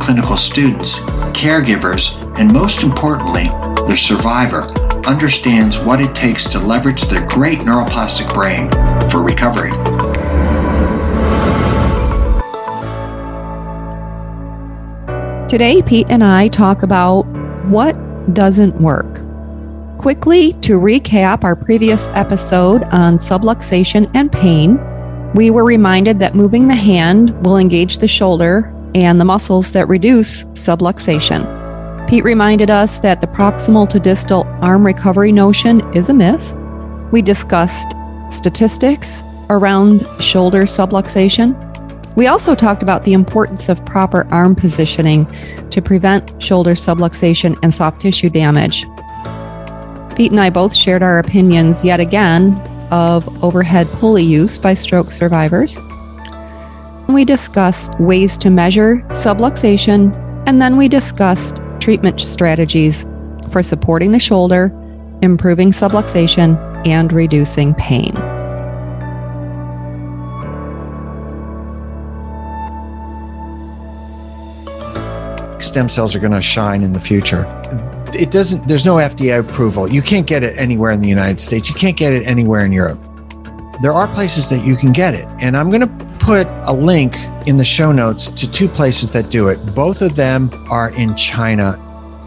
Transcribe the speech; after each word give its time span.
clinical 0.00 0.36
students, 0.36 0.98
caregivers, 1.30 2.16
and 2.38 2.52
most 2.52 2.82
importantly, 2.82 3.48
the 3.86 3.96
survivor, 3.96 4.62
understands 5.06 5.78
what 5.78 6.00
it 6.00 6.14
takes 6.14 6.48
to 6.48 6.58
leverage 6.58 7.02
their 7.02 7.26
great 7.26 7.60
neuroplastic 7.60 8.32
brain 8.34 8.70
for 9.10 9.22
recovery. 9.22 9.70
Today, 15.48 15.82
Pete 15.82 16.06
and 16.08 16.22
I 16.22 16.48
talk 16.48 16.82
about 16.82 17.22
what 17.66 17.94
doesn't 18.34 18.80
work. 18.80 19.20
Quickly, 19.98 20.52
to 20.62 20.78
recap 20.78 21.44
our 21.44 21.56
previous 21.56 22.08
episode 22.08 22.84
on 22.84 23.18
subluxation 23.18 24.10
and 24.14 24.30
pain, 24.30 24.78
we 25.34 25.50
were 25.50 25.64
reminded 25.64 26.18
that 26.20 26.34
moving 26.34 26.68
the 26.68 26.74
hand 26.74 27.44
will 27.44 27.58
engage 27.58 27.98
the 27.98 28.08
shoulder 28.08 28.72
and 28.94 29.20
the 29.20 29.24
muscles 29.24 29.72
that 29.72 29.88
reduce 29.88 30.44
subluxation. 30.44 31.46
Pete 32.08 32.24
reminded 32.24 32.70
us 32.70 32.98
that 32.98 33.20
the 33.20 33.26
proximal 33.26 33.88
to 33.88 34.00
distal 34.00 34.44
arm 34.60 34.84
recovery 34.84 35.30
notion 35.32 35.80
is 35.94 36.08
a 36.08 36.14
myth. 36.14 36.54
We 37.12 37.22
discussed 37.22 37.94
statistics 38.30 39.22
around 39.48 40.04
shoulder 40.20 40.62
subluxation. 40.62 41.54
We 42.16 42.26
also 42.26 42.54
talked 42.54 42.82
about 42.82 43.04
the 43.04 43.12
importance 43.12 43.68
of 43.68 43.84
proper 43.84 44.26
arm 44.32 44.56
positioning 44.56 45.26
to 45.70 45.80
prevent 45.80 46.42
shoulder 46.42 46.72
subluxation 46.72 47.56
and 47.62 47.72
soft 47.72 48.00
tissue 48.00 48.30
damage. 48.30 48.84
Pete 50.16 50.32
and 50.32 50.40
I 50.40 50.50
both 50.50 50.74
shared 50.74 51.02
our 51.02 51.18
opinions 51.18 51.84
yet 51.84 52.00
again 52.00 52.54
of 52.90 53.42
overhead 53.44 53.88
pulley 53.92 54.24
use 54.24 54.58
by 54.58 54.74
stroke 54.74 55.12
survivors 55.12 55.78
we 57.12 57.24
discussed 57.24 57.98
ways 58.00 58.36
to 58.38 58.50
measure 58.50 58.96
subluxation, 59.10 60.14
and 60.46 60.60
then 60.60 60.76
we 60.76 60.88
discussed 60.88 61.60
treatment 61.80 62.20
strategies 62.20 63.04
for 63.50 63.62
supporting 63.62 64.12
the 64.12 64.18
shoulder, 64.18 64.72
improving 65.22 65.72
subluxation, 65.72 66.56
and 66.86 67.12
reducing 67.12 67.74
pain. 67.74 68.14
Stem 75.60 75.88
cells 75.88 76.16
are 76.16 76.20
going 76.20 76.32
to 76.32 76.42
shine 76.42 76.82
in 76.82 76.92
the 76.92 77.00
future. 77.00 77.44
It 78.12 78.30
doesn't, 78.30 78.66
there's 78.66 78.86
no 78.86 78.96
FDA 78.96 79.38
approval. 79.38 79.92
You 79.92 80.02
can't 80.02 80.26
get 80.26 80.42
it 80.42 80.56
anywhere 80.58 80.90
in 80.90 81.00
the 81.00 81.08
United 81.08 81.40
States. 81.40 81.68
You 81.68 81.74
can't 81.74 81.96
get 81.96 82.12
it 82.12 82.26
anywhere 82.26 82.64
in 82.64 82.72
Europe. 82.72 82.98
There 83.80 83.94
are 83.94 84.06
places 84.08 84.50
that 84.50 84.62
you 84.62 84.76
can 84.76 84.92
get 84.92 85.14
it. 85.14 85.26
And 85.40 85.56
I'm 85.56 85.70
going 85.70 85.80
to 85.80 86.04
put 86.18 86.46
a 86.64 86.72
link 86.72 87.16
in 87.46 87.56
the 87.56 87.64
show 87.64 87.92
notes 87.92 88.28
to 88.28 88.50
two 88.50 88.68
places 88.68 89.10
that 89.12 89.30
do 89.30 89.48
it. 89.48 89.56
Both 89.74 90.02
of 90.02 90.16
them 90.16 90.50
are 90.70 90.90
in 90.98 91.16
China. 91.16 91.76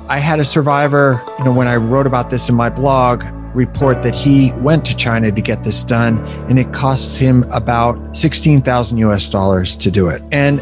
I 0.09 0.17
had 0.17 0.39
a 0.39 0.45
survivor, 0.45 1.21
you 1.37 1.45
know, 1.45 1.53
when 1.53 1.67
I 1.67 1.75
wrote 1.75 2.07
about 2.07 2.31
this 2.31 2.49
in 2.49 2.55
my 2.55 2.71
blog, 2.71 3.23
report 3.53 4.01
that 4.01 4.15
he 4.15 4.51
went 4.53 4.83
to 4.85 4.95
China 4.95 5.31
to 5.31 5.41
get 5.41 5.63
this 5.63 5.83
done 5.83 6.17
and 6.49 6.57
it 6.57 6.73
cost 6.73 7.19
him 7.19 7.43
about 7.51 8.17
16,000 8.17 8.97
US 8.97 9.29
dollars 9.29 9.75
to 9.75 9.91
do 9.91 10.07
it. 10.07 10.23
And 10.31 10.59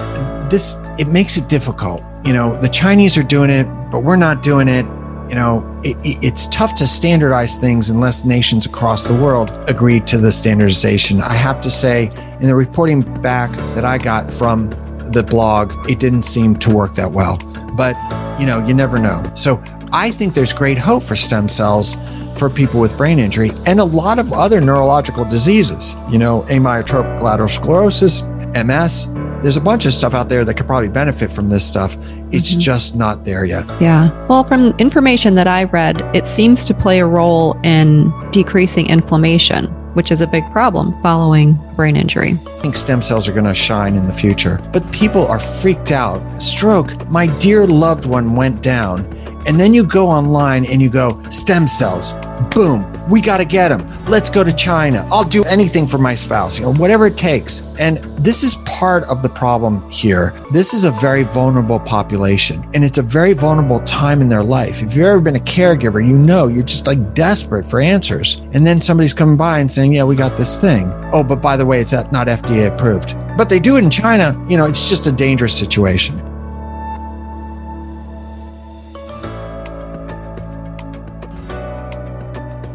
this 0.51 0.75
it 0.99 1.07
makes 1.07 1.37
it 1.37 1.47
difficult. 1.47 2.03
You 2.25 2.33
know, 2.33 2.53
the 2.57 2.67
Chinese 2.67 3.17
are 3.17 3.23
doing 3.23 3.49
it, 3.49 3.63
but 3.89 3.99
we're 3.99 4.17
not 4.17 4.43
doing 4.43 4.67
it 4.67 4.85
you 5.31 5.35
know, 5.35 5.79
it, 5.81 5.95
it's 6.03 6.45
tough 6.47 6.75
to 6.75 6.85
standardize 6.85 7.55
things 7.55 7.89
unless 7.89 8.25
nations 8.25 8.65
across 8.65 9.05
the 9.05 9.13
world 9.13 9.49
agree 9.69 10.01
to 10.01 10.17
the 10.17 10.29
standardization. 10.29 11.21
I 11.21 11.35
have 11.35 11.61
to 11.61 11.69
say, 11.69 12.11
in 12.41 12.47
the 12.47 12.53
reporting 12.53 12.99
back 13.21 13.49
that 13.75 13.85
I 13.85 13.97
got 13.97 14.31
from 14.31 14.67
the 14.67 15.23
blog, 15.23 15.89
it 15.89 15.99
didn't 15.99 16.23
seem 16.23 16.57
to 16.57 16.75
work 16.75 16.95
that 16.95 17.09
well. 17.09 17.37
But, 17.77 17.95
you 18.41 18.45
know, 18.45 18.61
you 18.67 18.73
never 18.73 18.99
know. 18.99 19.23
So 19.33 19.63
I 19.93 20.11
think 20.11 20.33
there's 20.33 20.51
great 20.51 20.77
hope 20.77 21.01
for 21.01 21.15
stem 21.15 21.47
cells 21.47 21.95
for 22.37 22.49
people 22.49 22.81
with 22.81 22.97
brain 22.97 23.17
injury 23.17 23.51
and 23.65 23.79
a 23.79 23.85
lot 23.85 24.19
of 24.19 24.33
other 24.33 24.59
neurological 24.59 25.23
diseases, 25.23 25.95
you 26.11 26.17
know, 26.17 26.41
amyotrophic 26.49 27.21
lateral 27.21 27.47
sclerosis, 27.47 28.23
MS, 28.53 29.07
there's 29.41 29.57
a 29.57 29.61
bunch 29.61 29.85
of 29.85 29.93
stuff 29.93 30.13
out 30.13 30.29
there 30.29 30.45
that 30.45 30.53
could 30.55 30.67
probably 30.67 30.89
benefit 30.89 31.31
from 31.31 31.49
this 31.49 31.65
stuff. 31.67 31.97
It's 32.31 32.51
mm-hmm. 32.51 32.59
just 32.59 32.95
not 32.95 33.25
there 33.25 33.43
yet. 33.45 33.65
Yeah. 33.81 34.11
Well, 34.27 34.43
from 34.43 34.77
information 34.77 35.35
that 35.35 35.47
I 35.47 35.63
read, 35.65 36.01
it 36.15 36.27
seems 36.27 36.65
to 36.65 36.73
play 36.73 36.99
a 36.99 37.05
role 37.05 37.59
in 37.63 38.13
decreasing 38.31 38.89
inflammation, 38.89 39.65
which 39.95 40.11
is 40.11 40.21
a 40.21 40.27
big 40.27 40.49
problem 40.51 40.99
following 41.01 41.57
brain 41.75 41.95
injury. 41.95 42.31
I 42.31 42.61
think 42.61 42.75
stem 42.75 43.01
cells 43.01 43.27
are 43.27 43.33
going 43.33 43.45
to 43.45 43.55
shine 43.55 43.95
in 43.95 44.05
the 44.05 44.13
future, 44.13 44.59
but 44.71 44.89
people 44.91 45.25
are 45.27 45.39
freaked 45.39 45.91
out. 45.91 46.41
Stroke, 46.41 47.09
my 47.09 47.27
dear 47.39 47.65
loved 47.65 48.05
one 48.05 48.35
went 48.35 48.61
down. 48.61 49.20
And 49.45 49.59
then 49.59 49.73
you 49.73 49.83
go 49.83 50.07
online 50.07 50.65
and 50.65 50.81
you 50.81 50.89
go, 50.89 51.19
stem 51.29 51.67
cells, 51.67 52.13
boom, 52.53 52.85
we 53.09 53.21
got 53.21 53.37
to 53.37 53.45
get 53.45 53.69
them. 53.69 54.05
Let's 54.05 54.29
go 54.29 54.43
to 54.43 54.53
China. 54.53 55.07
I'll 55.11 55.23
do 55.23 55.43
anything 55.45 55.87
for 55.87 55.97
my 55.97 56.13
spouse, 56.13 56.57
you 56.57 56.65
know, 56.65 56.73
whatever 56.73 57.07
it 57.07 57.17
takes. 57.17 57.61
And 57.79 57.97
this 58.23 58.43
is 58.43 58.55
part 58.65 59.03
of 59.05 59.21
the 59.21 59.29
problem 59.29 59.81
here. 59.89 60.33
This 60.51 60.73
is 60.73 60.83
a 60.85 60.91
very 60.91 61.23
vulnerable 61.23 61.79
population 61.79 62.67
and 62.73 62.83
it's 62.83 62.97
a 62.97 63.01
very 63.01 63.33
vulnerable 63.33 63.79
time 63.81 64.21
in 64.21 64.29
their 64.29 64.43
life. 64.43 64.81
If 64.81 64.95
you've 64.95 65.05
ever 65.05 65.19
been 65.19 65.35
a 65.35 65.39
caregiver, 65.39 66.07
you 66.07 66.17
know 66.17 66.47
you're 66.47 66.63
just 66.63 66.87
like 66.87 67.13
desperate 67.13 67.65
for 67.65 67.79
answers. 67.79 68.35
And 68.53 68.65
then 68.65 68.79
somebody's 68.79 69.13
coming 69.13 69.37
by 69.37 69.59
and 69.59 69.71
saying, 69.71 69.93
yeah, 69.93 70.03
we 70.03 70.15
got 70.15 70.37
this 70.37 70.59
thing. 70.59 70.91
Oh, 71.11 71.23
but 71.23 71.41
by 71.41 71.57
the 71.57 71.65
way, 71.65 71.81
it's 71.81 71.93
not 71.93 72.27
FDA 72.27 72.73
approved. 72.73 73.15
But 73.37 73.49
they 73.49 73.59
do 73.59 73.77
it 73.77 73.83
in 73.83 73.89
China. 73.89 74.39
You 74.47 74.57
know, 74.57 74.65
it's 74.65 74.87
just 74.89 75.07
a 75.07 75.11
dangerous 75.11 75.57
situation. 75.57 76.30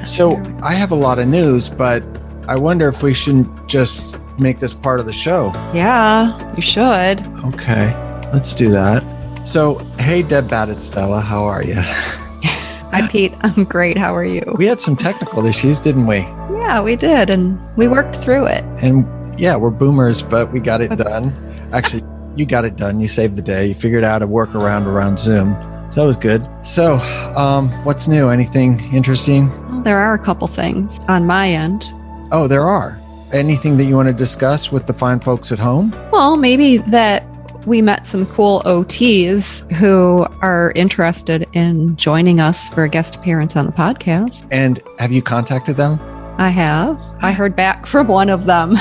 So 0.07 0.41
I 0.63 0.75
have 0.75 0.93
a 0.93 0.95
lot 0.95 1.19
of 1.19 1.27
news, 1.27 1.69
but 1.69 2.03
I 2.47 2.57
wonder 2.57 2.89
if 2.89 3.03
we 3.03 3.13
shouldn't 3.13 3.69
just 3.69 4.21
make 4.39 4.61
this 4.61 4.73
part 4.73 5.01
of 5.01 5.07
the 5.07 5.13
show. 5.13 5.51
Yeah, 5.75 6.55
you 6.55 6.63
should. 6.63 7.27
Okay, 7.45 7.93
let's 8.33 8.55
do 8.55 8.69
that. 8.71 9.03
So, 9.47 9.79
hey, 9.99 10.23
Deb 10.23 10.49
Battistella, 10.49 11.21
how 11.23 11.45
are 11.45 11.63
you? 11.63 11.75
Hi, 11.77 13.07
Pete. 13.09 13.33
I'm 13.43 13.65
great. 13.65 13.97
How 13.97 14.15
are 14.15 14.25
you? 14.25 14.43
We 14.57 14.67
had 14.67 14.79
some 14.79 14.97
technical 14.97 15.45
issues, 15.45 15.81
didn't 15.81 16.07
we? 16.07 16.19
Yeah, 16.19 16.81
we 16.81 16.95
did, 16.95 17.29
and 17.29 17.59
we 17.77 17.89
worked 17.89 18.17
through 18.17 18.47
it. 18.47 18.65
And 18.83 19.05
yeah, 19.39 19.57
we're 19.57 19.71
boomers, 19.71 20.23
but 20.23 20.53
we 20.53 20.61
got 20.61 20.81
it 20.81 20.97
done. 20.97 21.33
Actually, 21.73 22.05
you 22.37 22.47
got 22.47 22.65
it 22.65 22.77
done. 22.77 23.01
You 23.01 23.09
saved 23.09 23.35
the 23.35 23.43
day. 23.43 23.67
You 23.67 23.75
figured 23.75 24.05
out 24.05 24.23
a 24.23 24.29
workaround 24.29 24.87
around 24.87 25.19
Zoom. 25.19 25.57
So 25.91 26.01
that 26.01 26.07
was 26.07 26.17
good. 26.17 26.49
So, 26.65 26.95
um, 27.37 27.71
what's 27.85 28.09
new? 28.09 28.29
Anything 28.29 28.81
interesting? 28.93 29.51
There 29.87 30.01
are 30.01 30.15
a 30.15 30.19
couple 30.19 30.49
things 30.49 30.99
on 31.07 31.25
my 31.25 31.49
end. 31.49 31.89
Oh, 32.33 32.49
there 32.49 32.63
are. 32.63 32.99
Anything 33.33 33.77
that 33.77 33.85
you 33.85 33.95
want 33.95 34.09
to 34.09 34.15
discuss 34.15 34.73
with 34.73 34.85
the 34.89 34.93
fine 34.93 35.21
folks 35.21 35.53
at 35.53 35.61
home? 35.61 35.95
Well, 36.11 36.37
maybe 36.37 36.79
that 36.79 37.25
we 37.69 37.81
met 37.83 38.05
some 38.05 38.27
cool 38.27 38.63
OTs 38.65 39.71
who 39.77 40.27
are 40.43 40.73
interested 40.75 41.47
in 41.53 41.97
joining 41.97 42.41
us 42.41 42.69
for 42.69 42.83
a 42.83 42.89
guest 42.89 43.15
appearance 43.15 43.55
on 43.55 43.65
the 43.67 43.71
podcast. 43.71 44.45
And 44.51 44.81
have 44.99 45.13
you 45.13 45.23
contacted 45.23 45.77
them? 45.77 46.01
I 46.37 46.49
have. 46.49 47.01
I 47.21 47.31
heard 47.31 47.55
back 47.55 47.87
from 47.93 48.09
one 48.09 48.29
of 48.29 48.45
them. 48.45 48.75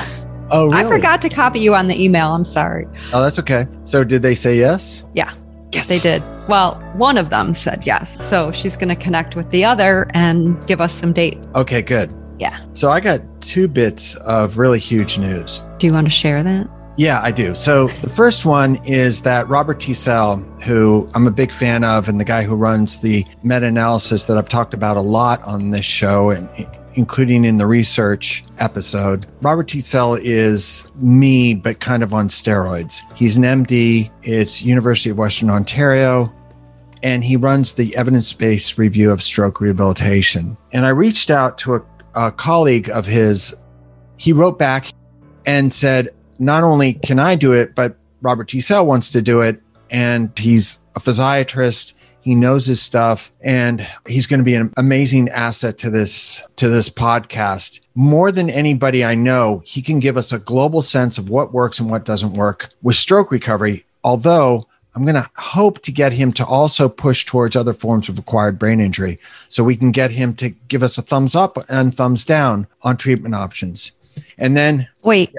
Oh, 0.50 0.72
really? 0.72 0.78
I 0.78 0.90
forgot 0.90 1.22
to 1.22 1.30
copy 1.30 1.60
you 1.60 1.76
on 1.76 1.88
the 1.88 2.04
email. 2.04 2.34
I'm 2.34 2.46
sorry. 2.46 2.88
Oh, 3.14 3.22
that's 3.22 3.38
okay. 3.38 3.68
So, 3.84 4.04
did 4.04 4.24
they 4.24 4.34
say 4.34 4.58
yes? 4.58 5.04
Yeah. 5.14 5.32
Yes. 5.76 5.88
They 5.88 6.00
did. 6.00 6.22
Well, 6.48 6.80
one 6.94 7.18
of 7.18 7.30
them 7.30 7.54
said 7.54 7.86
yes. 7.86 8.18
So 8.30 8.52
she's 8.52 8.78
going 8.78 8.90
to 8.90 8.96
connect 8.96 9.36
with 9.36 9.50
the 9.50 9.66
other 9.66 10.10
and 10.14 10.66
give 10.68 10.80
us 10.80 10.94
some 10.94 11.12
date. 11.12 11.38
Okay, 11.54 11.82
good. 11.82 12.14
Yeah. 12.40 12.60
So, 12.74 12.92
I 12.92 13.00
got 13.00 13.22
two 13.42 13.68
bits 13.68 14.16
of 14.18 14.58
really 14.58 14.80
huge 14.80 15.18
news. 15.18 15.68
Do 15.80 15.88
you 15.88 15.94
want 15.94 16.06
to 16.06 16.12
share 16.12 16.44
that? 16.44 16.68
Yeah, 16.98 17.22
I 17.22 17.32
do. 17.32 17.54
So 17.56 17.88
the 17.88 18.10
first 18.10 18.46
one 18.46 18.78
is 18.86 19.22
that 19.24 19.50
Robert 19.50 19.80
Teasell, 19.80 20.64
who 20.64 21.10
I'm 21.14 21.28
a 21.28 21.32
big 21.32 21.52
fan 21.52 21.84
of, 21.84 22.08
and 22.08 22.20
the 22.20 22.26
guy 22.26 22.44
who 22.44 22.56
runs 22.56 23.02
the 23.02 23.26
meta 23.44 23.66
analysis 23.66 24.26
that 24.26 24.38
I've 24.38 24.48
talked 24.48 24.74
about 24.74 24.96
a 24.96 25.02
lot 25.02 25.44
on 25.44 25.72
this 25.72 25.86
show, 25.86 26.30
and 26.30 26.48
including 26.94 27.44
in 27.44 27.58
the 27.58 27.66
research 27.66 28.46
episode. 28.60 29.26
Robert 29.42 29.68
Teasell 29.68 30.20
is 30.24 30.90
me, 30.96 31.54
but 31.54 31.82
kind 31.82 32.02
of 32.02 32.14
on 32.14 32.30
steroids. 32.30 33.02
He's 33.16 33.36
an 33.36 33.44
MD. 33.44 34.10
It's 34.24 34.64
University 34.64 35.10
of 35.10 35.18
Western 35.18 35.50
Ontario. 35.50 36.34
And 37.04 37.24
he 37.24 37.36
runs 37.36 37.74
the 37.74 37.96
evidence-based 37.98 38.78
review 38.78 39.12
of 39.12 39.22
stroke 39.22 39.60
rehabilitation. 39.60 40.58
And 40.72 40.86
I 40.86 40.90
reached 40.90 41.30
out 41.30 41.58
to 41.60 41.76
a, 41.76 41.82
a 42.16 42.32
colleague 42.32 42.90
of 42.90 43.06
his. 43.06 43.54
He 44.16 44.32
wrote 44.32 44.58
back 44.58 44.88
and 45.46 45.72
said, 45.72 46.15
not 46.40 46.64
only 46.64 46.94
can 46.94 47.20
I 47.20 47.36
do 47.36 47.54
it, 47.54 47.76
but 47.76 47.98
Robert 48.22 48.48
Teasell 48.48 48.86
wants 48.86 49.12
to 49.12 49.22
do 49.22 49.42
it. 49.42 49.62
And 49.92 50.38
he's 50.38 50.80
a 50.96 51.00
physiatrist. 51.00 51.94
He 52.22 52.34
knows 52.34 52.66
his 52.66 52.82
stuff 52.82 53.32
and 53.42 53.88
he's 54.08 54.26
going 54.26 54.40
to 54.40 54.44
be 54.44 54.56
an 54.56 54.74
amazing 54.78 55.30
asset 55.30 55.78
to 55.80 55.92
this, 55.92 56.42
to 56.56 56.70
this 56.70 56.90
podcast. 56.90 57.82
More 57.94 58.32
than 58.32 58.50
anybody 58.50 59.06
I 59.06 59.14
know, 59.14 59.62
he 59.64 59.84
can 59.84 60.00
give 60.00 60.18
us 60.18 60.34
a 60.34 60.40
global 60.40 60.82
sense 60.82 61.20
of 61.20 61.30
what 61.30 61.54
works 61.54 61.80
and 61.80 61.90
what 61.90 62.04
doesn't 62.04 62.34
work 62.34 62.70
with 62.82 62.96
stroke 62.96 63.30
recovery. 63.30 63.86
Although 64.04 64.68
I'm 64.96 65.04
going 65.04 65.16
to 65.16 65.30
hope 65.36 65.82
to 65.84 65.92
get 65.92 66.14
him 66.14 66.32
to 66.34 66.46
also 66.46 66.88
push 66.90 67.26
towards 67.26 67.56
other 67.56 67.74
forms 67.74 68.08
of 68.08 68.18
acquired 68.18 68.58
brain 68.58 68.80
injury 68.80 69.20
so 69.50 69.64
we 69.64 69.76
can 69.76 69.92
get 69.92 70.10
him 70.10 70.34
to 70.36 70.50
give 70.50 70.82
us 70.82 70.98
a 70.98 71.02
thumbs 71.02 71.36
up 71.36 71.58
and 71.70 71.96
thumbs 71.96 72.24
down 72.26 72.66
on 72.82 72.98
treatment 72.98 73.36
options. 73.36 73.92
And 74.38 74.56
then 74.56 74.88
wait, 75.04 75.36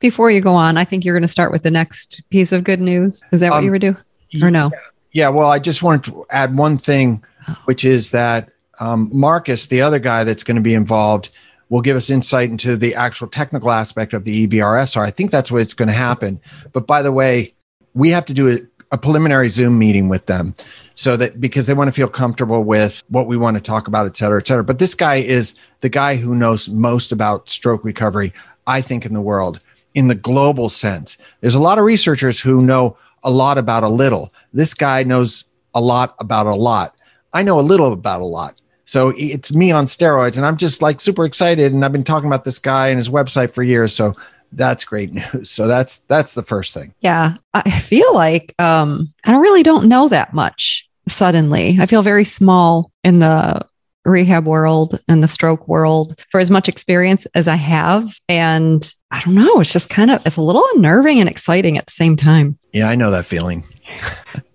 before 0.00 0.30
you 0.30 0.40
go 0.40 0.54
on, 0.54 0.76
I 0.76 0.84
think 0.84 1.04
you're 1.04 1.14
going 1.14 1.22
to 1.22 1.28
start 1.28 1.52
with 1.52 1.62
the 1.62 1.70
next 1.70 2.22
piece 2.30 2.52
of 2.52 2.64
good 2.64 2.80
news. 2.80 3.22
Is 3.32 3.40
that 3.40 3.50
what 3.50 3.58
um, 3.58 3.64
you 3.64 3.70
were 3.70 3.78
doing? 3.78 3.96
Or 4.42 4.50
no? 4.50 4.70
Yeah. 5.12 5.28
Well, 5.28 5.48
I 5.48 5.58
just 5.58 5.82
wanted 5.82 6.04
to 6.12 6.26
add 6.30 6.56
one 6.56 6.78
thing, 6.78 7.24
which 7.64 7.84
is 7.84 8.10
that 8.10 8.50
um, 8.80 9.08
Marcus, 9.12 9.68
the 9.68 9.80
other 9.80 9.98
guy 9.98 10.24
that's 10.24 10.44
going 10.44 10.56
to 10.56 10.62
be 10.62 10.74
involved, 10.74 11.30
will 11.68 11.80
give 11.80 11.96
us 11.96 12.10
insight 12.10 12.50
into 12.50 12.76
the 12.76 12.94
actual 12.94 13.26
technical 13.26 13.70
aspect 13.70 14.14
of 14.14 14.24
the 14.24 14.46
EBRSR. 14.46 15.00
I 15.00 15.10
think 15.10 15.30
that's 15.30 15.50
what's 15.50 15.74
going 15.74 15.88
to 15.88 15.94
happen. 15.94 16.40
But 16.72 16.86
by 16.86 17.02
the 17.02 17.12
way, 17.12 17.54
we 17.94 18.10
have 18.10 18.24
to 18.26 18.34
do 18.34 18.48
a, 18.52 18.58
a 18.92 18.98
preliminary 18.98 19.48
Zoom 19.48 19.78
meeting 19.78 20.08
with 20.08 20.26
them 20.26 20.54
so 20.94 21.16
that 21.16 21.40
because 21.40 21.66
they 21.66 21.74
want 21.74 21.88
to 21.88 21.92
feel 21.92 22.08
comfortable 22.08 22.62
with 22.62 23.02
what 23.08 23.26
we 23.26 23.36
want 23.36 23.56
to 23.56 23.60
talk 23.60 23.88
about, 23.88 24.06
et 24.06 24.16
cetera, 24.16 24.38
et 24.38 24.46
cetera. 24.46 24.62
But 24.62 24.78
this 24.78 24.94
guy 24.94 25.16
is 25.16 25.58
the 25.80 25.88
guy 25.88 26.16
who 26.16 26.34
knows 26.34 26.68
most 26.68 27.10
about 27.10 27.48
stroke 27.48 27.84
recovery, 27.84 28.32
I 28.66 28.80
think, 28.80 29.04
in 29.04 29.12
the 29.12 29.20
world 29.20 29.60
in 29.96 30.08
the 30.08 30.14
global 30.14 30.68
sense. 30.68 31.16
There's 31.40 31.54
a 31.54 31.60
lot 31.60 31.78
of 31.78 31.84
researchers 31.84 32.38
who 32.38 32.60
know 32.60 32.98
a 33.24 33.30
lot 33.30 33.56
about 33.56 33.82
a 33.82 33.88
little. 33.88 34.32
This 34.52 34.74
guy 34.74 35.02
knows 35.02 35.46
a 35.74 35.80
lot 35.80 36.14
about 36.20 36.46
a 36.46 36.54
lot. 36.54 36.94
I 37.32 37.42
know 37.42 37.58
a 37.58 37.62
little 37.62 37.92
about 37.92 38.20
a 38.20 38.26
lot. 38.26 38.60
So 38.84 39.12
it's 39.16 39.52
me 39.54 39.72
on 39.72 39.86
steroids, 39.86 40.36
and 40.36 40.46
I'm 40.46 40.58
just 40.58 40.80
like 40.82 41.00
super 41.00 41.24
excited. 41.24 41.72
And 41.72 41.84
I've 41.84 41.92
been 41.92 42.04
talking 42.04 42.28
about 42.28 42.44
this 42.44 42.58
guy 42.58 42.88
and 42.88 42.98
his 42.98 43.08
website 43.08 43.50
for 43.50 43.62
years. 43.62 43.94
So 43.94 44.14
that's 44.52 44.84
great 44.84 45.12
news. 45.12 45.50
So 45.56 45.66
that's 45.66 45.96
that's 45.96 46.34
the 46.34 46.42
first 46.42 46.74
thing. 46.74 46.94
Yeah, 47.00 47.38
I 47.54 47.80
feel 47.80 48.14
like 48.14 48.54
um, 48.58 49.12
I 49.24 49.34
really 49.36 49.62
don't 49.62 49.88
know 49.88 50.08
that 50.08 50.34
much. 50.34 50.86
Suddenly, 51.08 51.78
I 51.80 51.86
feel 51.86 52.02
very 52.02 52.24
small 52.24 52.92
in 53.02 53.20
the 53.20 53.66
rehab 54.06 54.46
world 54.46 55.00
and 55.08 55.22
the 55.22 55.28
stroke 55.28 55.66
world 55.68 56.22
for 56.30 56.40
as 56.40 56.50
much 56.50 56.68
experience 56.68 57.26
as 57.34 57.48
I 57.48 57.56
have. 57.56 58.08
And 58.28 58.92
I 59.10 59.20
don't 59.20 59.34
know, 59.34 59.60
it's 59.60 59.72
just 59.72 59.90
kind 59.90 60.10
of 60.10 60.24
it's 60.24 60.36
a 60.36 60.42
little 60.42 60.64
unnerving 60.74 61.20
and 61.20 61.28
exciting 61.28 61.76
at 61.76 61.86
the 61.86 61.92
same 61.92 62.16
time. 62.16 62.58
Yeah, 62.72 62.88
I 62.88 62.94
know 62.94 63.10
that 63.10 63.26
feeling. 63.26 63.64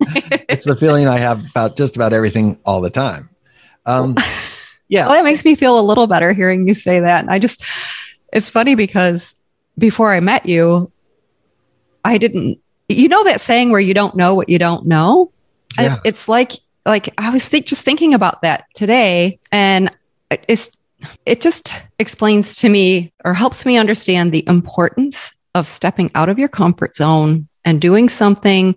it's 0.48 0.64
the 0.64 0.76
feeling 0.76 1.06
I 1.06 1.18
have 1.18 1.44
about 1.46 1.76
just 1.76 1.96
about 1.96 2.12
everything 2.12 2.58
all 2.64 2.80
the 2.80 2.90
time. 2.90 3.28
Um, 3.86 4.16
yeah. 4.88 5.06
Well, 5.06 5.16
that 5.16 5.24
makes 5.24 5.44
me 5.44 5.54
feel 5.54 5.78
a 5.78 5.82
little 5.82 6.06
better 6.06 6.32
hearing 6.32 6.66
you 6.66 6.74
say 6.74 7.00
that. 7.00 7.20
And 7.20 7.30
I 7.30 7.38
just, 7.38 7.64
it's 8.32 8.48
funny 8.48 8.74
because 8.74 9.34
before 9.78 10.12
I 10.12 10.20
met 10.20 10.46
you, 10.46 10.90
I 12.04 12.18
didn't, 12.18 12.58
you 12.88 13.08
know, 13.08 13.24
that 13.24 13.40
saying 13.40 13.70
where 13.70 13.80
you 13.80 13.94
don't 13.94 14.16
know 14.16 14.34
what 14.34 14.48
you 14.48 14.58
don't 14.58 14.86
know? 14.86 15.30
Yeah. 15.78 15.98
It's 16.04 16.28
like 16.28 16.52
like 16.86 17.12
I 17.18 17.30
was 17.30 17.48
just 17.48 17.84
thinking 17.84 18.14
about 18.14 18.42
that 18.42 18.64
today, 18.74 19.38
and 19.50 19.90
it's 20.48 20.70
it 21.26 21.40
just 21.40 21.74
explains 21.98 22.56
to 22.56 22.68
me 22.68 23.12
or 23.24 23.34
helps 23.34 23.66
me 23.66 23.76
understand 23.76 24.32
the 24.32 24.46
importance 24.46 25.34
of 25.54 25.66
stepping 25.66 26.10
out 26.14 26.28
of 26.28 26.38
your 26.38 26.48
comfort 26.48 26.96
zone 26.96 27.48
and 27.64 27.80
doing 27.80 28.08
something 28.08 28.74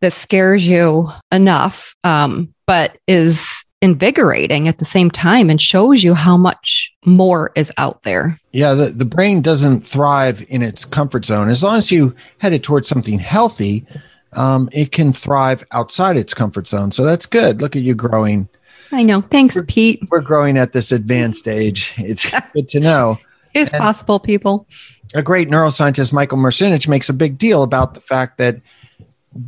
that 0.00 0.12
scares 0.12 0.66
you 0.66 1.10
enough, 1.32 1.94
um, 2.04 2.54
but 2.66 2.98
is 3.06 3.64
invigorating 3.80 4.66
at 4.66 4.78
the 4.78 4.84
same 4.84 5.10
time 5.10 5.48
and 5.48 5.62
shows 5.62 6.02
you 6.02 6.14
how 6.14 6.36
much 6.36 6.92
more 7.04 7.52
is 7.54 7.72
out 7.78 8.02
there. 8.02 8.36
Yeah, 8.52 8.74
the, 8.74 8.86
the 8.86 9.04
brain 9.04 9.40
doesn't 9.40 9.86
thrive 9.86 10.44
in 10.48 10.62
its 10.62 10.84
comfort 10.84 11.24
zone. 11.24 11.48
As 11.48 11.62
long 11.62 11.76
as 11.76 11.92
you 11.92 12.14
head 12.38 12.52
it 12.52 12.64
towards 12.64 12.88
something 12.88 13.18
healthy, 13.18 13.86
um, 14.32 14.68
it 14.72 14.92
can 14.92 15.12
thrive 15.12 15.64
outside 15.72 16.16
its 16.16 16.34
comfort 16.34 16.66
zone. 16.66 16.92
So 16.92 17.04
that's 17.04 17.26
good. 17.26 17.60
Look 17.60 17.76
at 17.76 17.82
you 17.82 17.94
growing. 17.94 18.48
I 18.92 19.02
know. 19.02 19.22
Thanks, 19.22 19.54
we're, 19.54 19.64
Pete. 19.64 20.02
We're 20.10 20.20
growing 20.20 20.56
at 20.56 20.72
this 20.72 20.92
advanced 20.92 21.48
age. 21.48 21.94
It's 21.98 22.30
good 22.52 22.68
to 22.68 22.80
know. 22.80 23.18
it's 23.54 23.72
and 23.72 23.80
possible, 23.80 24.18
people. 24.18 24.66
A 25.14 25.22
great 25.22 25.48
neuroscientist, 25.48 26.12
Michael 26.12 26.38
Merzenich, 26.38 26.88
makes 26.88 27.08
a 27.08 27.14
big 27.14 27.38
deal 27.38 27.62
about 27.62 27.94
the 27.94 28.00
fact 28.00 28.38
that 28.38 28.60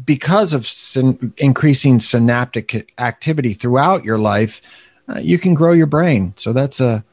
because 0.05 0.53
of 0.53 0.67
syn- 0.67 1.33
increasing 1.39 2.01
synaptic 2.01 2.93
activity 2.99 3.53
throughout 3.53 4.05
your 4.05 4.19
life, 4.19 4.61
uh, 5.09 5.19
you 5.19 5.39
can 5.39 5.55
grow 5.55 5.73
your 5.73 5.87
brain. 5.87 6.33
So 6.37 6.53
that's 6.53 6.81
a 6.81 7.05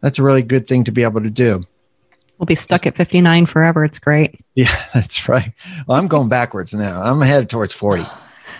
that's 0.00 0.18
a 0.18 0.22
really 0.22 0.42
good 0.42 0.66
thing 0.66 0.84
to 0.84 0.92
be 0.92 1.02
able 1.02 1.22
to 1.22 1.30
do. 1.30 1.66
We'll 2.44 2.56
be 2.56 2.60
stuck 2.60 2.86
at 2.86 2.94
59 2.94 3.46
forever. 3.46 3.86
It's 3.86 3.98
great. 3.98 4.38
Yeah, 4.54 4.70
that's 4.94 5.30
right. 5.30 5.54
Well, 5.86 5.98
I'm 5.98 6.08
going 6.08 6.28
backwards 6.28 6.74
now. 6.74 7.00
I'm 7.00 7.22
headed 7.22 7.48
towards 7.48 7.72
40. 7.72 8.04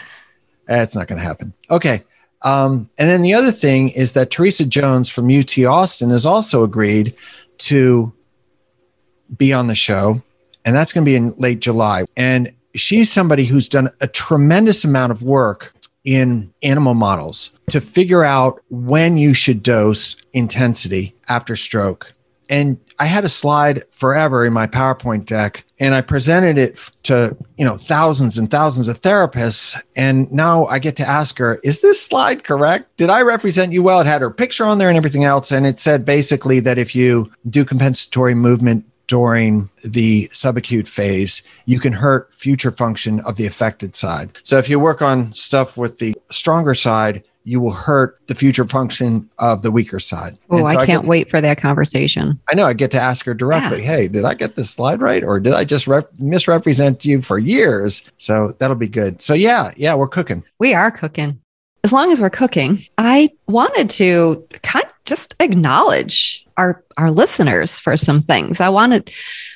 That's 0.67 0.97
not 0.97 1.07
going 1.07 1.19
to 1.19 1.23
happen. 1.23 1.53
Okay. 1.71 2.03
Um, 2.41 2.89
and 2.97 3.11
then 3.11 3.21
the 3.21 3.35
other 3.35 3.53
thing 3.53 3.91
is 3.91 4.15
that 4.15 4.31
Teresa 4.31 4.65
Jones 4.65 5.11
from 5.11 5.29
UT 5.29 5.59
Austin 5.59 6.09
has 6.09 6.25
also 6.25 6.65
agreed 6.65 7.15
to 7.59 8.11
be 9.37 9.53
on 9.53 9.67
the 9.67 9.75
show, 9.75 10.23
and 10.65 10.75
that's 10.75 10.95
going 10.95 11.05
to 11.05 11.11
be 11.11 11.17
in 11.17 11.35
late 11.37 11.61
July. 11.61 12.05
And 12.17 12.55
she's 12.75 13.13
somebody 13.13 13.45
who's 13.45 13.69
done 13.69 13.91
a 14.01 14.07
tremendous 14.07 14.83
amount 14.87 15.13
of 15.13 15.23
work 15.23 15.75
in 16.05 16.55
animal 16.63 16.95
models 16.95 17.51
to 17.69 17.83
figure 17.83 18.25
out 18.25 18.63
when 18.71 19.19
you 19.19 19.35
should 19.35 19.63
dose 19.63 20.17
intensity 20.33 21.15
after 21.29 21.55
stroke. 21.55 22.15
And 22.49 22.79
I 22.99 23.07
had 23.07 23.25
a 23.25 23.29
slide 23.29 23.85
forever 23.91 24.47
in 24.47 24.53
my 24.53 24.67
PowerPoint 24.67 25.27
deck 25.27 25.65
and 25.79 25.95
I 25.95 26.01
presented 26.01 26.59
it 26.59 26.91
to, 27.05 27.37
you 27.57 27.65
know, 27.65 27.77
thousands 27.77 28.39
and 28.39 28.51
thousands 28.51 28.89
of 28.89 29.01
therapists. 29.03 29.81
And 29.97 30.31
now 30.33 30.67
I 30.67 30.79
get 30.79 30.97
to 30.97 31.09
ask 31.09 31.39
her, 31.39 31.61
is 31.65 31.81
this 31.81 32.01
slide 32.01 32.45
correct? 32.45 32.97
Did 32.97 33.11
I 33.11 33.23
represent 33.23 33.73
you 33.73 33.83
well? 33.83 34.01
It 34.01 34.07
had 34.07 34.23
her 34.23 34.31
picture 34.31 34.65
on 34.65 34.79
there 34.79 34.89
and 34.89 34.97
everything 34.97 35.25
else. 35.25 35.51
And 35.51 35.67
it 35.67 35.81
said 35.81 36.05
basically 36.05 36.61
that 36.61 36.79
if 36.79 36.95
you 36.95 37.33
do 37.51 37.65
compensatory 37.65 38.35
movement 38.35 38.85
during 39.07 39.69
the 39.85 40.29
subacute 40.29 40.89
phase, 40.89 41.43
you 41.67 41.79
can 41.79 41.93
hurt 41.93 42.33
future 42.33 42.71
function 42.71 43.21
of 43.21 43.37
the 43.37 43.47
affected 43.47 43.95
side. 43.95 44.39
So 44.43 44.59
if 44.59 44.69
you 44.69 44.81
work 44.81 45.03
on 45.03 45.33
stuff 45.33 45.77
with 45.77 45.99
the 45.99 46.14
stronger 46.31 46.75
side, 46.75 47.27
you 47.45 47.61
will 47.61 47.73
hurt 47.73 48.19
the 48.27 48.35
future 48.35 48.65
function 48.65 49.29
of 49.39 49.63
the 49.63 49.71
weaker 49.71 50.01
side. 50.01 50.39
Oh, 50.51 50.59
so 50.59 50.67
I 50.67 50.73
can't 50.73 50.81
I 50.81 50.87
get, 50.87 51.05
wait 51.05 51.31
for 51.31 51.41
that 51.41 51.59
conversation. 51.59 52.41
I 52.51 52.55
know. 52.55 52.67
I 52.67 52.73
get 52.73 52.91
to 52.93 53.01
ask 53.01 53.27
her 53.27 53.35
directly, 53.35 53.83
yeah. 53.83 53.97
hey, 53.97 54.09
did 54.09 54.25
I 54.25 54.35
get 54.35 54.55
this 54.55 54.71
slide 54.71 55.03
right? 55.03 55.23
Or 55.23 55.39
did 55.39 55.53
I 55.53 55.65
just 55.65 55.87
rep- 55.87 56.19
misrepresent 56.19 57.05
you 57.05 57.21
for 57.21 57.39
years? 57.39 58.11
So 58.17 58.57
that'll 58.59 58.77
be 58.77 58.89
good. 58.89 59.21
So, 59.21 59.35
yeah, 59.35 59.73
yeah, 59.77 59.95
we're 59.95 60.09
cooking. 60.09 60.43
We 60.59 60.73
are 60.73 60.91
cooking. 60.91 61.41
As 61.85 61.93
long 61.93 62.11
as 62.11 62.21
we're 62.21 62.31
cooking, 62.31 62.83
I 62.97 63.31
wanted 63.47 63.91
to 63.91 64.47
kind 64.63 64.87
of 64.87 64.91
just 65.05 65.35
acknowledge 65.39 66.47
our 66.57 66.83
our 66.97 67.11
listeners 67.11 67.79
for 67.79 67.97
some 67.97 68.23
things. 68.23 68.61
I 68.61 68.71
wanted 68.71 69.11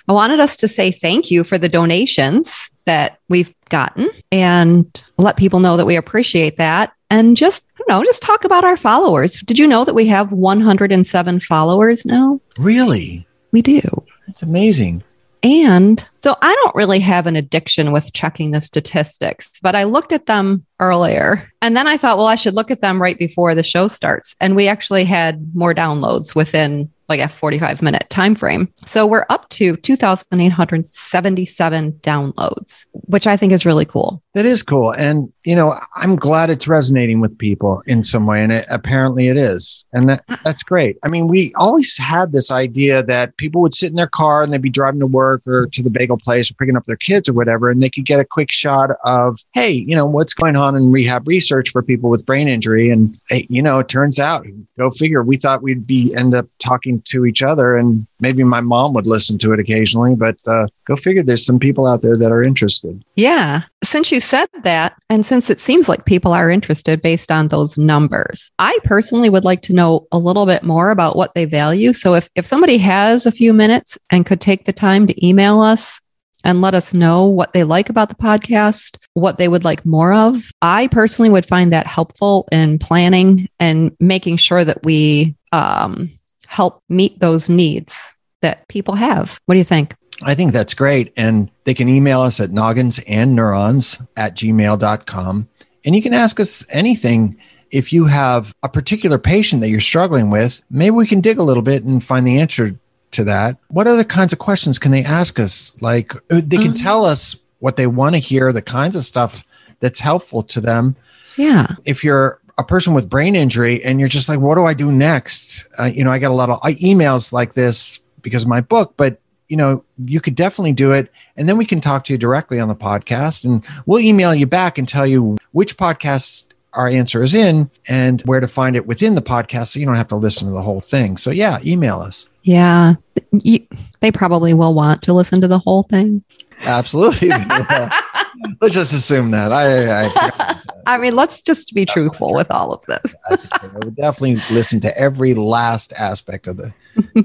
I 0.08 0.12
wanted 0.12 0.40
us 0.40 0.56
to 0.58 0.68
say 0.68 0.90
thank 0.90 1.30
you 1.30 1.42
for 1.42 1.56
the 1.56 1.68
donations 1.68 2.70
that 2.88 3.20
we've 3.28 3.54
gotten 3.68 4.08
and 4.32 5.02
let 5.18 5.36
people 5.36 5.60
know 5.60 5.76
that 5.76 5.84
we 5.84 5.94
appreciate 5.94 6.56
that 6.56 6.92
and 7.10 7.36
just 7.36 7.64
I 7.74 7.78
don't 7.78 7.88
know, 7.88 8.04
just 8.04 8.22
talk 8.22 8.44
about 8.44 8.64
our 8.64 8.76
followers. 8.76 9.38
Did 9.42 9.58
you 9.58 9.66
know 9.66 9.84
that 9.84 9.94
we 9.94 10.06
have 10.06 10.32
107 10.32 11.40
followers 11.40 12.04
now? 12.06 12.40
Really? 12.58 13.26
We 13.52 13.62
do. 13.62 13.80
That's 14.26 14.42
amazing. 14.42 15.02
And 15.42 16.04
so 16.18 16.36
I 16.42 16.54
don't 16.54 16.74
really 16.74 16.98
have 17.00 17.26
an 17.26 17.36
addiction 17.36 17.92
with 17.92 18.12
checking 18.12 18.50
the 18.50 18.60
statistics, 18.60 19.52
but 19.62 19.76
I 19.76 19.84
looked 19.84 20.12
at 20.12 20.26
them 20.26 20.64
earlier 20.80 21.52
and 21.62 21.76
then 21.76 21.86
I 21.86 21.96
thought, 21.96 22.16
well, 22.16 22.26
I 22.26 22.34
should 22.34 22.54
look 22.54 22.70
at 22.70 22.80
them 22.80 23.00
right 23.00 23.18
before 23.18 23.54
the 23.54 23.62
show 23.62 23.86
starts. 23.86 24.34
And 24.40 24.56
we 24.56 24.66
actually 24.66 25.04
had 25.04 25.54
more 25.54 25.74
downloads 25.74 26.34
within 26.34 26.90
like 27.08 27.20
a 27.20 27.28
45 27.28 27.82
minute 27.82 28.08
time 28.10 28.34
frame. 28.34 28.68
So 28.84 29.06
we're 29.06 29.26
up 29.28 29.48
to 29.50 29.76
2,877 29.76 31.92
downloads, 31.92 32.86
which 32.92 33.26
I 33.26 33.36
think 33.36 33.52
is 33.52 33.66
really 33.66 33.84
cool. 33.84 34.22
That 34.34 34.46
is 34.46 34.62
cool. 34.62 34.92
And, 34.92 35.32
you 35.44 35.56
know, 35.56 35.80
I'm 35.96 36.14
glad 36.14 36.50
it's 36.50 36.68
resonating 36.68 37.20
with 37.20 37.36
people 37.38 37.82
in 37.86 38.02
some 38.02 38.26
way. 38.26 38.42
And 38.42 38.52
it, 38.52 38.66
apparently 38.68 39.28
it 39.28 39.36
is. 39.36 39.86
And 39.92 40.10
that, 40.10 40.24
uh-huh. 40.28 40.42
that's 40.44 40.62
great. 40.62 40.98
I 41.02 41.08
mean, 41.08 41.28
we 41.28 41.52
always 41.54 41.96
had 41.98 42.32
this 42.32 42.52
idea 42.52 43.02
that 43.04 43.36
people 43.36 43.60
would 43.62 43.74
sit 43.74 43.90
in 43.90 43.96
their 43.96 44.06
car 44.06 44.42
and 44.42 44.52
they'd 44.52 44.62
be 44.62 44.70
driving 44.70 45.00
to 45.00 45.06
work 45.06 45.46
or 45.46 45.66
to 45.66 45.82
the 45.82 45.90
bagel 45.90 46.18
place 46.18 46.50
or 46.50 46.54
picking 46.54 46.76
up 46.76 46.84
their 46.84 46.96
kids 46.96 47.28
or 47.28 47.32
whatever. 47.32 47.70
And 47.70 47.82
they 47.82 47.90
could 47.90 48.04
get 48.04 48.20
a 48.20 48.24
quick 48.24 48.52
shot 48.52 48.90
of, 49.04 49.40
hey, 49.54 49.72
you 49.72 49.96
know, 49.96 50.06
what's 50.06 50.34
going 50.34 50.56
on 50.56 50.76
in 50.76 50.92
rehab 50.92 51.26
research 51.26 51.70
for 51.70 51.82
people 51.82 52.10
with 52.10 52.26
brain 52.26 52.48
injury. 52.48 52.90
And, 52.90 53.18
hey, 53.28 53.46
you 53.48 53.62
know, 53.62 53.78
it 53.78 53.88
turns 53.88 54.20
out, 54.20 54.46
go 54.78 54.90
figure, 54.90 55.22
we 55.22 55.36
thought 55.36 55.62
we'd 55.62 55.86
be 55.86 56.12
end 56.16 56.34
up 56.34 56.46
talking 56.58 56.97
to 57.06 57.26
each 57.26 57.42
other 57.42 57.76
and 57.76 58.06
maybe 58.20 58.42
my 58.44 58.60
mom 58.60 58.92
would 58.94 59.06
listen 59.06 59.38
to 59.38 59.52
it 59.52 59.60
occasionally, 59.60 60.14
but 60.14 60.36
uh, 60.46 60.66
go 60.84 60.96
figure 60.96 61.22
there's 61.22 61.44
some 61.44 61.58
people 61.58 61.86
out 61.86 62.02
there 62.02 62.16
that 62.16 62.32
are 62.32 62.42
interested. 62.42 63.02
Yeah. 63.16 63.62
Since 63.84 64.12
you 64.12 64.20
said 64.20 64.48
that, 64.62 64.94
and 65.08 65.24
since 65.24 65.50
it 65.50 65.60
seems 65.60 65.88
like 65.88 66.04
people 66.04 66.32
are 66.32 66.50
interested 66.50 67.00
based 67.00 67.30
on 67.30 67.48
those 67.48 67.78
numbers, 67.78 68.50
I 68.58 68.78
personally 68.84 69.30
would 69.30 69.44
like 69.44 69.62
to 69.62 69.72
know 69.72 70.06
a 70.12 70.18
little 70.18 70.46
bit 70.46 70.62
more 70.62 70.90
about 70.90 71.16
what 71.16 71.34
they 71.34 71.44
value. 71.44 71.92
So 71.92 72.14
if, 72.14 72.28
if 72.34 72.46
somebody 72.46 72.78
has 72.78 73.26
a 73.26 73.32
few 73.32 73.52
minutes 73.52 73.98
and 74.10 74.26
could 74.26 74.40
take 74.40 74.64
the 74.64 74.72
time 74.72 75.06
to 75.06 75.26
email 75.26 75.60
us 75.60 76.00
and 76.44 76.60
let 76.60 76.74
us 76.74 76.94
know 76.94 77.24
what 77.24 77.52
they 77.52 77.64
like 77.64 77.88
about 77.88 78.08
the 78.08 78.14
podcast, 78.14 78.96
what 79.14 79.38
they 79.38 79.48
would 79.48 79.64
like 79.64 79.84
more 79.84 80.12
of. 80.12 80.44
I 80.62 80.86
personally 80.88 81.30
would 81.30 81.46
find 81.46 81.72
that 81.72 81.86
helpful 81.86 82.48
in 82.52 82.78
planning 82.78 83.48
and 83.58 83.96
making 83.98 84.36
sure 84.36 84.64
that 84.64 84.84
we 84.84 85.36
um, 85.52 86.17
help 86.48 86.82
meet 86.88 87.20
those 87.20 87.48
needs 87.48 88.16
that 88.40 88.66
people 88.68 88.94
have. 88.94 89.38
What 89.46 89.54
do 89.54 89.58
you 89.58 89.64
think? 89.64 89.94
I 90.22 90.34
think 90.34 90.52
that's 90.52 90.74
great. 90.74 91.12
And 91.16 91.50
they 91.64 91.74
can 91.74 91.88
email 91.88 92.22
us 92.22 92.40
at 92.40 92.50
noggins 92.50 92.98
and 93.06 93.36
neurons 93.36 94.00
at 94.16 94.34
gmail.com. 94.34 95.48
And 95.84 95.94
you 95.94 96.02
can 96.02 96.14
ask 96.14 96.40
us 96.40 96.64
anything. 96.70 97.36
If 97.70 97.92
you 97.92 98.06
have 98.06 98.54
a 98.62 98.68
particular 98.68 99.18
patient 99.18 99.60
that 99.60 99.68
you're 99.68 99.80
struggling 99.80 100.30
with, 100.30 100.62
maybe 100.70 100.96
we 100.96 101.06
can 101.06 101.20
dig 101.20 101.38
a 101.38 101.42
little 101.42 101.62
bit 101.62 101.84
and 101.84 102.02
find 102.02 102.26
the 102.26 102.40
answer 102.40 102.78
to 103.12 103.24
that. 103.24 103.58
What 103.68 103.86
other 103.86 104.04
kinds 104.04 104.32
of 104.32 104.38
questions 104.38 104.78
can 104.78 104.90
they 104.90 105.04
ask 105.04 105.38
us? 105.38 105.80
Like 105.82 106.16
uh, 106.16 106.40
they 106.44 106.56
can 106.56 106.72
mm-hmm. 106.72 106.82
tell 106.82 107.04
us 107.04 107.36
what 107.58 107.76
they 107.76 107.86
want 107.86 108.14
to 108.14 108.20
hear, 108.20 108.52
the 108.52 108.62
kinds 108.62 108.96
of 108.96 109.04
stuff 109.04 109.44
that's 109.80 110.00
helpful 110.00 110.42
to 110.44 110.60
them. 110.60 110.96
Yeah. 111.36 111.74
If 111.84 112.02
you're 112.02 112.40
a 112.58 112.64
person 112.64 112.92
with 112.92 113.08
brain 113.08 113.36
injury 113.36 113.82
and 113.84 114.00
you're 114.00 114.08
just 114.08 114.28
like, 114.28 114.40
what 114.40 114.56
do 114.56 114.64
I 114.64 114.74
do 114.74 114.90
next? 114.90 115.64
Uh, 115.78 115.84
you 115.84 116.04
know, 116.04 116.10
I 116.10 116.18
get 116.18 116.30
a 116.30 116.34
lot 116.34 116.50
of 116.50 116.60
emails 116.60 117.32
like 117.32 117.54
this 117.54 118.00
because 118.20 118.42
of 118.42 118.48
my 118.48 118.60
book, 118.60 118.94
but 118.96 119.20
you 119.48 119.56
know, 119.56 119.84
you 120.04 120.20
could 120.20 120.34
definitely 120.34 120.72
do 120.72 120.92
it. 120.92 121.10
And 121.36 121.48
then 121.48 121.56
we 121.56 121.64
can 121.64 121.80
talk 121.80 122.04
to 122.04 122.12
you 122.12 122.18
directly 122.18 122.60
on 122.60 122.68
the 122.68 122.74
podcast 122.74 123.44
and 123.44 123.64
we'll 123.86 124.00
email 124.00 124.34
you 124.34 124.46
back 124.46 124.76
and 124.76 124.86
tell 124.86 125.06
you 125.06 125.38
which 125.52 125.76
podcast 125.76 126.52
our 126.74 126.88
answer 126.88 127.22
is 127.22 127.34
in 127.34 127.70
and 127.86 128.20
where 128.22 128.40
to 128.40 128.48
find 128.48 128.76
it 128.76 128.86
within 128.86 129.14
the 129.14 129.22
podcast 129.22 129.68
so 129.68 129.80
you 129.80 129.86
don't 129.86 129.94
have 129.94 130.08
to 130.08 130.16
listen 130.16 130.48
to 130.48 130.52
the 130.52 130.62
whole 130.62 130.80
thing. 130.80 131.16
So, 131.16 131.30
yeah, 131.30 131.60
email 131.64 132.00
us. 132.00 132.28
Yeah. 132.42 132.94
You, 133.32 133.66
they 134.00 134.12
probably 134.12 134.52
will 134.52 134.74
want 134.74 135.02
to 135.02 135.12
listen 135.12 135.40
to 135.40 135.48
the 135.48 135.58
whole 135.58 135.84
thing. 135.84 136.22
Absolutely. 136.60 137.30
let's 138.60 138.74
just 138.74 138.92
assume 138.92 139.30
that. 139.30 139.52
I, 139.52 140.04
I, 140.04 140.60
I 140.86 140.98
mean, 140.98 141.16
let's 141.16 141.42
just 141.42 141.74
be 141.74 141.84
truthful 141.84 142.34
with 142.34 142.50
all 142.50 142.72
of 142.72 142.84
this. 142.86 143.14
I 143.30 143.66
would 143.74 143.96
definitely 143.96 144.36
listen 144.54 144.80
to 144.80 144.98
every 144.98 145.34
last 145.34 145.92
aspect 145.94 146.46
of 146.46 146.56
the. 146.56 146.72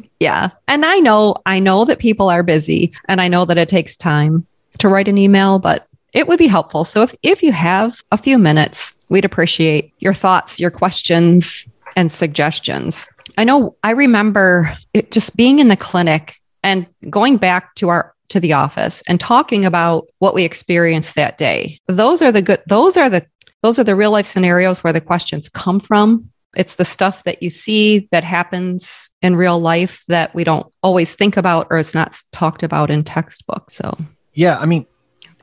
yeah, 0.20 0.50
and 0.68 0.86
I 0.86 1.00
know, 1.00 1.36
I 1.46 1.60
know 1.60 1.86
that 1.86 2.00
people 2.00 2.30
are 2.30 2.44
busy, 2.44 2.94
and 3.08 3.22
I 3.22 3.28
know 3.28 3.46
that 3.46 3.58
it 3.58 3.70
takes 3.70 3.98
time 3.98 4.46
to 4.80 4.90
write 4.90 5.08
an 5.08 5.18
email, 5.18 5.60
but 5.60 5.88
it 6.14 6.28
would 6.28 6.40
be 6.40 6.48
helpful. 6.48 6.86
So 6.86 7.04
if 7.04 7.16
if 7.24 7.44
you 7.44 7.52
have 7.52 8.02
a 8.12 8.18
few 8.18 8.38
minutes, 8.38 8.94
we'd 9.10 9.26
appreciate 9.26 9.94
your 10.00 10.14
thoughts, 10.14 10.60
your 10.60 10.72
questions, 10.72 11.68
and 11.96 12.12
suggestions. 12.12 13.08
I 13.38 13.44
know 13.44 13.76
I 13.84 13.92
remember 13.92 14.76
it 14.94 15.12
just 15.12 15.36
being 15.36 15.60
in 15.60 15.68
the 15.70 15.78
clinic 15.78 16.36
and 16.62 16.86
going 17.10 17.38
back 17.38 17.76
to 17.76 17.90
our 17.90 18.13
to 18.30 18.40
the 18.40 18.54
office 18.54 19.04
and 19.08 19.20
talking 19.20 19.66
about 19.66 20.08
what 20.20 20.34
we 20.34 20.44
experienced 20.44 21.16
that 21.16 21.38
day. 21.38 21.80
Those 21.88 22.22
are 22.22 22.32
the 22.32 22.42
good, 22.42 22.62
those 22.68 22.98
are 22.98 23.10
the, 23.10 23.26
those 23.62 23.80
are 23.80 23.84
the 23.84 23.96
real 23.96 24.12
life 24.12 24.26
scenarios 24.26 24.84
where 24.84 24.94
the 24.94 25.02
questions 25.02 25.50
come 25.50 25.80
from. 25.80 26.30
It's 26.56 26.76
the 26.76 26.86
stuff 26.86 27.24
that 27.24 27.42
you 27.42 27.50
see 27.50 28.08
that 28.12 28.24
happens 28.24 29.10
in 29.22 29.36
real 29.36 29.60
life 29.60 30.04
that 30.08 30.34
we 30.36 30.44
don't 30.44 30.72
always 30.84 31.16
think 31.16 31.38
about 31.38 31.68
or 31.70 31.78
it's 31.78 31.96
not 31.96 32.16
talked 32.32 32.64
about 32.64 32.92
in 32.92 33.04
textbook. 33.04 33.72
So, 33.72 33.98
yeah, 34.34 34.60
I 34.60 34.66
mean, 34.66 34.86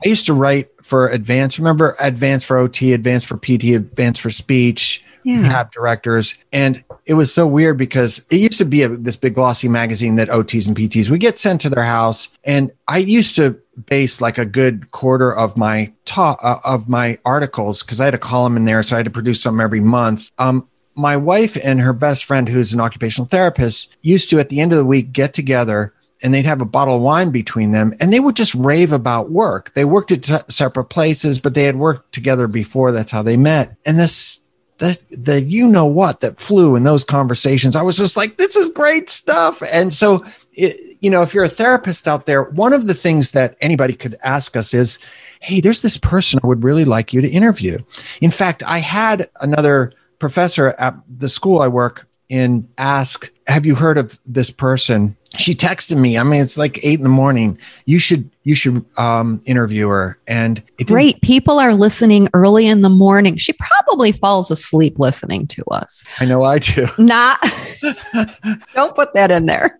I 0.03 0.09
used 0.09 0.25
to 0.27 0.33
write 0.33 0.69
for 0.81 1.09
advanced, 1.09 1.59
remember 1.59 1.95
advanced 1.99 2.45
for 2.45 2.57
OT, 2.57 2.93
advanced 2.93 3.27
for 3.27 3.37
PT, 3.37 3.75
advanced 3.75 4.21
for 4.21 4.31
speech, 4.31 5.03
yeah. 5.23 5.65
directors. 5.71 6.35
And 6.51 6.83
it 7.05 7.15
was 7.15 7.33
so 7.33 7.47
weird 7.47 7.77
because 7.77 8.25
it 8.29 8.37
used 8.37 8.57
to 8.59 8.65
be 8.65 8.83
a, 8.83 8.89
this 8.89 9.15
big 9.15 9.35
glossy 9.35 9.67
magazine 9.67 10.15
that 10.15 10.29
OTs 10.29 10.67
and 10.67 10.75
PTs 10.75 11.09
would 11.09 11.19
get 11.19 11.37
sent 11.37 11.61
to 11.61 11.69
their 11.69 11.83
house. 11.83 12.29
And 12.43 12.71
I 12.87 12.97
used 12.97 13.35
to 13.37 13.59
base 13.85 14.21
like 14.21 14.37
a 14.37 14.45
good 14.45 14.91
quarter 14.91 15.35
of 15.35 15.57
my 15.57 15.91
talk 16.05 16.39
uh, 16.43 16.59
of 16.63 16.89
my 16.89 17.17
articles 17.25 17.83
because 17.83 18.01
I 18.01 18.05
had 18.05 18.13
a 18.13 18.19
column 18.19 18.57
in 18.57 18.65
there. 18.65 18.83
So 18.83 18.95
I 18.95 18.99
had 18.99 19.05
to 19.05 19.11
produce 19.11 19.41
some 19.41 19.59
every 19.59 19.79
month. 19.79 20.31
Um, 20.37 20.67
my 20.95 21.15
wife 21.17 21.57
and 21.63 21.79
her 21.79 21.93
best 21.93 22.25
friend, 22.25 22.49
who's 22.49 22.73
an 22.73 22.81
occupational 22.81 23.27
therapist, 23.27 23.95
used 24.01 24.29
to 24.29 24.39
at 24.39 24.49
the 24.49 24.59
end 24.59 24.73
of 24.73 24.77
the 24.77 24.85
week 24.85 25.11
get 25.11 25.33
together 25.33 25.93
and 26.21 26.33
they'd 26.33 26.45
have 26.45 26.61
a 26.61 26.65
bottle 26.65 26.97
of 26.97 27.01
wine 27.01 27.31
between 27.31 27.71
them 27.71 27.93
and 27.99 28.13
they 28.13 28.19
would 28.19 28.35
just 28.35 28.53
rave 28.53 28.91
about 28.91 29.31
work. 29.31 29.73
They 29.73 29.85
worked 29.85 30.11
at 30.11 30.23
t- 30.23 30.37
separate 30.49 30.85
places, 30.85 31.39
but 31.39 31.55
they 31.55 31.63
had 31.63 31.77
worked 31.77 32.11
together 32.13 32.47
before. 32.47 32.91
That's 32.91 33.11
how 33.11 33.23
they 33.23 33.37
met. 33.37 33.75
And 33.85 33.97
this 33.97 34.40
the 34.81 34.97
the 35.11 35.41
you 35.43 35.67
know 35.67 35.85
what 35.85 36.21
that 36.21 36.39
flew 36.39 36.75
in 36.75 36.83
those 36.83 37.03
conversations. 37.03 37.75
I 37.75 37.83
was 37.83 37.97
just 37.97 38.17
like, 38.17 38.37
this 38.37 38.55
is 38.55 38.69
great 38.69 39.11
stuff. 39.11 39.61
And 39.71 39.93
so, 39.93 40.25
it, 40.53 40.75
you 41.01 41.11
know, 41.11 41.21
if 41.21 41.35
you're 41.35 41.43
a 41.43 41.49
therapist 41.49 42.07
out 42.07 42.25
there, 42.25 42.45
one 42.45 42.73
of 42.73 42.87
the 42.87 42.95
things 42.95 43.31
that 43.31 43.55
anybody 43.61 43.93
could 43.93 44.17
ask 44.23 44.57
us 44.57 44.73
is, 44.73 44.97
hey, 45.39 45.61
there's 45.61 45.83
this 45.83 45.97
person 45.97 46.39
I 46.43 46.47
would 46.47 46.63
really 46.63 46.83
like 46.83 47.13
you 47.13 47.21
to 47.21 47.29
interview. 47.29 47.77
In 48.21 48.31
fact, 48.31 48.63
I 48.63 48.79
had 48.79 49.29
another 49.39 49.93
professor 50.17 50.69
at 50.79 50.95
the 51.07 51.29
school 51.29 51.61
I 51.61 51.67
work 51.67 52.07
in 52.31 52.67
ask, 52.77 53.31
have 53.45 53.65
you 53.65 53.75
heard 53.75 53.97
of 53.97 54.17
this 54.25 54.49
person? 54.49 55.17
she 55.37 55.53
texted 55.55 55.97
me. 55.97 56.17
I 56.17 56.23
mean, 56.23 56.41
it's 56.41 56.57
like 56.57 56.79
eight 56.83 56.99
in 56.99 57.03
the 57.03 57.09
morning. 57.09 57.57
You 57.85 57.99
should 57.99 58.29
you 58.43 58.55
should 58.55 58.85
um, 58.97 59.41
interview 59.45 59.87
her. 59.87 60.19
And 60.27 60.61
great 60.85 61.21
people 61.21 61.59
are 61.59 61.73
listening 61.73 62.27
early 62.33 62.67
in 62.67 62.81
the 62.81 62.89
morning. 62.89 63.37
She 63.37 63.53
probably 63.53 64.11
falls 64.11 64.51
asleep 64.51 64.99
listening 64.99 65.47
to 65.47 65.63
us. 65.65 66.05
I 66.19 66.25
know 66.25 66.43
I 66.43 66.59
do. 66.59 66.87
Not. 66.97 67.39
don't 68.73 68.95
put 68.95 69.13
that 69.13 69.31
in 69.31 69.45
there. 69.45 69.79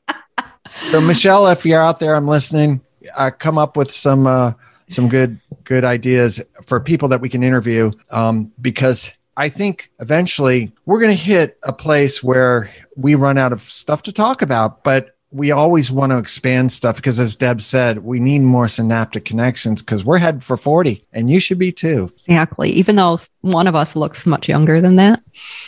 so 0.90 1.00
Michelle, 1.00 1.46
if 1.46 1.64
you're 1.64 1.82
out 1.82 2.00
there, 2.00 2.14
I'm 2.14 2.28
listening. 2.28 2.82
Uh, 3.16 3.30
come 3.30 3.56
up 3.56 3.76
with 3.76 3.90
some 3.90 4.26
uh, 4.26 4.52
some 4.88 5.08
good 5.08 5.40
good 5.64 5.84
ideas 5.84 6.42
for 6.66 6.78
people 6.78 7.08
that 7.08 7.22
we 7.22 7.30
can 7.30 7.42
interview 7.42 7.90
um, 8.10 8.52
because 8.60 9.16
I 9.38 9.48
think 9.48 9.92
eventually 10.00 10.72
we're 10.84 10.98
going 10.98 11.16
to 11.16 11.22
hit 11.22 11.58
a 11.62 11.72
place 11.72 12.24
where 12.24 12.68
we 12.96 13.14
run 13.14 13.38
out 13.38 13.52
of 13.52 13.62
stuff 13.62 14.02
to 14.02 14.12
talk 14.12 14.42
about, 14.42 14.82
but 14.82 15.14
we 15.30 15.52
always 15.52 15.92
want 15.92 16.10
to 16.10 16.18
expand 16.18 16.72
stuff 16.72 16.96
because 16.96 17.20
as 17.20 17.36
Deb 17.36 17.60
said, 17.60 17.98
we 17.98 18.18
need 18.18 18.40
more 18.40 18.66
synaptic 18.66 19.24
connections 19.24 19.80
because 19.80 20.04
we're 20.04 20.18
headed 20.18 20.42
for 20.42 20.56
40 20.56 21.04
and 21.12 21.30
you 21.30 21.38
should 21.38 21.58
be 21.58 21.70
too. 21.70 22.12
Exactly. 22.26 22.70
Even 22.70 22.96
though 22.96 23.20
one 23.42 23.68
of 23.68 23.76
us 23.76 23.94
looks 23.94 24.26
much 24.26 24.48
younger 24.48 24.80
than 24.80 24.96
that. 24.96 25.22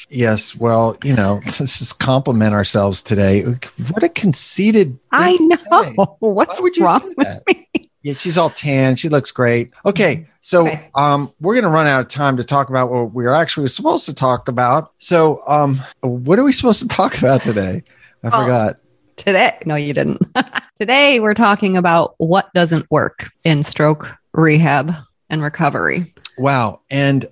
Yes. 0.08 0.56
Well, 0.56 0.96
you 1.04 1.14
know, 1.14 1.34
let's 1.44 1.78
just 1.78 2.00
compliment 2.00 2.54
ourselves 2.54 3.02
today. 3.02 3.42
What 3.42 4.02
a 4.02 4.08
conceited. 4.08 4.98
I 5.12 5.36
know. 5.38 6.16
What's 6.18 6.58
Why 6.58 6.62
would 6.62 6.76
you 6.76 6.84
wrong 6.86 7.14
with 7.16 7.42
me? 7.46 7.68
Yeah, 8.02 8.14
she's 8.14 8.38
all 8.38 8.50
tan. 8.50 8.96
She 8.96 9.10
looks 9.10 9.30
great. 9.30 9.70
Okay. 9.84 10.26
So 10.42 10.66
Okay. 10.66 10.88
um, 10.94 11.32
we're 11.40 11.54
going 11.54 11.64
to 11.64 11.70
run 11.70 11.86
out 11.86 12.00
of 12.00 12.08
time 12.08 12.36
to 12.38 12.44
talk 12.44 12.70
about 12.70 12.90
what 12.90 13.12
we're 13.12 13.32
actually 13.32 13.68
supposed 13.68 14.06
to 14.06 14.14
talk 14.14 14.48
about. 14.48 14.92
So 14.98 15.42
um, 15.46 15.80
what 16.00 16.38
are 16.38 16.44
we 16.44 16.52
supposed 16.52 16.80
to 16.82 16.88
talk 16.88 17.18
about 17.18 17.42
today? 17.42 17.82
I 18.24 18.28
Oh. 18.28 18.42
forgot. 18.42 18.76
Today, 19.16 19.58
no, 19.66 19.74
you 19.74 19.92
didn't. 19.92 20.22
Today, 20.76 21.20
we're 21.20 21.34
talking 21.34 21.76
about 21.76 22.14
what 22.16 22.50
doesn't 22.54 22.90
work 22.90 23.28
in 23.44 23.62
stroke 23.62 24.08
rehab 24.32 24.94
and 25.28 25.42
recovery. 25.42 26.14
Wow. 26.38 26.80
And 26.90 27.26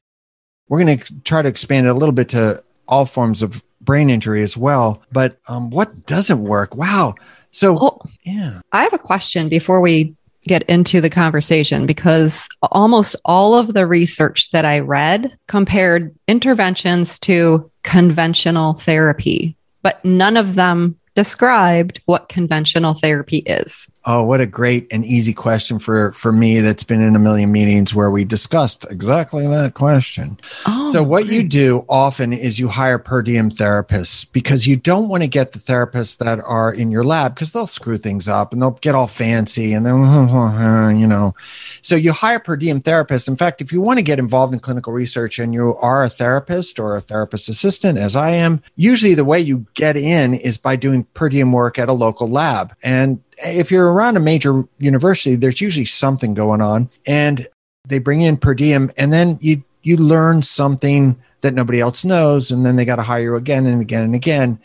we're 0.68 0.84
going 0.84 0.98
to 0.98 1.14
try 1.24 1.40
to 1.40 1.48
expand 1.48 1.86
it 1.86 1.90
a 1.90 1.94
little 1.94 2.12
bit 2.12 2.28
to 2.30 2.62
all 2.88 3.06
forms 3.06 3.40
of 3.42 3.64
brain 3.80 4.10
injury 4.10 4.42
as 4.42 4.54
well. 4.54 5.02
But 5.10 5.38
um, 5.48 5.70
what 5.70 6.04
doesn't 6.04 6.42
work? 6.42 6.76
Wow. 6.76 7.14
So, 7.52 7.78
Oh, 7.80 8.00
yeah. 8.22 8.60
I 8.72 8.82
have 8.82 8.92
a 8.92 8.98
question 8.98 9.48
before 9.48 9.80
we 9.80 10.14
get 10.48 10.62
into 10.64 11.00
the 11.00 11.10
conversation 11.10 11.86
because 11.86 12.48
almost 12.72 13.14
all 13.24 13.54
of 13.54 13.74
the 13.74 13.86
research 13.86 14.50
that 14.50 14.64
I 14.64 14.80
read 14.80 15.36
compared 15.46 16.14
interventions 16.26 17.18
to 17.20 17.70
conventional 17.84 18.74
therapy, 18.74 19.56
but 19.82 20.04
none 20.04 20.36
of 20.36 20.56
them 20.56 20.98
described 21.14 22.00
what 22.06 22.28
conventional 22.28 22.94
therapy 22.94 23.38
is. 23.38 23.90
Oh, 24.10 24.22
what 24.22 24.40
a 24.40 24.46
great 24.46 24.90
and 24.90 25.04
easy 25.04 25.34
question 25.34 25.78
for 25.78 26.12
for 26.12 26.32
me 26.32 26.60
that's 26.60 26.82
been 26.82 27.02
in 27.02 27.14
a 27.14 27.18
million 27.18 27.52
meetings 27.52 27.94
where 27.94 28.10
we 28.10 28.24
discussed 28.24 28.86
exactly 28.88 29.46
that 29.46 29.74
question. 29.74 30.40
Oh, 30.66 30.90
so 30.94 31.02
what 31.02 31.26
you 31.26 31.42
do 31.42 31.84
often 31.90 32.32
is 32.32 32.58
you 32.58 32.68
hire 32.68 32.98
per 32.98 33.20
diem 33.20 33.50
therapists 33.50 34.26
because 34.32 34.66
you 34.66 34.76
don't 34.76 35.10
want 35.10 35.24
to 35.24 35.28
get 35.28 35.52
the 35.52 35.58
therapists 35.58 36.16
that 36.16 36.40
are 36.40 36.72
in 36.72 36.90
your 36.90 37.04
lab 37.04 37.34
because 37.34 37.52
they'll 37.52 37.66
screw 37.66 37.98
things 37.98 38.28
up 38.28 38.54
and 38.54 38.62
they'll 38.62 38.78
get 38.80 38.94
all 38.94 39.08
fancy 39.08 39.74
and 39.74 39.84
then 39.84 39.98
you 40.98 41.06
know. 41.06 41.34
So 41.82 41.94
you 41.94 42.12
hire 42.12 42.40
per 42.40 42.56
diem 42.56 42.80
therapists. 42.80 43.28
In 43.28 43.36
fact, 43.36 43.60
if 43.60 43.74
you 43.74 43.82
want 43.82 43.98
to 43.98 44.02
get 44.02 44.18
involved 44.18 44.54
in 44.54 44.60
clinical 44.60 44.94
research 44.94 45.38
and 45.38 45.52
you 45.52 45.76
are 45.76 46.02
a 46.02 46.08
therapist 46.08 46.80
or 46.80 46.96
a 46.96 47.02
therapist 47.02 47.50
assistant 47.50 47.98
as 47.98 48.16
I 48.16 48.30
am, 48.30 48.62
usually 48.74 49.12
the 49.12 49.26
way 49.26 49.38
you 49.38 49.66
get 49.74 49.98
in 49.98 50.32
is 50.32 50.56
by 50.56 50.76
doing 50.76 51.04
per 51.12 51.28
diem 51.28 51.52
work 51.52 51.78
at 51.78 51.90
a 51.90 51.92
local 51.92 52.26
lab. 52.26 52.74
And 52.82 53.20
if 53.45 53.71
you're 53.71 53.92
around 53.92 54.16
a 54.16 54.21
major 54.21 54.64
university, 54.78 55.35
there's 55.35 55.61
usually 55.61 55.85
something 55.85 56.35
going 56.35 56.61
on. 56.61 56.90
And 57.07 57.47
they 57.88 57.99
bring 57.99 58.21
in 58.21 58.37
per 58.37 58.54
diem 58.54 58.90
and 58.97 59.12
then 59.12 59.38
you 59.40 59.64
you 59.83 59.97
learn 59.97 60.42
something 60.42 61.16
that 61.40 61.54
nobody 61.54 61.80
else 61.80 62.04
knows 62.04 62.50
and 62.50 62.64
then 62.64 62.76
they 62.76 62.85
got 62.85 62.97
to 62.97 63.02
hire 63.02 63.23
you 63.23 63.35
again 63.35 63.66
and 63.66 63.80
again 63.80 64.04
and 64.04 64.14
again 64.14 64.61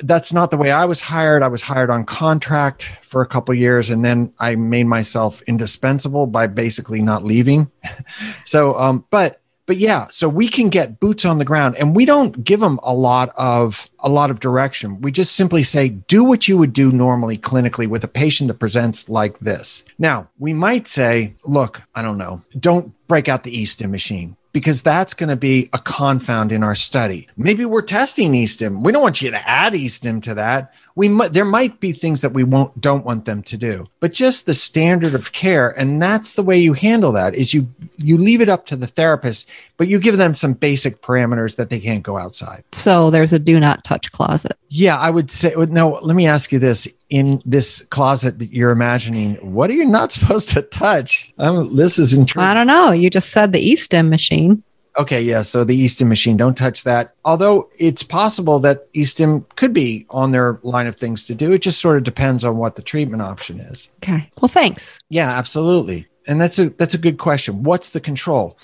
that's 0.00 0.32
not 0.32 0.50
the 0.50 0.56
way 0.56 0.70
i 0.70 0.84
was 0.84 1.00
hired 1.00 1.42
i 1.42 1.48
was 1.48 1.62
hired 1.62 1.90
on 1.90 2.04
contract 2.04 2.98
for 3.02 3.22
a 3.22 3.26
couple 3.26 3.54
years 3.54 3.88
and 3.90 4.04
then 4.04 4.32
i 4.38 4.54
made 4.54 4.84
myself 4.84 5.40
indispensable 5.42 6.26
by 6.26 6.46
basically 6.46 7.00
not 7.00 7.24
leaving 7.24 7.70
so 8.44 8.78
um 8.78 9.04
but 9.10 9.40
but 9.66 9.76
yeah 9.76 10.06
so 10.10 10.28
we 10.28 10.48
can 10.48 10.68
get 10.68 10.98
boots 11.00 11.24
on 11.24 11.38
the 11.38 11.44
ground 11.44 11.76
and 11.76 11.94
we 11.94 12.04
don't 12.04 12.44
give 12.44 12.60
them 12.60 12.80
a 12.82 12.94
lot 12.94 13.30
of 13.36 13.90
a 14.00 14.08
lot 14.08 14.30
of 14.30 14.40
direction 14.40 15.00
we 15.00 15.12
just 15.12 15.36
simply 15.36 15.62
say 15.62 15.88
do 15.88 16.24
what 16.24 16.48
you 16.48 16.56
would 16.56 16.72
do 16.72 16.90
normally 16.90 17.36
clinically 17.36 17.86
with 17.86 18.02
a 18.04 18.08
patient 18.08 18.48
that 18.48 18.54
presents 18.54 19.08
like 19.08 19.38
this 19.40 19.84
now 19.98 20.28
we 20.38 20.52
might 20.52 20.86
say 20.86 21.34
look 21.44 21.82
i 21.94 22.02
don't 22.02 22.18
know 22.18 22.40
don't 22.58 22.92
break 23.08 23.28
out 23.28 23.42
the 23.42 23.62
eSTIM 23.62 23.90
machine 23.90 24.36
because 24.56 24.82
that's 24.82 25.12
going 25.12 25.28
to 25.28 25.36
be 25.36 25.68
a 25.74 25.78
confound 25.78 26.50
in 26.50 26.62
our 26.62 26.74
study. 26.74 27.28
Maybe 27.36 27.66
we're 27.66 27.82
testing 27.82 28.32
eSTIM. 28.32 28.82
We 28.82 28.90
don't 28.90 29.02
want 29.02 29.20
you 29.20 29.30
to 29.30 29.46
add 29.46 29.74
eSTIM 29.74 30.22
to 30.22 30.34
that. 30.36 30.72
We 30.96 31.08
might, 31.08 31.34
there 31.34 31.44
might 31.44 31.78
be 31.78 31.92
things 31.92 32.22
that 32.22 32.32
we 32.32 32.42
won't 32.42 32.80
don't 32.80 33.04
want 33.04 33.26
them 33.26 33.42
to 33.44 33.56
do, 33.56 33.86
but 34.00 34.12
just 34.12 34.46
the 34.46 34.54
standard 34.54 35.14
of 35.14 35.32
care, 35.32 35.70
and 35.78 36.00
that's 36.00 36.32
the 36.32 36.42
way 36.42 36.58
you 36.58 36.72
handle 36.72 37.12
that. 37.12 37.34
Is 37.34 37.54
you 37.54 37.68
you 37.98 38.16
leave 38.16 38.40
it 38.40 38.48
up 38.48 38.66
to 38.66 38.76
the 38.76 38.86
therapist, 38.86 39.48
but 39.76 39.88
you 39.88 40.00
give 40.00 40.16
them 40.16 40.34
some 40.34 40.54
basic 40.54 41.02
parameters 41.02 41.56
that 41.56 41.70
they 41.70 41.78
can't 41.80 42.02
go 42.02 42.16
outside. 42.16 42.64
So 42.72 43.10
there's 43.10 43.32
a 43.32 43.38
do 43.38 43.60
not 43.60 43.84
touch 43.84 44.10
closet. 44.10 44.56
Yeah, 44.68 44.98
I 44.98 45.10
would 45.10 45.30
say. 45.30 45.54
No, 45.56 46.00
let 46.02 46.16
me 46.16 46.26
ask 46.26 46.50
you 46.50 46.58
this: 46.58 46.88
in 47.10 47.40
this 47.44 47.84
closet 47.86 48.38
that 48.38 48.52
you're 48.52 48.70
imagining, 48.70 49.34
what 49.36 49.70
are 49.70 49.74
you 49.74 49.84
not 49.84 50.12
supposed 50.16 50.48
to 50.50 50.62
touch? 50.62 51.32
Um, 51.38 51.76
this 51.76 51.98
is 51.98 52.18
I 52.36 52.54
don't 52.54 52.66
know. 52.66 52.92
You 52.92 53.10
just 53.10 53.30
said 53.30 53.52
the 53.52 53.72
eSTIM 53.72 54.08
machine. 54.08 54.62
Okay, 54.98 55.20
yeah. 55.20 55.42
So 55.42 55.62
the 55.62 55.84
eSTIM 55.84 56.08
machine, 56.08 56.36
don't 56.36 56.56
touch 56.56 56.84
that. 56.84 57.14
Although 57.24 57.68
it's 57.78 58.02
possible 58.02 58.58
that 58.60 58.92
eSTIM 58.94 59.44
could 59.56 59.74
be 59.74 60.06
on 60.08 60.30
their 60.30 60.58
line 60.62 60.86
of 60.86 60.96
things 60.96 61.24
to 61.26 61.34
do. 61.34 61.52
It 61.52 61.62
just 61.62 61.80
sort 61.80 61.98
of 61.98 62.04
depends 62.04 62.44
on 62.44 62.56
what 62.56 62.76
the 62.76 62.82
treatment 62.82 63.22
option 63.22 63.60
is. 63.60 63.90
Okay. 64.02 64.30
Well, 64.40 64.48
thanks. 64.48 64.98
Yeah, 65.10 65.30
absolutely. 65.30 66.06
And 66.26 66.40
that's 66.40 66.58
a 66.58 66.70
that's 66.70 66.94
a 66.94 66.98
good 66.98 67.18
question. 67.18 67.62
What's 67.62 67.90
the 67.90 68.00
control? 68.00 68.58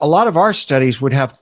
A 0.00 0.06
lot 0.06 0.26
of 0.26 0.36
our 0.36 0.52
studies 0.52 1.00
would 1.00 1.12
have 1.12 1.38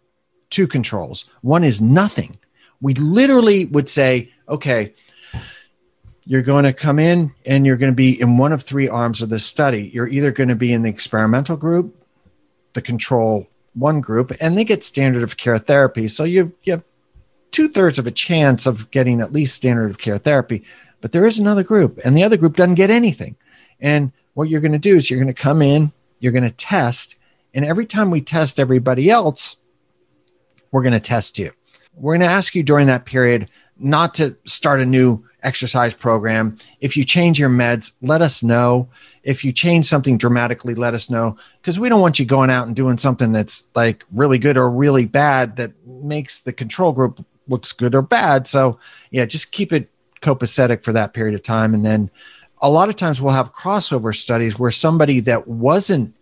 two 0.50 0.66
controls. 0.66 1.26
One 1.42 1.64
is 1.64 1.80
nothing. 1.80 2.38
We 2.80 2.94
literally 2.94 3.64
would 3.66 3.88
say, 3.88 4.32
okay, 4.48 4.94
you're 6.24 6.42
going 6.42 6.64
to 6.64 6.72
come 6.72 6.98
in 6.98 7.32
and 7.46 7.64
you're 7.64 7.76
going 7.76 7.92
to 7.92 7.96
be 7.96 8.20
in 8.20 8.36
one 8.36 8.52
of 8.52 8.62
three 8.62 8.88
arms 8.88 9.22
of 9.22 9.28
this 9.28 9.46
study. 9.46 9.90
You're 9.94 10.08
either 10.08 10.32
going 10.32 10.48
to 10.48 10.56
be 10.56 10.72
in 10.72 10.82
the 10.82 10.90
experimental 10.90 11.56
group, 11.56 11.96
the 12.72 12.82
control 12.82 13.46
one 13.76 14.00
group, 14.00 14.32
and 14.40 14.56
they 14.56 14.64
get 14.64 14.82
standard 14.82 15.22
of 15.22 15.36
care 15.36 15.58
therapy. 15.58 16.08
So 16.08 16.24
you, 16.24 16.52
you 16.62 16.72
have 16.72 16.84
two 17.50 17.68
thirds 17.68 17.98
of 17.98 18.06
a 18.06 18.10
chance 18.10 18.66
of 18.66 18.90
getting 18.90 19.20
at 19.20 19.32
least 19.32 19.54
standard 19.54 19.90
of 19.90 19.98
care 19.98 20.18
therapy. 20.18 20.64
But 21.00 21.12
there 21.12 21.26
is 21.26 21.38
another 21.38 21.62
group, 21.62 22.00
and 22.04 22.16
the 22.16 22.24
other 22.24 22.36
group 22.36 22.56
doesn't 22.56 22.74
get 22.74 22.90
anything. 22.90 23.36
And 23.80 24.12
what 24.34 24.48
you're 24.48 24.62
going 24.62 24.72
to 24.72 24.78
do 24.78 24.96
is 24.96 25.10
you're 25.10 25.20
going 25.20 25.34
to 25.34 25.42
come 25.42 25.62
in, 25.62 25.92
you're 26.18 26.32
going 26.32 26.42
to 26.42 26.50
test, 26.50 27.16
and 27.54 27.64
every 27.64 27.86
time 27.86 28.10
we 28.10 28.20
test 28.20 28.58
everybody 28.58 29.10
else, 29.10 29.56
we're 30.70 30.82
going 30.82 30.92
to 30.92 31.00
test 31.00 31.38
you. 31.38 31.52
We're 31.94 32.14
going 32.14 32.28
to 32.28 32.34
ask 32.34 32.54
you 32.54 32.62
during 32.62 32.86
that 32.88 33.04
period 33.04 33.50
not 33.78 34.14
to 34.14 34.36
start 34.44 34.80
a 34.80 34.86
new 34.86 35.24
exercise 35.46 35.94
program. 35.94 36.58
If 36.80 36.96
you 36.96 37.04
change 37.04 37.38
your 37.38 37.48
meds, 37.48 37.92
let 38.02 38.20
us 38.20 38.42
know. 38.42 38.88
If 39.22 39.44
you 39.44 39.52
change 39.52 39.86
something 39.86 40.18
dramatically, 40.18 40.74
let 40.74 40.92
us 40.92 41.08
know 41.08 41.36
because 41.60 41.78
we 41.78 41.88
don't 41.88 42.00
want 42.00 42.18
you 42.18 42.26
going 42.26 42.50
out 42.50 42.66
and 42.66 42.76
doing 42.76 42.98
something 42.98 43.32
that's 43.32 43.68
like 43.74 44.04
really 44.12 44.38
good 44.38 44.58
or 44.58 44.68
really 44.68 45.06
bad 45.06 45.56
that 45.56 45.72
makes 45.86 46.40
the 46.40 46.52
control 46.52 46.92
group 46.92 47.24
looks 47.48 47.72
good 47.72 47.94
or 47.94 48.02
bad. 48.02 48.46
So, 48.46 48.78
yeah, 49.10 49.24
just 49.24 49.52
keep 49.52 49.72
it 49.72 49.88
copacetic 50.20 50.82
for 50.82 50.92
that 50.92 51.14
period 51.14 51.34
of 51.34 51.42
time 51.42 51.72
and 51.72 51.84
then 51.84 52.10
a 52.62 52.70
lot 52.70 52.88
of 52.88 52.96
times 52.96 53.20
we'll 53.20 53.34
have 53.34 53.52
crossover 53.52 54.14
studies 54.14 54.58
where 54.58 54.70
somebody 54.70 55.20
that 55.20 55.46
wasn't 55.46 56.14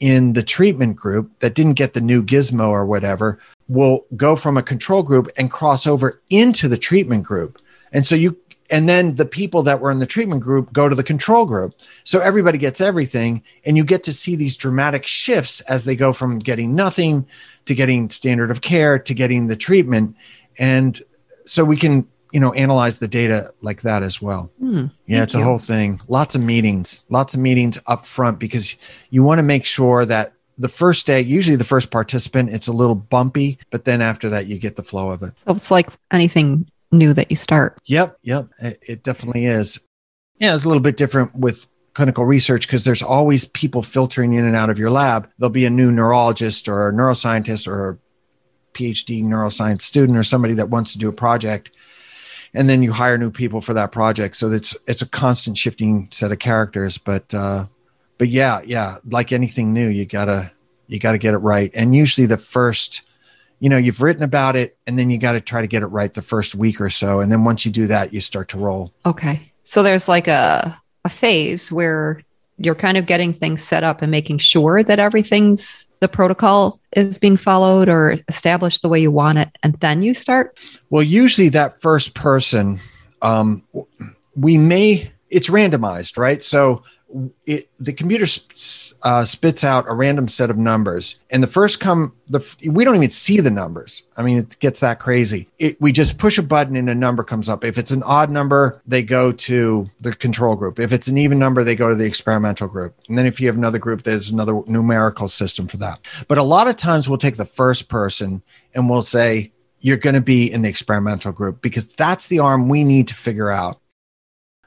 in 0.00 0.32
the 0.32 0.42
treatment 0.42 0.96
group 0.96 1.30
that 1.40 1.54
didn't 1.54 1.74
get 1.74 1.94
the 1.94 2.00
new 2.00 2.22
gizmo 2.22 2.68
or 2.68 2.84
whatever 2.84 3.38
will 3.68 4.04
go 4.16 4.36
from 4.36 4.56
a 4.56 4.62
control 4.62 5.02
group 5.02 5.28
and 5.36 5.50
cross 5.50 5.86
over 5.86 6.20
into 6.30 6.68
the 6.68 6.76
treatment 6.76 7.24
group. 7.24 7.60
And 7.92 8.04
so 8.04 8.14
you 8.14 8.36
and 8.70 8.88
then 8.88 9.16
the 9.16 9.26
people 9.26 9.62
that 9.64 9.80
were 9.80 9.90
in 9.90 9.98
the 9.98 10.06
treatment 10.06 10.42
group 10.42 10.72
go 10.72 10.88
to 10.88 10.94
the 10.94 11.02
control 11.02 11.44
group. 11.44 11.74
So 12.04 12.20
everybody 12.20 12.58
gets 12.58 12.80
everything 12.80 13.42
and 13.64 13.76
you 13.76 13.84
get 13.84 14.02
to 14.04 14.12
see 14.12 14.36
these 14.36 14.56
dramatic 14.56 15.06
shifts 15.06 15.60
as 15.62 15.84
they 15.84 15.96
go 15.96 16.12
from 16.12 16.38
getting 16.38 16.74
nothing 16.74 17.26
to 17.66 17.74
getting 17.74 18.08
standard 18.10 18.50
of 18.50 18.60
care 18.60 18.98
to 18.98 19.14
getting 19.14 19.46
the 19.48 19.56
treatment 19.56 20.16
and 20.58 21.02
so 21.46 21.64
we 21.64 21.76
can 21.76 22.06
you 22.32 22.40
know 22.40 22.52
analyze 22.54 22.98
the 22.98 23.08
data 23.08 23.52
like 23.60 23.82
that 23.82 24.02
as 24.02 24.20
well. 24.20 24.50
Hmm, 24.58 24.86
Yeah, 25.06 25.22
it's 25.22 25.34
a 25.34 25.38
you. 25.38 25.44
whole 25.44 25.58
thing. 25.58 26.00
Lots 26.08 26.34
of 26.34 26.40
meetings, 26.42 27.04
lots 27.08 27.34
of 27.34 27.40
meetings 27.40 27.78
up 27.86 28.04
front 28.04 28.38
because 28.38 28.76
you 29.10 29.22
want 29.22 29.38
to 29.38 29.42
make 29.44 29.64
sure 29.64 30.04
that 30.06 30.32
the 30.58 30.68
first 30.68 31.06
day, 31.06 31.20
usually 31.20 31.56
the 31.56 31.64
first 31.64 31.90
participant, 31.90 32.50
it's 32.50 32.68
a 32.68 32.72
little 32.72 32.94
bumpy, 32.94 33.58
but 33.70 33.84
then 33.84 34.00
after 34.00 34.28
that, 34.30 34.46
you 34.46 34.58
get 34.58 34.76
the 34.76 34.82
flow 34.84 35.10
of 35.10 35.22
it. 35.22 35.32
So 35.46 35.52
it's 35.54 35.70
like 35.70 35.88
anything 36.10 36.66
new 36.94 37.12
that 37.12 37.30
you 37.30 37.36
start. 37.36 37.78
Yep, 37.84 38.18
yep, 38.22 38.48
it, 38.58 38.78
it 38.82 39.02
definitely 39.02 39.46
is. 39.46 39.84
Yeah, 40.38 40.54
it's 40.54 40.64
a 40.64 40.68
little 40.68 40.82
bit 40.82 40.96
different 40.96 41.34
with 41.34 41.66
clinical 41.92 42.24
research 42.24 42.66
because 42.66 42.84
there's 42.84 43.02
always 43.02 43.44
people 43.44 43.82
filtering 43.82 44.34
in 44.34 44.44
and 44.44 44.56
out 44.56 44.70
of 44.70 44.78
your 44.78 44.90
lab. 44.90 45.30
There'll 45.38 45.50
be 45.50 45.66
a 45.66 45.70
new 45.70 45.92
neurologist 45.92 46.68
or 46.68 46.88
a 46.88 46.92
neuroscientist 46.92 47.68
or 47.68 47.90
a 47.90 47.98
PhD 48.72 49.22
neuroscience 49.22 49.82
student 49.82 50.18
or 50.18 50.24
somebody 50.24 50.54
that 50.54 50.70
wants 50.70 50.92
to 50.92 50.98
do 50.98 51.08
a 51.08 51.12
project 51.12 51.70
and 52.54 52.70
then 52.70 52.82
you 52.82 52.92
hire 52.92 53.18
new 53.18 53.30
people 53.30 53.60
for 53.60 53.74
that 53.74 53.92
project 53.92 54.36
so 54.36 54.50
it's 54.50 54.76
it's 54.86 55.02
a 55.02 55.08
constant 55.08 55.58
shifting 55.58 56.08
set 56.10 56.32
of 56.32 56.38
characters 56.38 56.96
but 56.96 57.34
uh 57.34 57.66
but 58.16 58.28
yeah 58.28 58.62
yeah 58.64 58.96
like 59.08 59.32
anything 59.32 59.72
new 59.72 59.88
you 59.88 60.06
gotta 60.06 60.50
you 60.86 60.98
gotta 60.98 61.18
get 61.18 61.34
it 61.34 61.38
right 61.38 61.70
and 61.74 61.94
usually 61.94 62.26
the 62.26 62.36
first 62.36 63.02
you 63.64 63.70
know 63.70 63.78
you've 63.78 64.02
written 64.02 64.22
about 64.22 64.56
it 64.56 64.76
and 64.86 64.98
then 64.98 65.08
you 65.08 65.16
got 65.16 65.32
to 65.32 65.40
try 65.40 65.62
to 65.62 65.66
get 65.66 65.82
it 65.82 65.86
right 65.86 66.12
the 66.12 66.20
first 66.20 66.54
week 66.54 66.82
or 66.82 66.90
so 66.90 67.20
and 67.20 67.32
then 67.32 67.44
once 67.44 67.64
you 67.64 67.72
do 67.72 67.86
that 67.86 68.12
you 68.12 68.20
start 68.20 68.48
to 68.48 68.58
roll 68.58 68.92
Okay. 69.06 69.52
So 69.64 69.82
there's 69.82 70.08
like 70.08 70.28
a, 70.28 70.80
a 71.04 71.08
phase 71.08 71.72
where 71.72 72.22
you're 72.58 72.74
kind 72.74 72.96
of 72.96 73.06
getting 73.06 73.32
things 73.32 73.64
set 73.64 73.82
up 73.82 74.02
and 74.02 74.10
making 74.10 74.38
sure 74.38 74.82
that 74.82 74.98
everything's 74.98 75.90
the 76.00 76.08
protocol 76.08 76.78
is 76.94 77.18
being 77.18 77.36
followed 77.36 77.88
or 77.88 78.16
established 78.28 78.82
the 78.82 78.88
way 78.88 79.00
you 79.00 79.10
want 79.10 79.38
it. 79.38 79.48
And 79.62 79.74
then 79.80 80.02
you 80.02 80.14
start. 80.14 80.60
Well, 80.90 81.02
usually 81.02 81.48
that 81.48 81.80
first 81.80 82.14
person, 82.14 82.78
um, 83.22 83.64
we 84.36 84.56
may, 84.56 85.10
it's 85.30 85.48
randomized, 85.48 86.16
right? 86.16 86.44
So 86.44 86.84
it, 87.46 87.70
the 87.78 87.92
computer 87.92 88.26
sp- 88.26 88.96
uh, 89.02 89.24
spits 89.24 89.62
out 89.62 89.84
a 89.88 89.94
random 89.94 90.28
set 90.28 90.50
of 90.50 90.56
numbers, 90.56 91.16
and 91.30 91.42
the 91.42 91.46
first 91.46 91.80
come 91.80 92.12
the 92.28 92.40
f- 92.40 92.56
we 92.66 92.84
don't 92.84 92.96
even 92.96 93.10
see 93.10 93.40
the 93.40 93.50
numbers. 93.50 94.02
I 94.16 94.22
mean, 94.22 94.38
it 94.38 94.58
gets 94.58 94.80
that 94.80 94.98
crazy. 94.98 95.48
It, 95.58 95.80
we 95.80 95.92
just 95.92 96.18
push 96.18 96.38
a 96.38 96.42
button 96.42 96.76
and 96.76 96.90
a 96.90 96.94
number 96.94 97.22
comes 97.22 97.48
up. 97.48 97.64
If 97.64 97.78
it's 97.78 97.90
an 97.90 98.02
odd 98.02 98.30
number, 98.30 98.80
they 98.86 99.02
go 99.02 99.30
to 99.32 99.90
the 100.00 100.14
control 100.14 100.56
group. 100.56 100.78
If 100.78 100.92
it's 100.92 101.08
an 101.08 101.18
even 101.18 101.38
number, 101.38 101.62
they 101.62 101.76
go 101.76 101.88
to 101.88 101.94
the 101.94 102.04
experimental 102.04 102.68
group. 102.68 102.94
And 103.08 103.16
then 103.16 103.26
if 103.26 103.40
you 103.40 103.46
have 103.46 103.56
another 103.56 103.78
group, 103.78 104.02
there's 104.02 104.30
another 104.30 104.62
numerical 104.66 105.28
system 105.28 105.68
for 105.68 105.76
that. 105.78 106.00
But 106.28 106.38
a 106.38 106.42
lot 106.42 106.68
of 106.68 106.76
times 106.76 107.08
we'll 107.08 107.18
take 107.18 107.36
the 107.36 107.44
first 107.44 107.88
person 107.88 108.42
and 108.74 108.90
we'll 108.90 109.02
say 109.02 109.52
you're 109.80 109.98
going 109.98 110.14
to 110.14 110.22
be 110.22 110.50
in 110.50 110.62
the 110.62 110.68
experimental 110.68 111.30
group 111.30 111.60
because 111.60 111.92
that's 111.92 112.28
the 112.28 112.38
arm 112.38 112.70
we 112.70 112.84
need 112.84 113.06
to 113.08 113.14
figure 113.14 113.50
out 113.50 113.78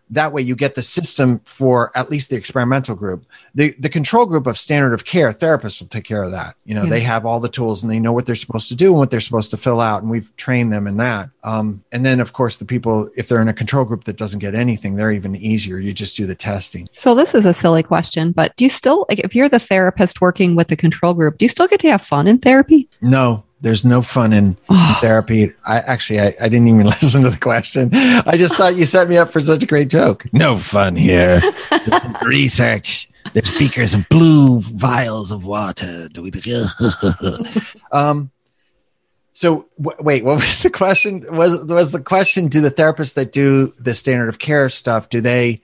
that 0.09 0.31
way 0.31 0.41
you 0.41 0.55
get 0.55 0.75
the 0.75 0.81
system 0.81 1.39
for 1.39 1.91
at 1.95 2.09
least 2.09 2.29
the 2.29 2.35
experimental 2.35 2.95
group. 2.95 3.25
The 3.55 3.71
the 3.79 3.89
control 3.89 4.25
group 4.25 4.47
of 4.47 4.57
standard 4.57 4.93
of 4.93 5.05
care 5.05 5.31
therapists 5.31 5.81
will 5.81 5.87
take 5.87 6.05
care 6.05 6.23
of 6.23 6.31
that. 6.31 6.55
You 6.65 6.75
know 6.75 6.83
yeah. 6.83 6.89
they 6.89 6.99
have 7.01 7.25
all 7.25 7.39
the 7.39 7.49
tools 7.49 7.83
and 7.83 7.91
they 7.91 7.99
know 7.99 8.13
what 8.13 8.25
they're 8.25 8.35
supposed 8.35 8.69
to 8.69 8.75
do 8.75 8.87
and 8.87 8.97
what 8.97 9.09
they're 9.09 9.19
supposed 9.19 9.51
to 9.51 9.57
fill 9.57 9.81
out 9.81 10.01
and 10.01 10.11
we've 10.11 10.35
trained 10.37 10.71
them 10.71 10.87
in 10.87 10.97
that. 10.97 11.29
Um, 11.43 11.83
and 11.91 12.05
then 12.05 12.19
of 12.19 12.33
course 12.33 12.57
the 12.57 12.65
people 12.65 13.09
if 13.15 13.27
they're 13.27 13.41
in 13.41 13.47
a 13.47 13.53
control 13.53 13.85
group 13.85 14.05
that 14.05 14.17
doesn't 14.17 14.39
get 14.39 14.55
anything 14.55 14.95
they're 14.95 15.11
even 15.11 15.35
easier. 15.35 15.77
You 15.77 15.93
just 15.93 16.15
do 16.15 16.25
the 16.25 16.35
testing. 16.35 16.89
So 16.93 17.15
this 17.15 17.35
is 17.35 17.45
a 17.45 17.53
silly 17.53 17.83
question 17.83 18.31
but 18.31 18.55
do 18.55 18.63
you 18.63 18.69
still 18.69 19.05
like 19.09 19.19
if 19.19 19.35
you're 19.35 19.49
the 19.49 19.59
therapist 19.59 20.21
working 20.21 20.55
with 20.55 20.67
the 20.67 20.75
control 20.75 21.13
group 21.13 21.37
do 21.37 21.45
you 21.45 21.49
still 21.49 21.67
get 21.67 21.79
to 21.81 21.89
have 21.89 22.01
fun 22.01 22.27
in 22.27 22.37
therapy? 22.37 22.89
No 23.01 23.43
there's 23.61 23.85
no 23.85 24.01
fun 24.01 24.33
in 24.33 24.57
oh. 24.69 24.97
therapy. 25.01 25.53
I 25.65 25.79
actually, 25.79 26.21
I, 26.21 26.35
I, 26.41 26.49
didn't 26.49 26.67
even 26.67 26.85
listen 26.85 27.23
to 27.23 27.29
the 27.29 27.39
question. 27.39 27.89
I 27.93 28.35
just 28.37 28.55
thought 28.55 28.75
you 28.75 28.85
set 28.85 29.09
me 29.09 29.17
up 29.17 29.29
for 29.29 29.39
such 29.39 29.63
a 29.63 29.67
great 29.67 29.89
joke. 29.89 30.25
No 30.33 30.57
fun 30.57 30.95
here. 30.95 31.41
research. 32.23 33.09
There's 33.33 33.51
beakers 33.57 33.93
of 33.93 34.07
blue 34.09 34.59
vials 34.61 35.31
of 35.31 35.45
water. 35.45 36.07
um, 37.91 38.31
so 39.33 39.67
w- 39.79 40.01
wait, 40.01 40.23
what 40.23 40.37
was 40.37 40.63
the 40.63 40.69
question? 40.69 41.25
Was 41.29 41.65
was 41.65 41.91
the 41.91 42.01
question? 42.01 42.47
Do 42.47 42.61
the 42.61 42.71
therapists 42.71 43.15
that 43.15 43.31
do 43.31 43.73
the 43.77 43.93
standard 43.93 44.29
of 44.29 44.39
care 44.39 44.69
stuff 44.69 45.09
do 45.09 45.19
they 45.19 45.61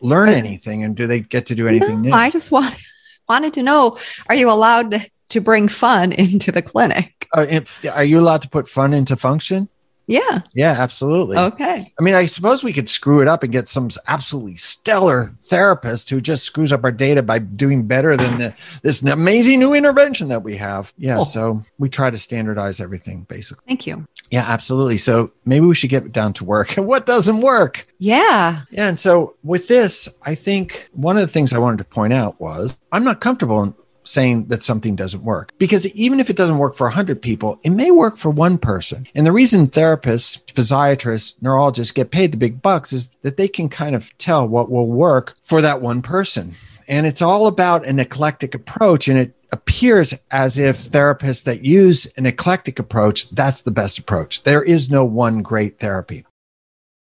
learn 0.00 0.28
anything, 0.28 0.84
and 0.84 0.96
do 0.96 1.06
they 1.06 1.20
get 1.20 1.46
to 1.46 1.54
do 1.54 1.66
anything 1.66 2.00
no, 2.02 2.10
new? 2.10 2.12
I 2.12 2.30
just 2.30 2.50
want, 2.50 2.74
wanted 3.28 3.54
to 3.54 3.62
know: 3.62 3.98
Are 4.28 4.34
you 4.34 4.48
allowed 4.48 5.10
to, 5.30 5.40
bring 5.40 5.68
fun 5.68 6.12
into 6.26 6.52
the 6.52 6.62
clinic? 6.62 7.26
uh, 7.36 7.46
if, 7.48 7.84
are 7.86 8.04
you 8.04 8.20
allowed 8.20 8.42
to 8.42 8.48
put 8.48 8.68
fun 8.68 8.92
into 8.92 9.16
function? 9.16 9.68
Yeah. 10.10 10.40
Yeah, 10.54 10.74
absolutely. 10.76 11.36
Okay. 11.36 11.86
I 11.96 12.02
mean, 12.02 12.14
I 12.14 12.26
suppose 12.26 12.64
we 12.64 12.72
could 12.72 12.88
screw 12.88 13.22
it 13.22 13.28
up 13.28 13.44
and 13.44 13.52
get 13.52 13.68
some 13.68 13.90
absolutely 14.08 14.56
stellar 14.56 15.36
therapist 15.44 16.10
who 16.10 16.20
just 16.20 16.42
screws 16.42 16.72
up 16.72 16.82
our 16.82 16.90
data 16.90 17.22
by 17.22 17.38
doing 17.38 17.86
better 17.86 18.16
than 18.16 18.38
the, 18.38 18.54
this 18.82 19.02
amazing 19.02 19.60
new 19.60 19.72
intervention 19.72 20.26
that 20.26 20.42
we 20.42 20.56
have. 20.56 20.92
Yeah. 20.98 21.18
Oh. 21.18 21.22
So 21.22 21.62
we 21.78 21.88
try 21.88 22.10
to 22.10 22.18
standardize 22.18 22.80
everything 22.80 23.22
basically. 23.28 23.62
Thank 23.68 23.86
you. 23.86 24.04
Yeah, 24.32 24.44
absolutely. 24.48 24.96
So 24.96 25.30
maybe 25.44 25.66
we 25.66 25.76
should 25.76 25.90
get 25.90 26.10
down 26.10 26.32
to 26.34 26.44
work. 26.44 26.76
And 26.76 26.86
what 26.88 27.06
doesn't 27.06 27.40
work? 27.40 27.86
Yeah. 27.98 28.62
Yeah. 28.70 28.88
And 28.88 28.98
so 28.98 29.36
with 29.44 29.68
this, 29.68 30.08
I 30.22 30.34
think 30.34 30.88
one 30.92 31.18
of 31.18 31.20
the 31.20 31.28
things 31.28 31.52
I 31.52 31.58
wanted 31.58 31.78
to 31.78 31.84
point 31.84 32.12
out 32.12 32.40
was 32.40 32.80
I'm 32.90 33.04
not 33.04 33.20
comfortable 33.20 33.76
saying 34.10 34.46
that 34.46 34.62
something 34.62 34.96
doesn't 34.96 35.22
work. 35.22 35.52
Because 35.58 35.86
even 35.88 36.20
if 36.20 36.28
it 36.28 36.36
doesn't 36.36 36.58
work 36.58 36.74
for 36.74 36.86
100 36.86 37.22
people, 37.22 37.58
it 37.62 37.70
may 37.70 37.90
work 37.90 38.16
for 38.16 38.30
one 38.30 38.58
person. 38.58 39.06
And 39.14 39.24
the 39.24 39.32
reason 39.32 39.68
therapists, 39.68 40.42
physiatrists, 40.52 41.36
neurologists 41.40 41.92
get 41.92 42.10
paid 42.10 42.32
the 42.32 42.36
big 42.36 42.60
bucks 42.60 42.92
is 42.92 43.08
that 43.22 43.36
they 43.36 43.48
can 43.48 43.68
kind 43.68 43.94
of 43.94 44.16
tell 44.18 44.48
what 44.48 44.70
will 44.70 44.86
work 44.86 45.34
for 45.42 45.62
that 45.62 45.80
one 45.80 46.02
person. 46.02 46.54
And 46.88 47.06
it's 47.06 47.22
all 47.22 47.46
about 47.46 47.86
an 47.86 48.00
eclectic 48.00 48.54
approach. 48.54 49.06
And 49.06 49.16
it 49.16 49.34
appears 49.52 50.14
as 50.30 50.58
if 50.58 50.76
therapists 50.76 51.44
that 51.44 51.64
use 51.64 52.06
an 52.16 52.26
eclectic 52.26 52.78
approach, 52.78 53.30
that's 53.30 53.62
the 53.62 53.70
best 53.70 53.98
approach. 53.98 54.42
There 54.42 54.62
is 54.62 54.90
no 54.90 55.04
one 55.04 55.42
great 55.42 55.78
therapy 55.78 56.24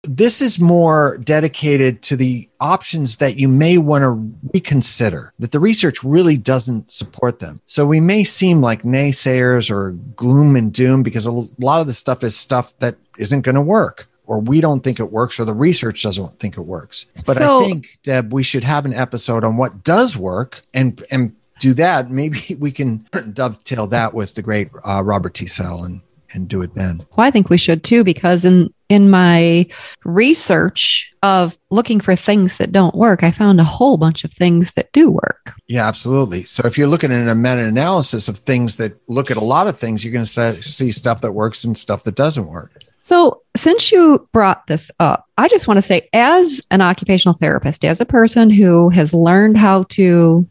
this 0.07 0.41
is 0.41 0.59
more 0.59 1.17
dedicated 1.23 2.01
to 2.03 2.15
the 2.15 2.49
options 2.59 3.17
that 3.17 3.37
you 3.37 3.47
may 3.47 3.77
want 3.77 4.03
to 4.03 4.49
reconsider, 4.53 5.33
that 5.39 5.51
the 5.51 5.59
research 5.59 6.03
really 6.03 6.37
doesn't 6.37 6.91
support 6.91 7.39
them. 7.39 7.61
So 7.65 7.85
we 7.85 7.99
may 7.99 8.23
seem 8.23 8.61
like 8.61 8.83
naysayers 8.83 9.69
or 9.69 9.91
gloom 10.15 10.55
and 10.55 10.71
doom 10.73 11.03
because 11.03 11.25
a 11.25 11.31
lot 11.31 11.81
of 11.81 11.87
the 11.87 11.93
stuff 11.93 12.23
is 12.23 12.35
stuff 12.35 12.77
that 12.79 12.95
isn't 13.17 13.41
going 13.41 13.55
to 13.55 13.61
work 13.61 14.07
or 14.27 14.39
we 14.39 14.61
don't 14.61 14.83
think 14.83 14.99
it 14.99 15.11
works 15.11 15.39
or 15.39 15.45
the 15.45 15.53
research 15.53 16.03
doesn't 16.03 16.39
think 16.39 16.57
it 16.57 16.61
works. 16.61 17.05
But 17.25 17.37
so, 17.37 17.61
I 17.61 17.65
think 17.65 17.99
Deb, 18.03 18.33
we 18.33 18.43
should 18.43 18.63
have 18.63 18.85
an 18.85 18.93
episode 18.93 19.43
on 19.43 19.57
what 19.57 19.83
does 19.83 20.17
work 20.17 20.61
and 20.73 21.03
and 21.11 21.35
do 21.59 21.73
that. 21.75 22.11
Maybe 22.11 22.55
we 22.59 22.71
can 22.71 23.05
dovetail 23.33 23.87
that 23.87 24.13
with 24.13 24.35
the 24.35 24.41
great 24.41 24.69
uh, 24.83 25.03
Robert 25.03 25.33
Teasell 25.33 25.85
and 25.85 26.01
and 26.33 26.47
do 26.47 26.61
it 26.61 26.75
then. 26.75 27.05
Well, 27.15 27.25
I 27.25 27.31
think 27.31 27.49
we 27.49 27.57
should 27.57 27.83
too, 27.83 28.03
because 28.03 28.43
in 28.43 28.73
in 28.89 29.09
my 29.09 29.67
research 30.03 31.11
of 31.23 31.57
looking 31.71 31.99
for 31.99 32.15
things 32.15 32.57
that 32.57 32.71
don't 32.71 32.95
work, 32.95 33.23
I 33.23 33.31
found 33.31 33.59
a 33.59 33.63
whole 33.63 33.97
bunch 33.97 34.23
of 34.23 34.31
things 34.33 34.73
that 34.73 34.91
do 34.91 35.09
work. 35.09 35.53
Yeah, 35.67 35.87
absolutely. 35.87 36.43
So 36.43 36.63
if 36.65 36.77
you're 36.77 36.87
looking 36.87 37.11
at 37.11 37.27
a 37.27 37.35
meta-analysis 37.35 38.27
of 38.27 38.37
things 38.37 38.77
that 38.77 38.99
look 39.07 39.31
at 39.31 39.37
a 39.37 39.43
lot 39.43 39.67
of 39.67 39.79
things, 39.79 40.03
you're 40.05 40.13
going 40.13 40.25
to 40.25 40.63
see 40.63 40.91
stuff 40.91 41.21
that 41.21 41.31
works 41.31 41.63
and 41.63 41.77
stuff 41.77 42.03
that 42.03 42.15
doesn't 42.15 42.47
work. 42.47 42.71
So, 42.99 43.43
since 43.55 43.91
you 43.91 44.27
brought 44.31 44.65
this 44.65 44.89
up, 44.99 45.27
I 45.37 45.47
just 45.47 45.67
want 45.67 45.77
to 45.77 45.83
say, 45.83 46.09
as 46.11 46.59
an 46.71 46.81
occupational 46.81 47.37
therapist, 47.39 47.85
as 47.85 48.01
a 48.01 48.05
person 48.05 48.49
who 48.49 48.89
has 48.89 49.13
learned 49.13 49.57
how 49.57 49.83
to 49.89 50.49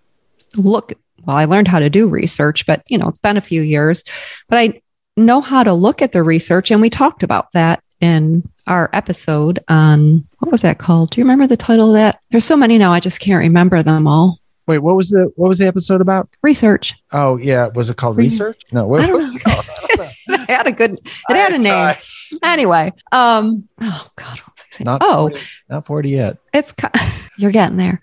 look, 0.57 0.93
well, 1.25 1.37
I 1.37 1.47
learned 1.47 1.67
how 1.67 1.81
to 1.81 1.91
do 1.91 2.07
research, 2.07 2.65
but 2.65 2.85
you 2.87 2.97
know, 2.97 3.09
it's 3.09 3.19
been 3.19 3.37
a 3.37 3.41
few 3.41 3.63
years, 3.63 4.05
but 4.49 4.57
I 4.57 4.81
know 5.17 5.41
how 5.41 5.65
to 5.65 5.73
look 5.73 6.01
at 6.01 6.13
the 6.13 6.23
research. 6.23 6.71
And 6.71 6.81
we 6.81 6.91
talked 6.91 7.23
about 7.23 7.51
that 7.53 7.83
in 8.05 8.47
our 8.67 8.91
episode 8.93 9.65
on 9.69 10.27
what 10.39 10.53
was 10.53 10.61
that 10.61 10.79
called? 10.79 11.11
Do 11.11 11.21
you 11.21 11.25
remember 11.25 11.47
the 11.47 11.57
title 11.57 11.89
of 11.89 11.95
that? 11.95 12.21
There's 12.31 12.45
so 12.45 12.57
many 12.57 12.77
now, 12.77 12.93
I 12.93 13.01
just 13.01 13.21
can't 13.21 13.39
remember 13.39 13.83
them 13.83 14.07
all. 14.07 14.39
Wait, 14.67 14.79
what 14.79 14.97
was 14.97 15.11
the 15.11 15.31
what 15.37 15.49
was 15.49 15.59
the 15.59 15.67
episode 15.67 16.01
about? 16.01 16.29
Research. 16.43 16.95
Oh 17.13 17.37
yeah, 17.37 17.67
was 17.67 17.91
it 17.91 17.97
called 17.97 18.17
research? 18.17 18.63
No, 18.73 18.87
what, 18.87 19.11
was 19.11 19.35
it 19.35 19.43
called? 19.43 19.65
it 20.29 20.51
had 20.51 20.67
a 20.67 20.73
good. 20.73 20.99
It 21.29 21.37
had 21.37 21.53
a 21.53 21.59
name. 21.59 21.95
Anyway, 22.43 22.93
um, 23.13 23.69
oh 23.83 24.09
god, 24.17 24.41
not 24.81 25.03
oh, 25.05 25.29
40, 25.29 25.45
not 25.69 25.87
forty 25.87 26.11
yet. 26.11 26.39
It's 26.55 26.73
you're 27.39 27.51
getting 27.51 27.77
there 27.77 28.01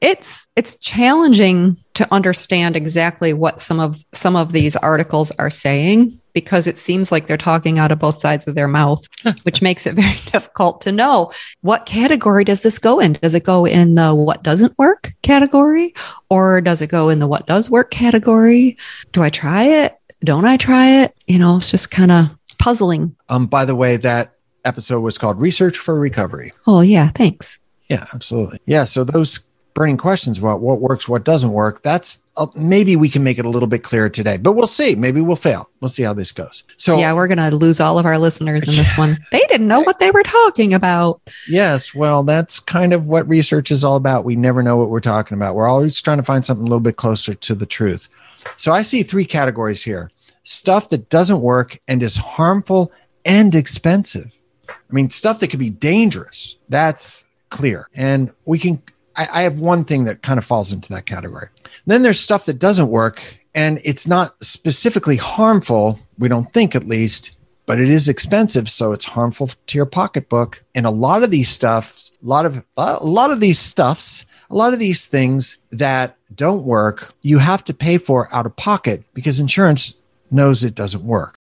it's 0.00 0.46
it's 0.54 0.76
challenging 0.76 1.78
to 1.94 2.06
understand 2.12 2.76
exactly 2.76 3.32
what 3.32 3.60
some 3.60 3.80
of 3.80 4.04
some 4.12 4.36
of 4.36 4.52
these 4.52 4.76
articles 4.76 5.30
are 5.38 5.48
saying 5.48 6.20
because 6.34 6.66
it 6.66 6.76
seems 6.78 7.10
like 7.10 7.26
they're 7.26 7.36
talking 7.38 7.78
out 7.78 7.92
of 7.92 7.98
both 7.98 8.18
sides 8.18 8.46
of 8.46 8.54
their 8.54 8.68
mouth 8.68 9.02
which 9.42 9.62
makes 9.62 9.86
it 9.86 9.94
very 10.04 10.18
difficult 10.26 10.80
to 10.82 10.92
know. 10.92 11.32
What 11.62 11.86
category 11.86 12.44
does 12.44 12.62
this 12.62 12.78
go 12.78 13.00
in? 13.00 13.14
Does 13.14 13.34
it 13.34 13.44
go 13.44 13.64
in 13.64 13.94
the 13.94 14.14
what 14.14 14.42
doesn't 14.42 14.76
work 14.78 15.12
category 15.22 15.94
or 16.28 16.60
does 16.60 16.82
it 16.82 16.88
go 16.88 17.08
in 17.08 17.18
the 17.18 17.26
what 17.26 17.46
does 17.46 17.70
work 17.70 17.90
category? 17.90 18.76
Do 19.12 19.22
i 19.22 19.30
try 19.30 19.64
it? 19.64 19.96
Don't 20.22 20.44
i 20.44 20.56
try 20.56 21.02
it? 21.02 21.14
You 21.26 21.38
know 21.38 21.58
it's 21.58 21.70
just 21.70 21.90
kind 21.90 22.12
of 22.12 22.30
puzzling. 22.58 23.16
Um 23.28 23.46
by 23.46 23.64
the 23.64 23.74
way 23.74 23.96
that 23.98 24.34
episode 24.64 25.00
was 25.00 25.18
called 25.18 25.40
research 25.40 25.78
for 25.78 25.98
recovery. 25.98 26.52
Oh 26.66 26.80
yeah 26.80 27.08
thanks. 27.08 27.60
Yeah 27.88 28.06
absolutely. 28.12 28.60
Yeah 28.66 28.84
so 28.84 29.04
those 29.04 29.40
burning 29.74 29.96
questions 29.96 30.38
about 30.38 30.60
what 30.60 30.80
works, 30.80 31.08
what 31.08 31.24
doesn't 31.24 31.52
work. 31.52 31.82
That's 31.82 32.18
uh, 32.36 32.46
maybe 32.54 32.96
we 32.96 33.08
can 33.08 33.24
make 33.24 33.38
it 33.38 33.44
a 33.44 33.48
little 33.48 33.66
bit 33.66 33.82
clearer 33.82 34.08
today, 34.08 34.36
but 34.36 34.52
we'll 34.52 34.68
see. 34.68 34.94
Maybe 34.94 35.20
we'll 35.20 35.36
fail. 35.36 35.68
We'll 35.80 35.88
see 35.88 36.04
how 36.04 36.14
this 36.14 36.32
goes. 36.32 36.62
So, 36.76 36.98
yeah, 36.98 37.12
we're 37.12 37.26
going 37.26 37.38
to 37.38 37.54
lose 37.54 37.80
all 37.80 37.98
of 37.98 38.06
our 38.06 38.18
listeners 38.18 38.66
in 38.68 38.76
this 38.76 38.96
one. 38.96 39.18
They 39.32 39.44
didn't 39.48 39.68
know 39.68 39.80
what 39.80 39.98
they 39.98 40.12
were 40.12 40.22
talking 40.22 40.74
about. 40.74 41.20
Yes. 41.48 41.94
Well, 41.94 42.22
that's 42.22 42.60
kind 42.60 42.92
of 42.92 43.08
what 43.08 43.28
research 43.28 43.70
is 43.70 43.84
all 43.84 43.96
about. 43.96 44.24
We 44.24 44.36
never 44.36 44.62
know 44.62 44.76
what 44.76 44.90
we're 44.90 45.00
talking 45.00 45.36
about. 45.36 45.54
We're 45.54 45.68
always 45.68 46.00
trying 46.00 46.18
to 46.18 46.22
find 46.22 46.44
something 46.44 46.64
a 46.64 46.68
little 46.68 46.80
bit 46.80 46.96
closer 46.96 47.34
to 47.34 47.54
the 47.54 47.66
truth. 47.66 48.08
So, 48.56 48.72
I 48.72 48.82
see 48.82 49.02
three 49.02 49.26
categories 49.26 49.82
here 49.82 50.10
stuff 50.44 50.90
that 50.90 51.08
doesn't 51.08 51.40
work 51.40 51.80
and 51.88 52.02
is 52.02 52.16
harmful 52.16 52.92
and 53.24 53.54
expensive. 53.54 54.38
I 54.68 54.92
mean, 54.92 55.10
stuff 55.10 55.40
that 55.40 55.48
could 55.48 55.58
be 55.58 55.70
dangerous. 55.70 56.56
That's 56.68 57.26
clear. 57.48 57.88
And 57.94 58.32
we 58.44 58.58
can 58.58 58.82
I, 59.16 59.28
I 59.32 59.42
have 59.42 59.60
one 59.60 59.84
thing 59.84 60.04
that 60.04 60.22
kind 60.22 60.38
of 60.38 60.44
falls 60.44 60.72
into 60.72 60.92
that 60.92 61.06
category. 61.06 61.48
Then 61.86 62.02
there's 62.02 62.20
stuff 62.20 62.46
that 62.46 62.58
doesn't 62.58 62.88
work 62.88 63.38
and 63.54 63.80
it's 63.84 64.06
not 64.06 64.34
specifically 64.42 65.16
harmful, 65.16 66.00
we 66.18 66.28
don't 66.28 66.52
think 66.52 66.74
at 66.74 66.84
least, 66.84 67.36
but 67.66 67.80
it 67.80 67.88
is 67.88 68.08
expensive, 68.08 68.68
so 68.68 68.92
it's 68.92 69.04
harmful 69.04 69.50
to 69.66 69.78
your 69.78 69.86
pocketbook. 69.86 70.62
And 70.74 70.86
a 70.86 70.90
lot 70.90 71.22
of 71.22 71.30
these 71.30 71.48
stuff, 71.48 72.10
a 72.22 72.26
lot 72.26 72.46
of 72.46 72.64
a 72.76 73.04
lot 73.04 73.30
of 73.30 73.40
these 73.40 73.58
stuffs, 73.58 74.26
a 74.50 74.54
lot 74.54 74.72
of 74.72 74.78
these 74.78 75.06
things 75.06 75.58
that 75.70 76.16
don't 76.34 76.64
work, 76.64 77.14
you 77.22 77.38
have 77.38 77.64
to 77.64 77.74
pay 77.74 77.96
for 77.96 78.28
out 78.34 78.46
of 78.46 78.56
pocket 78.56 79.04
because 79.14 79.40
insurance 79.40 79.94
knows 80.30 80.64
it 80.64 80.74
doesn't 80.74 81.04
work. 81.04 81.36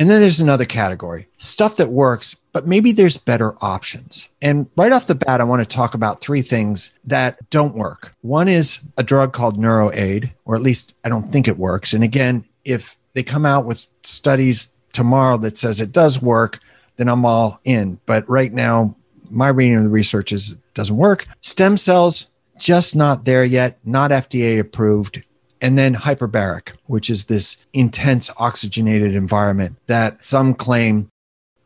And 0.00 0.08
then 0.08 0.20
there's 0.20 0.40
another 0.40 0.64
category 0.64 1.26
stuff 1.38 1.76
that 1.76 1.90
works, 1.90 2.36
but 2.52 2.66
maybe 2.66 2.92
there's 2.92 3.16
better 3.16 3.54
options. 3.60 4.28
And 4.40 4.68
right 4.76 4.92
off 4.92 5.08
the 5.08 5.16
bat, 5.16 5.40
I 5.40 5.44
want 5.44 5.60
to 5.68 5.76
talk 5.76 5.94
about 5.94 6.20
three 6.20 6.42
things 6.42 6.94
that 7.04 7.50
don't 7.50 7.74
work. 7.74 8.14
One 8.20 8.48
is 8.48 8.86
a 8.96 9.02
drug 9.02 9.32
called 9.32 9.58
NeuroAid, 9.58 10.32
or 10.44 10.54
at 10.54 10.62
least 10.62 10.94
I 11.04 11.08
don't 11.08 11.28
think 11.28 11.48
it 11.48 11.58
works. 11.58 11.92
And 11.92 12.04
again, 12.04 12.44
if 12.64 12.96
they 13.14 13.24
come 13.24 13.44
out 13.44 13.64
with 13.64 13.88
studies 14.04 14.70
tomorrow 14.92 15.36
that 15.38 15.58
says 15.58 15.80
it 15.80 15.92
does 15.92 16.22
work, 16.22 16.60
then 16.96 17.08
I'm 17.08 17.24
all 17.24 17.60
in. 17.64 18.00
But 18.06 18.28
right 18.28 18.52
now, 18.52 18.94
my 19.30 19.48
reading 19.48 19.78
of 19.78 19.84
the 19.84 19.90
research 19.90 20.32
is 20.32 20.52
it 20.52 20.74
doesn't 20.74 20.96
work. 20.96 21.26
Stem 21.40 21.76
cells, 21.76 22.28
just 22.56 22.94
not 22.94 23.24
there 23.24 23.44
yet, 23.44 23.78
not 23.84 24.10
FDA 24.10 24.58
approved 24.58 25.24
and 25.60 25.78
then 25.78 25.94
hyperbaric, 25.94 26.76
which 26.86 27.10
is 27.10 27.24
this 27.24 27.56
intense 27.72 28.30
oxygenated 28.36 29.14
environment 29.14 29.76
that 29.86 30.24
some 30.24 30.54
claim 30.54 31.10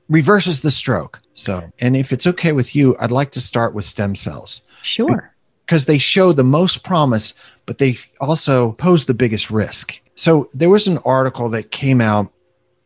reverses 0.09 0.62
the 0.62 0.70
stroke. 0.70 1.20
So, 1.33 1.70
and 1.78 1.96
if 1.96 2.12
it's 2.12 2.26
okay 2.26 2.52
with 2.52 2.76
you, 2.76 2.96
I'd 3.00 3.11
like 3.11 3.31
to 3.33 3.40
start 3.40 3.74
with 3.74 3.85
stem 3.85 4.14
cells. 4.14 4.61
Sure. 4.83 5.33
Because 5.66 5.87
they 5.87 5.98
show 5.98 6.33
the 6.33 6.44
most 6.44 6.85
promise, 6.85 7.35
but 7.66 7.78
they 7.78 7.98
also 8.20 8.72
pose 8.72 9.05
the 9.07 9.14
biggest 9.14 9.50
risk. 9.50 10.00
So, 10.14 10.48
there 10.52 10.70
was 10.70 10.87
an 10.87 10.98
article 10.98 11.48
that 11.50 11.70
came 11.70 12.00
out 12.00 12.31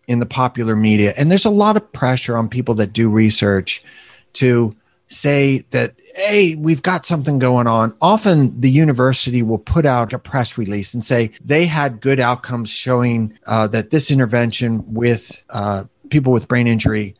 in 0.06 0.20
the 0.20 0.26
popular 0.26 0.76
media, 0.76 1.12
and 1.16 1.30
there's 1.30 1.44
a 1.44 1.50
lot 1.50 1.76
of 1.76 1.92
pressure 1.92 2.36
on 2.36 2.48
people 2.48 2.74
that 2.74 2.92
do 2.92 3.08
research 3.08 3.82
to 4.34 4.76
say 5.08 5.64
that 5.70 5.94
hey 6.14 6.54
we've 6.54 6.82
got 6.82 7.06
something 7.06 7.38
going 7.38 7.66
on. 7.66 7.94
Often 8.00 8.60
the 8.60 8.70
university 8.70 9.42
will 9.42 9.58
put 9.58 9.86
out 9.86 10.12
a 10.12 10.18
press 10.18 10.58
release 10.58 10.94
and 10.94 11.04
say 11.04 11.30
they 11.44 11.66
had 11.66 12.00
good 12.00 12.20
outcomes 12.20 12.70
showing 12.70 13.38
uh, 13.46 13.66
that 13.68 13.90
this 13.90 14.10
intervention 14.10 14.94
with 14.94 15.42
uh, 15.50 15.84
people 16.10 16.32
with 16.32 16.48
brain 16.48 16.66
injury 16.66 17.14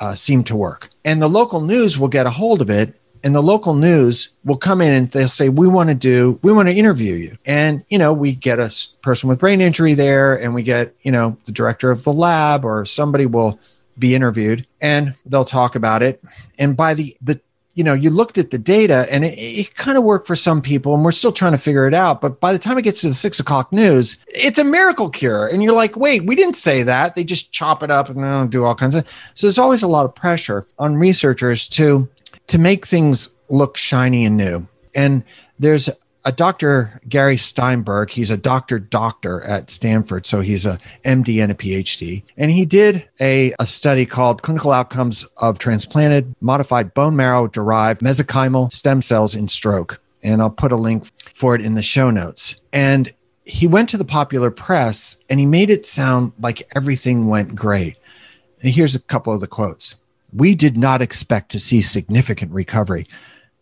uh, 0.00 0.14
seemed 0.14 0.46
to 0.46 0.56
work. 0.56 0.90
And 1.04 1.20
the 1.20 1.28
local 1.28 1.60
news 1.60 1.98
will 1.98 2.08
get 2.08 2.26
a 2.26 2.30
hold 2.30 2.60
of 2.60 2.70
it 2.70 2.98
and 3.24 3.34
the 3.34 3.42
local 3.42 3.74
news 3.74 4.30
will 4.44 4.56
come 4.56 4.80
in 4.80 4.92
and 4.92 5.10
they'll 5.10 5.28
say 5.28 5.48
we 5.48 5.68
want 5.68 5.88
to 5.88 5.94
do 5.94 6.38
we 6.42 6.52
want 6.52 6.68
to 6.68 6.74
interview 6.74 7.14
you. 7.14 7.38
And 7.44 7.84
you 7.88 7.98
know 7.98 8.12
we 8.12 8.34
get 8.34 8.58
a 8.58 8.74
person 9.02 9.28
with 9.28 9.38
brain 9.38 9.60
injury 9.60 9.94
there 9.94 10.34
and 10.34 10.54
we 10.54 10.62
get 10.62 10.94
you 11.02 11.12
know 11.12 11.38
the 11.46 11.52
director 11.52 11.90
of 11.90 12.04
the 12.04 12.12
lab 12.12 12.64
or 12.64 12.84
somebody 12.84 13.26
will 13.26 13.58
be 13.98 14.14
interviewed 14.14 14.66
and 14.80 15.14
they'll 15.26 15.44
talk 15.44 15.74
about 15.74 16.02
it. 16.02 16.22
And 16.58 16.76
by 16.76 16.94
the, 16.94 17.16
the, 17.20 17.40
you 17.74 17.84
know, 17.84 17.94
you 17.94 18.10
looked 18.10 18.36
at 18.36 18.50
the 18.50 18.58
data 18.58 19.06
and 19.10 19.24
it, 19.24 19.38
it 19.38 19.74
kind 19.74 19.96
of 19.96 20.04
worked 20.04 20.26
for 20.26 20.36
some 20.36 20.60
people 20.60 20.94
and 20.94 21.04
we're 21.04 21.12
still 21.12 21.32
trying 21.32 21.52
to 21.52 21.58
figure 21.58 21.86
it 21.86 21.94
out. 21.94 22.20
But 22.20 22.38
by 22.40 22.52
the 22.52 22.58
time 22.58 22.76
it 22.78 22.82
gets 22.82 23.00
to 23.00 23.08
the 23.08 23.14
six 23.14 23.40
o'clock 23.40 23.72
news, 23.72 24.16
it's 24.28 24.58
a 24.58 24.64
miracle 24.64 25.08
cure. 25.08 25.46
And 25.46 25.62
you're 25.62 25.72
like, 25.72 25.96
wait, 25.96 26.24
we 26.24 26.36
didn't 26.36 26.56
say 26.56 26.82
that. 26.82 27.14
They 27.14 27.24
just 27.24 27.52
chop 27.52 27.82
it 27.82 27.90
up 27.90 28.08
and 28.08 28.50
do 28.50 28.64
all 28.64 28.74
kinds 28.74 28.94
of. 28.94 29.08
So 29.34 29.46
there's 29.46 29.58
always 29.58 29.82
a 29.82 29.88
lot 29.88 30.04
of 30.04 30.14
pressure 30.14 30.66
on 30.78 30.96
researchers 30.96 31.66
to, 31.68 32.08
to 32.48 32.58
make 32.58 32.86
things 32.86 33.32
look 33.48 33.76
shiny 33.76 34.24
and 34.26 34.36
new. 34.36 34.66
And 34.94 35.24
there's 35.58 35.88
a 36.24 36.32
Dr. 36.32 37.00
Gary 37.08 37.36
Steinberg, 37.36 38.10
he's 38.10 38.30
a 38.30 38.36
doctor 38.36 38.78
doctor 38.78 39.42
at 39.42 39.70
Stanford, 39.70 40.24
so 40.24 40.40
he's 40.40 40.64
a 40.64 40.78
MD 41.04 41.42
and 41.42 41.50
a 41.50 41.54
PhD. 41.54 42.22
And 42.36 42.50
he 42.50 42.64
did 42.64 43.08
a, 43.20 43.52
a 43.58 43.66
study 43.66 44.06
called 44.06 44.42
Clinical 44.42 44.72
Outcomes 44.72 45.24
of 45.38 45.58
Transplanted 45.58 46.34
Modified 46.40 46.94
Bone 46.94 47.16
Marrow 47.16 47.48
Derived 47.48 48.02
Mesenchymal 48.02 48.72
Stem 48.72 49.02
Cells 49.02 49.34
in 49.34 49.48
Stroke. 49.48 50.00
And 50.22 50.40
I'll 50.40 50.50
put 50.50 50.70
a 50.70 50.76
link 50.76 51.08
for 51.34 51.54
it 51.56 51.60
in 51.60 51.74
the 51.74 51.82
show 51.82 52.10
notes. 52.10 52.60
And 52.72 53.12
he 53.44 53.66
went 53.66 53.88
to 53.88 53.96
the 53.96 54.04
popular 54.04 54.52
press 54.52 55.16
and 55.28 55.40
he 55.40 55.46
made 55.46 55.70
it 55.70 55.84
sound 55.84 56.32
like 56.38 56.70
everything 56.76 57.26
went 57.26 57.56
great. 57.56 57.96
And 58.62 58.72
here's 58.72 58.94
a 58.94 59.00
couple 59.00 59.32
of 59.32 59.40
the 59.40 59.48
quotes. 59.48 59.96
We 60.32 60.54
did 60.54 60.76
not 60.76 61.02
expect 61.02 61.50
to 61.50 61.58
see 61.58 61.80
significant 61.80 62.52
recovery 62.52 63.08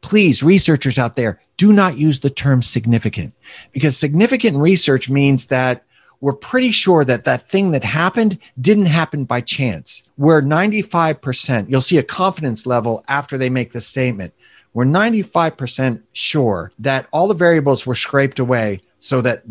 please, 0.01 0.43
researchers 0.43 0.99
out 0.99 1.15
there, 1.15 1.41
do 1.61 1.75
not 1.75 1.99
use 1.99 2.21
the 2.21 2.31
term 2.31 2.63
significant 2.63 3.35
because 3.71 3.95
significant 3.95 4.57
research 4.57 5.11
means 5.11 5.49
that 5.49 5.85
we're 6.23 6.33
pretty 6.33 6.71
sure 6.71 7.05
that 7.05 7.25
that 7.25 7.51
thing 7.51 7.73
that 7.73 7.85
happened 7.85 8.39
didn't 8.59 8.87
happen 8.87 9.25
by 9.25 9.43
chance. 9.43 10.09
We're 10.17 10.41
95%, 10.41 11.69
you'll 11.69 11.83
see 11.83 11.99
a 11.99 12.03
confidence 12.03 12.65
level 12.65 13.05
after 13.09 13.37
they 13.37 13.51
make 13.51 13.73
the 13.73 13.81
statement. 13.83 14.33
We're 14.73 14.87
95% 14.87 16.01
sure 16.15 16.73
that 16.79 17.07
all 17.13 17.29
the 17.29 17.35
variables 17.35 17.85
were 17.85 17.95
scraped 17.95 18.39
away 18.39 18.81
so 18.99 19.21
that 19.21 19.43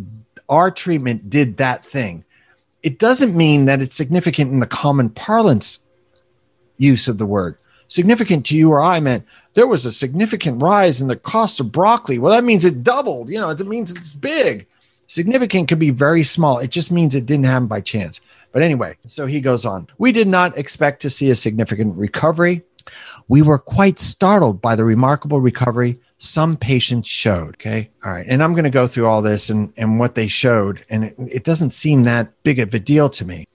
our 0.49 0.71
treatment 0.71 1.29
did 1.29 1.57
that 1.57 1.85
thing. 1.85 2.25
It 2.81 2.97
doesn't 2.97 3.37
mean 3.37 3.65
that 3.65 3.83
it's 3.83 3.95
significant 3.95 4.51
in 4.51 4.61
the 4.61 4.65
common 4.65 5.11
parlance 5.11 5.77
use 6.75 7.07
of 7.07 7.19
the 7.19 7.27
word 7.27 7.59
significant 7.89 8.45
to 8.45 8.55
you 8.55 8.71
or 8.71 8.81
I 8.81 9.01
meant 9.01 9.25
there 9.53 9.67
was 9.67 9.85
a 9.85 9.91
significant 9.91 10.61
rise 10.61 11.01
in 11.01 11.09
the 11.09 11.17
cost 11.17 11.59
of 11.59 11.71
broccoli. 11.71 12.17
Well, 12.17 12.33
that 12.33 12.45
means 12.45 12.63
it 12.63 12.83
doubled. 12.83 13.29
You 13.29 13.39
know, 13.39 13.49
it 13.49 13.67
means 13.67 13.91
it's 13.91 14.13
big. 14.13 14.65
Significant 15.07 15.67
could 15.67 15.79
be 15.79 15.89
very 15.89 16.23
small. 16.23 16.59
It 16.59 16.71
just 16.71 16.91
means 16.91 17.15
it 17.15 17.25
didn't 17.25 17.47
happen 17.47 17.67
by 17.67 17.81
chance. 17.81 18.21
But 18.51 18.61
anyway, 18.61 18.95
so 19.07 19.25
he 19.25 19.41
goes 19.41 19.65
on. 19.65 19.87
We 19.97 20.11
did 20.11 20.27
not 20.27 20.57
expect 20.57 21.01
to 21.01 21.09
see 21.09 21.29
a 21.29 21.35
significant 21.35 21.97
recovery. 21.97 22.61
We 23.27 23.41
were 23.41 23.59
quite 23.59 23.99
startled 23.99 24.61
by 24.61 24.75
the 24.75 24.85
remarkable 24.85 25.41
recovery 25.41 25.99
some 26.19 26.57
patients 26.57 27.07
showed. 27.07 27.55
Okay. 27.55 27.89
All 28.03 28.11
right. 28.11 28.25
And 28.27 28.43
I'm 28.43 28.53
going 28.53 28.65
to 28.65 28.69
go 28.69 28.87
through 28.87 29.07
all 29.07 29.21
this 29.21 29.49
and, 29.49 29.73
and 29.77 29.99
what 29.99 30.15
they 30.15 30.27
showed. 30.27 30.83
And 30.89 31.05
it, 31.05 31.15
it 31.17 31.43
doesn't 31.43 31.71
seem 31.71 32.03
that 32.03 32.43
big 32.43 32.59
of 32.59 32.73
a 32.73 32.79
deal 32.79 33.09
to 33.09 33.25
me. 33.25 33.47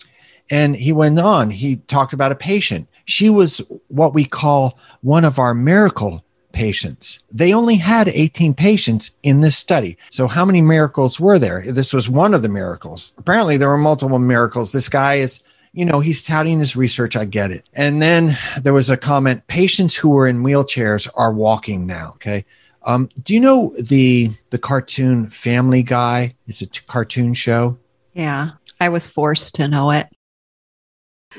And 0.50 0.74
he 0.74 0.92
went 0.92 1.18
on, 1.18 1.50
he 1.50 1.76
talked 1.76 2.12
about 2.12 2.32
a 2.32 2.36
patient 2.36 2.88
she 3.04 3.30
was 3.30 3.60
what 3.88 4.14
we 4.14 4.24
call 4.24 4.78
one 5.02 5.24
of 5.24 5.38
our 5.38 5.54
miracle 5.54 6.24
patients. 6.54 7.20
They 7.30 7.52
only 7.52 7.76
had 7.76 8.08
18 8.08 8.54
patients 8.54 9.10
in 9.22 9.40
this 9.42 9.56
study. 9.56 9.98
So, 10.10 10.26
how 10.26 10.44
many 10.44 10.62
miracles 10.62 11.20
were 11.20 11.38
there? 11.38 11.62
This 11.66 11.92
was 11.92 12.08
one 12.08 12.32
of 12.32 12.42
the 12.42 12.48
miracles. 12.48 13.12
Apparently, 13.18 13.58
there 13.58 13.68
were 13.68 13.76
multiple 13.76 14.18
miracles. 14.18 14.72
This 14.72 14.88
guy 14.88 15.16
is, 15.16 15.42
you 15.72 15.84
know, 15.84 16.00
he's 16.00 16.24
touting 16.24 16.60
his 16.60 16.76
research. 16.76 17.16
I 17.16 17.26
get 17.26 17.50
it. 17.50 17.68
And 17.74 18.00
then 18.00 18.38
there 18.62 18.72
was 18.72 18.88
a 18.88 18.96
comment 18.96 19.46
patients 19.48 19.96
who 19.96 20.10
were 20.10 20.26
in 20.26 20.42
wheelchairs 20.42 21.08
are 21.14 21.32
walking 21.32 21.86
now. 21.86 22.12
Okay. 22.14 22.46
Um, 22.84 23.08
do 23.22 23.34
you 23.34 23.40
know 23.40 23.74
the 23.80 24.30
the 24.50 24.58
cartoon 24.58 25.28
Family 25.28 25.82
Guy? 25.82 26.36
It's 26.46 26.62
a 26.62 26.66
t- 26.66 26.80
cartoon 26.86 27.34
show. 27.34 27.78
Yeah, 28.12 28.50
I 28.80 28.90
was 28.90 29.08
forced 29.08 29.56
to 29.56 29.68
know 29.68 29.90
it. 29.90 30.06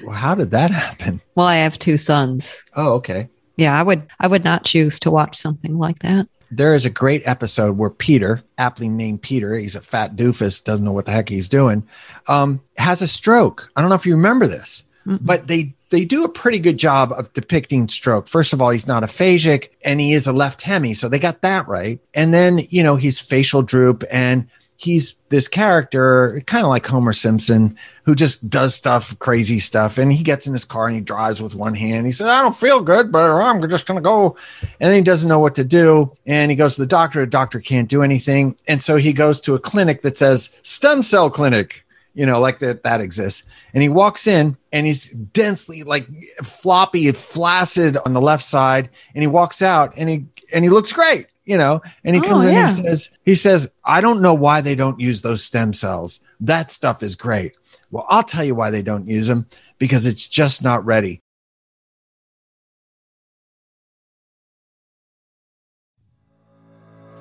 Well, 0.03 0.15
how 0.15 0.35
did 0.35 0.51
that 0.51 0.71
happen? 0.85 1.21
Well, 1.35 1.47
I 1.47 1.57
have 1.57 1.79
two 1.79 1.97
sons. 1.97 2.63
Oh, 2.75 2.93
okay. 2.93 3.29
Yeah, 3.57 3.79
I 3.79 3.83
would 3.83 4.03
I 4.19 4.27
would 4.27 4.43
not 4.43 4.65
choose 4.65 4.99
to 5.01 5.11
watch 5.11 5.37
something 5.37 5.77
like 5.77 5.99
that. 5.99 6.27
There 6.51 6.75
is 6.75 6.85
a 6.85 6.89
great 6.89 7.23
episode 7.25 7.77
where 7.77 7.89
Peter, 7.89 8.43
aptly 8.57 8.87
named 8.87 9.21
Peter, 9.21 9.55
he's 9.55 9.75
a 9.75 9.81
fat 9.81 10.15
doofus, 10.15 10.63
doesn't 10.63 10.85
know 10.85 10.91
what 10.91 11.05
the 11.05 11.11
heck 11.11 11.27
he's 11.29 11.49
doing, 11.49 11.87
um, 12.27 12.61
has 12.77 13.01
a 13.01 13.07
stroke. 13.07 13.71
I 13.75 13.81
don't 13.81 13.89
know 13.89 13.95
if 13.95 14.05
you 14.05 14.15
remember 14.15 14.47
this, 14.47 14.83
mm 15.05 15.19
but 15.21 15.47
they 15.47 15.75
they 15.89 16.03
do 16.03 16.23
a 16.23 16.29
pretty 16.29 16.59
good 16.59 16.77
job 16.77 17.11
of 17.11 17.31
depicting 17.33 17.87
stroke. 17.87 18.27
First 18.27 18.53
of 18.53 18.61
all, 18.61 18.71
he's 18.71 18.87
not 18.87 19.03
aphasic 19.03 19.69
and 19.83 19.99
he 20.01 20.13
is 20.13 20.27
a 20.27 20.33
left 20.33 20.63
hemi, 20.63 20.93
so 20.93 21.07
they 21.07 21.19
got 21.19 21.41
that 21.41 21.67
right. 21.67 21.99
And 22.13 22.33
then, 22.33 22.59
you 22.69 22.83
know, 22.83 22.95
he's 22.95 23.19
facial 23.19 23.61
droop 23.61 24.03
and 24.11 24.47
he's 24.77 25.15
this 25.29 25.47
character, 25.47 26.41
kind 26.45 26.63
of 26.63 26.69
like 26.69 26.85
Homer 26.85 27.13
Simpson, 27.13 27.77
who 28.03 28.13
just 28.13 28.49
does 28.49 28.75
stuff, 28.75 29.17
crazy 29.19 29.59
stuff. 29.59 29.97
And 29.97 30.11
he 30.11 30.23
gets 30.23 30.47
in 30.47 30.53
his 30.53 30.65
car 30.65 30.87
and 30.87 30.95
he 30.95 31.01
drives 31.01 31.41
with 31.41 31.55
one 31.55 31.73
hand. 31.73 32.05
He 32.05 32.11
says, 32.11 32.27
I 32.27 32.41
don't 32.41 32.55
feel 32.55 32.81
good, 32.81 33.11
but 33.11 33.29
I'm 33.29 33.67
just 33.69 33.87
going 33.87 33.97
to 33.97 34.01
go. 34.01 34.35
And 34.79 34.89
then 34.89 34.97
he 34.97 35.03
doesn't 35.03 35.29
know 35.29 35.39
what 35.39 35.55
to 35.55 35.63
do. 35.63 36.15
And 36.25 36.51
he 36.51 36.57
goes 36.57 36.75
to 36.75 36.81
the 36.81 36.87
doctor. 36.87 37.21
The 37.21 37.27
doctor 37.27 37.59
can't 37.59 37.89
do 37.89 38.03
anything. 38.03 38.57
And 38.67 38.83
so 38.83 38.97
he 38.97 39.13
goes 39.13 39.41
to 39.41 39.55
a 39.55 39.59
clinic 39.59 40.01
that 40.01 40.17
says 40.17 40.59
stem 40.63 41.01
cell 41.01 41.29
clinic, 41.29 41.85
you 42.13 42.25
know, 42.25 42.39
like 42.39 42.59
that, 42.59 42.83
that 42.83 43.01
exists. 43.01 43.43
And 43.73 43.81
he 43.81 43.89
walks 43.89 44.27
in 44.27 44.57
and 44.71 44.85
he's 44.85 45.09
densely 45.09 45.83
like 45.83 46.07
floppy, 46.43 47.11
flaccid 47.11 47.97
on 48.05 48.13
the 48.13 48.21
left 48.21 48.43
side. 48.43 48.89
And 49.13 49.23
he 49.23 49.27
walks 49.27 49.61
out 49.61 49.93
and 49.97 50.09
he, 50.09 50.25
and 50.53 50.63
he 50.63 50.69
looks 50.69 50.91
great 50.91 51.27
you 51.45 51.57
know, 51.57 51.81
and 52.03 52.15
he 52.15 52.21
oh, 52.21 52.25
comes 52.25 52.45
in 52.45 52.53
yeah. 52.53 52.67
and 52.67 52.77
he 52.77 52.83
says, 52.83 53.09
he 53.23 53.35
says, 53.35 53.71
I 53.83 54.01
don't 54.01 54.21
know 54.21 54.33
why 54.33 54.61
they 54.61 54.75
don't 54.75 54.99
use 54.99 55.21
those 55.21 55.43
stem 55.43 55.73
cells. 55.73 56.19
That 56.39 56.71
stuff 56.71 57.03
is 57.03 57.15
great. 57.15 57.55
Well, 57.91 58.05
I'll 58.09 58.23
tell 58.23 58.43
you 58.43 58.55
why 58.55 58.71
they 58.71 58.81
don't 58.81 59.07
use 59.07 59.27
them 59.27 59.47
because 59.77 60.07
it's 60.07 60.27
just 60.27 60.63
not 60.63 60.85
ready. 60.85 61.21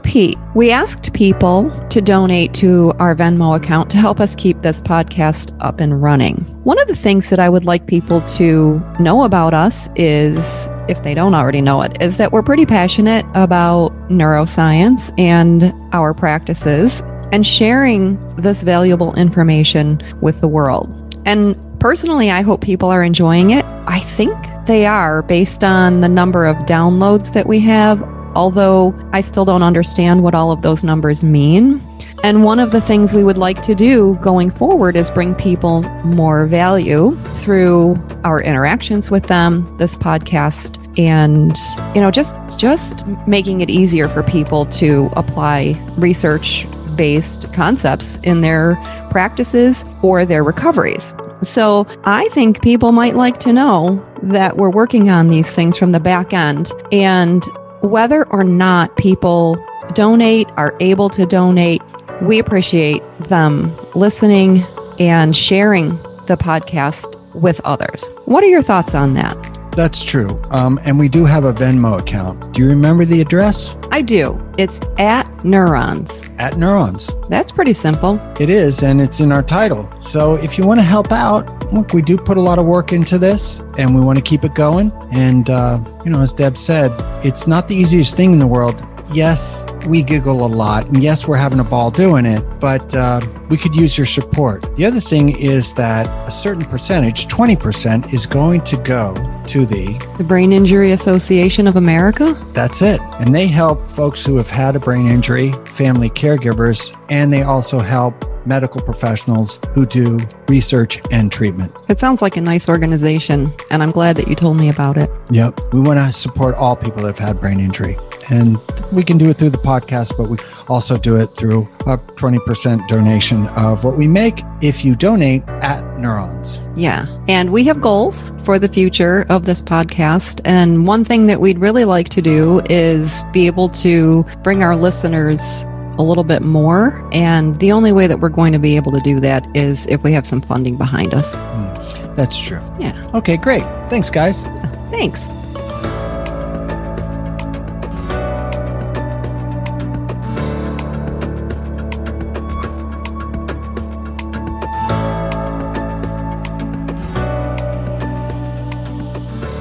Pete, 0.04 0.38
we 0.54 0.70
asked 0.70 1.12
people 1.12 1.72
to 1.88 2.00
donate 2.00 2.54
to 2.54 2.92
our 2.98 3.16
Venmo 3.16 3.56
account 3.56 3.90
to 3.90 3.96
help 3.96 4.20
us 4.20 4.36
keep 4.36 4.60
this 4.62 4.80
podcast 4.80 5.56
up 5.60 5.80
and 5.80 6.00
running. 6.00 6.36
One 6.62 6.78
of 6.78 6.86
the 6.86 6.94
things 6.94 7.30
that 7.30 7.40
I 7.40 7.48
would 7.48 7.64
like 7.64 7.86
people 7.86 8.20
to 8.20 8.80
know 9.00 9.24
about 9.24 9.54
us 9.54 9.88
is, 9.96 10.68
if 10.88 11.02
they 11.02 11.14
don't 11.14 11.34
already 11.34 11.60
know 11.60 11.82
it, 11.82 11.96
is 12.00 12.18
that 12.18 12.30
we're 12.30 12.42
pretty 12.42 12.66
passionate 12.66 13.26
about 13.34 13.92
neuroscience 14.08 15.12
and 15.18 15.74
our 15.92 16.14
practices 16.14 17.02
and 17.32 17.44
sharing 17.44 18.16
this 18.36 18.62
valuable 18.62 19.14
information 19.14 20.00
with 20.20 20.40
the 20.40 20.48
world. 20.48 20.88
And 21.26 21.56
Personally, 21.84 22.30
I 22.30 22.40
hope 22.40 22.62
people 22.62 22.88
are 22.88 23.02
enjoying 23.02 23.50
it. 23.50 23.62
I 23.86 24.00
think 24.00 24.34
they 24.66 24.86
are 24.86 25.20
based 25.20 25.62
on 25.62 26.00
the 26.00 26.08
number 26.08 26.46
of 26.46 26.56
downloads 26.64 27.34
that 27.34 27.46
we 27.46 27.60
have, 27.60 28.00
although 28.34 28.94
I 29.12 29.20
still 29.20 29.44
don't 29.44 29.62
understand 29.62 30.22
what 30.22 30.34
all 30.34 30.50
of 30.50 30.62
those 30.62 30.84
numbers 30.84 31.24
mean. 31.24 31.80
And 32.22 32.42
one 32.42 32.58
of 32.58 32.70
the 32.70 32.80
things 32.80 33.12
we 33.12 33.22
would 33.22 33.36
like 33.36 33.60
to 33.62 33.74
do 33.74 34.16
going 34.22 34.50
forward 34.50 34.96
is 34.96 35.10
bring 35.10 35.34
people 35.34 35.82
more 36.04 36.46
value 36.46 37.14
through 37.40 37.96
our 38.24 38.40
interactions 38.40 39.10
with 39.10 39.26
them, 39.26 39.76
this 39.76 39.94
podcast, 39.94 40.80
and 40.98 41.56
you 41.94 42.00
know 42.00 42.10
just 42.10 42.36
just 42.58 43.06
making 43.26 43.60
it 43.60 43.68
easier 43.68 44.08
for 44.08 44.22
people 44.22 44.64
to 44.66 45.10
apply 45.16 45.74
research 45.96 46.66
based 46.96 47.52
concepts 47.52 48.18
in 48.22 48.40
their 48.40 48.76
practices 49.10 49.84
or 50.02 50.24
their 50.24 50.42
recoveries. 50.42 51.14
So 51.42 51.86
I 52.04 52.28
think 52.30 52.62
people 52.62 52.92
might 52.92 53.16
like 53.16 53.38
to 53.40 53.52
know 53.52 54.04
that 54.22 54.56
we're 54.56 54.70
working 54.70 55.10
on 55.10 55.28
these 55.28 55.52
things 55.52 55.76
from 55.76 55.92
the 55.92 56.00
back 56.00 56.32
end 56.32 56.72
and 56.90 57.44
whether 57.84 58.24
or 58.30 58.44
not 58.44 58.96
people 58.96 59.56
donate, 59.92 60.48
are 60.56 60.74
able 60.80 61.08
to 61.10 61.26
donate, 61.26 61.82
we 62.22 62.38
appreciate 62.38 63.02
them 63.20 63.76
listening 63.94 64.64
and 64.98 65.36
sharing 65.36 65.90
the 66.26 66.36
podcast 66.40 67.42
with 67.42 67.60
others. 67.64 68.08
What 68.24 68.42
are 68.42 68.48
your 68.48 68.62
thoughts 68.62 68.94
on 68.94 69.14
that? 69.14 69.53
That's 69.74 70.02
true. 70.02 70.40
Um, 70.50 70.78
and 70.84 70.98
we 70.98 71.08
do 71.08 71.24
have 71.24 71.44
a 71.44 71.52
Venmo 71.52 71.98
account. 71.98 72.54
Do 72.54 72.62
you 72.62 72.68
remember 72.68 73.04
the 73.04 73.20
address? 73.20 73.76
I 73.90 74.02
do. 74.02 74.40
It's 74.56 74.80
at 74.98 75.26
Neurons. 75.44 76.30
At 76.38 76.56
Neurons. 76.56 77.10
That's 77.28 77.50
pretty 77.50 77.72
simple. 77.72 78.20
It 78.38 78.50
is, 78.50 78.84
and 78.84 79.00
it's 79.00 79.20
in 79.20 79.32
our 79.32 79.42
title. 79.42 79.90
So 80.00 80.34
if 80.36 80.58
you 80.58 80.64
want 80.64 80.78
to 80.78 80.84
help 80.84 81.10
out, 81.10 81.72
look, 81.72 81.92
we 81.92 82.02
do 82.02 82.16
put 82.16 82.36
a 82.36 82.40
lot 82.40 82.58
of 82.60 82.66
work 82.66 82.92
into 82.92 83.18
this 83.18 83.60
and 83.78 83.94
we 83.94 84.00
want 84.00 84.16
to 84.16 84.22
keep 84.22 84.44
it 84.44 84.54
going. 84.54 84.92
And, 85.10 85.50
uh, 85.50 85.82
you 86.04 86.10
know, 86.10 86.20
as 86.20 86.32
Deb 86.32 86.56
said, 86.56 86.92
it's 87.24 87.46
not 87.46 87.66
the 87.66 87.74
easiest 87.74 88.16
thing 88.16 88.32
in 88.32 88.38
the 88.38 88.46
world 88.46 88.80
yes, 89.14 89.66
we 89.86 90.02
giggle 90.02 90.44
a 90.44 90.48
lot, 90.48 90.86
and 90.86 91.02
yes, 91.02 91.26
we're 91.26 91.36
having 91.36 91.60
a 91.60 91.64
ball 91.64 91.90
doing 91.90 92.26
it, 92.26 92.42
but 92.60 92.94
uh, 92.94 93.20
we 93.48 93.56
could 93.56 93.74
use 93.74 93.96
your 93.96 94.06
support. 94.06 94.74
The 94.76 94.84
other 94.84 95.00
thing 95.00 95.36
is 95.38 95.72
that 95.74 96.06
a 96.26 96.30
certain 96.30 96.64
percentage, 96.64 97.28
20%, 97.28 98.12
is 98.12 98.26
going 98.26 98.62
to 98.62 98.76
go 98.78 99.14
to 99.46 99.66
the 99.66 99.94
the 100.18 100.24
Brain 100.24 100.52
Injury 100.52 100.92
Association 100.92 101.66
of 101.66 101.76
America. 101.76 102.32
That's 102.52 102.82
it. 102.82 103.00
And 103.20 103.34
they 103.34 103.46
help 103.46 103.80
folks 103.80 104.24
who 104.24 104.36
have 104.36 104.50
had 104.50 104.76
a 104.76 104.80
brain 104.80 105.06
injury, 105.06 105.52
family 105.64 106.10
caregivers, 106.10 106.94
and 107.08 107.32
they 107.32 107.42
also 107.42 107.78
help 107.78 108.24
medical 108.46 108.80
professionals 108.80 109.60
who 109.72 109.86
do 109.86 110.18
research 110.48 111.00
and 111.10 111.32
treatment. 111.32 111.74
It 111.88 111.98
sounds 111.98 112.22
like 112.22 112.36
a 112.36 112.40
nice 112.40 112.68
organization, 112.68 113.52
and 113.70 113.82
I'm 113.82 113.90
glad 113.90 114.16
that 114.16 114.28
you 114.28 114.34
told 114.34 114.58
me 114.58 114.68
about 114.68 114.96
it. 114.96 115.10
Yep. 115.30 115.60
We 115.72 115.80
want 115.80 115.98
to 115.98 116.12
support 116.12 116.54
all 116.54 116.76
people 116.76 117.02
that 117.02 117.08
have 117.08 117.18
had 117.18 117.40
brain 117.40 117.60
injury. 117.60 117.96
And 118.30 118.58
we 118.92 119.02
can 119.02 119.18
do 119.18 119.28
it 119.28 119.36
through 119.36 119.50
the 119.50 119.58
podcast, 119.58 120.16
but 120.16 120.28
we 120.28 120.38
also 120.68 120.96
do 120.96 121.16
it 121.16 121.26
through 121.26 121.62
a 121.86 121.98
20% 121.98 122.88
donation 122.88 123.46
of 123.48 123.84
what 123.84 123.98
we 123.98 124.08
make 124.08 124.42
if 124.62 124.84
you 124.84 124.94
donate 124.94 125.42
at 125.48 125.98
Neurons. 125.98 126.60
Yeah. 126.74 127.06
And 127.28 127.52
we 127.52 127.64
have 127.64 127.80
goals 127.82 128.32
for 128.44 128.58
the 128.58 128.68
future 128.68 129.26
of 129.28 129.44
this 129.44 129.60
podcast. 129.60 130.40
And 130.46 130.86
one 130.86 131.04
thing 131.04 131.26
that 131.26 131.40
we'd 131.40 131.58
really 131.58 131.84
like 131.84 132.08
to 132.10 132.22
do 132.22 132.60
is 132.70 133.24
be 133.32 133.46
able 133.46 133.68
to 133.70 134.24
bring 134.42 134.62
our 134.62 134.74
listeners 134.74 135.66
a 135.98 136.02
little 136.02 136.24
bit 136.24 136.42
more. 136.42 137.08
And 137.12 137.58
the 137.60 137.72
only 137.72 137.92
way 137.92 138.06
that 138.06 138.20
we're 138.20 138.28
going 138.28 138.52
to 138.52 138.58
be 138.58 138.76
able 138.76 138.92
to 138.92 139.00
do 139.00 139.20
that 139.20 139.46
is 139.56 139.86
if 139.86 140.02
we 140.02 140.12
have 140.12 140.26
some 140.26 140.40
funding 140.40 140.76
behind 140.76 141.14
us. 141.14 141.34
Mm, 141.34 142.16
that's 142.16 142.38
true. 142.38 142.60
Yeah. 142.78 143.00
Okay, 143.14 143.36
great. 143.36 143.62
Thanks, 143.88 144.10
guys. 144.10 144.44
Thanks. 144.90 145.20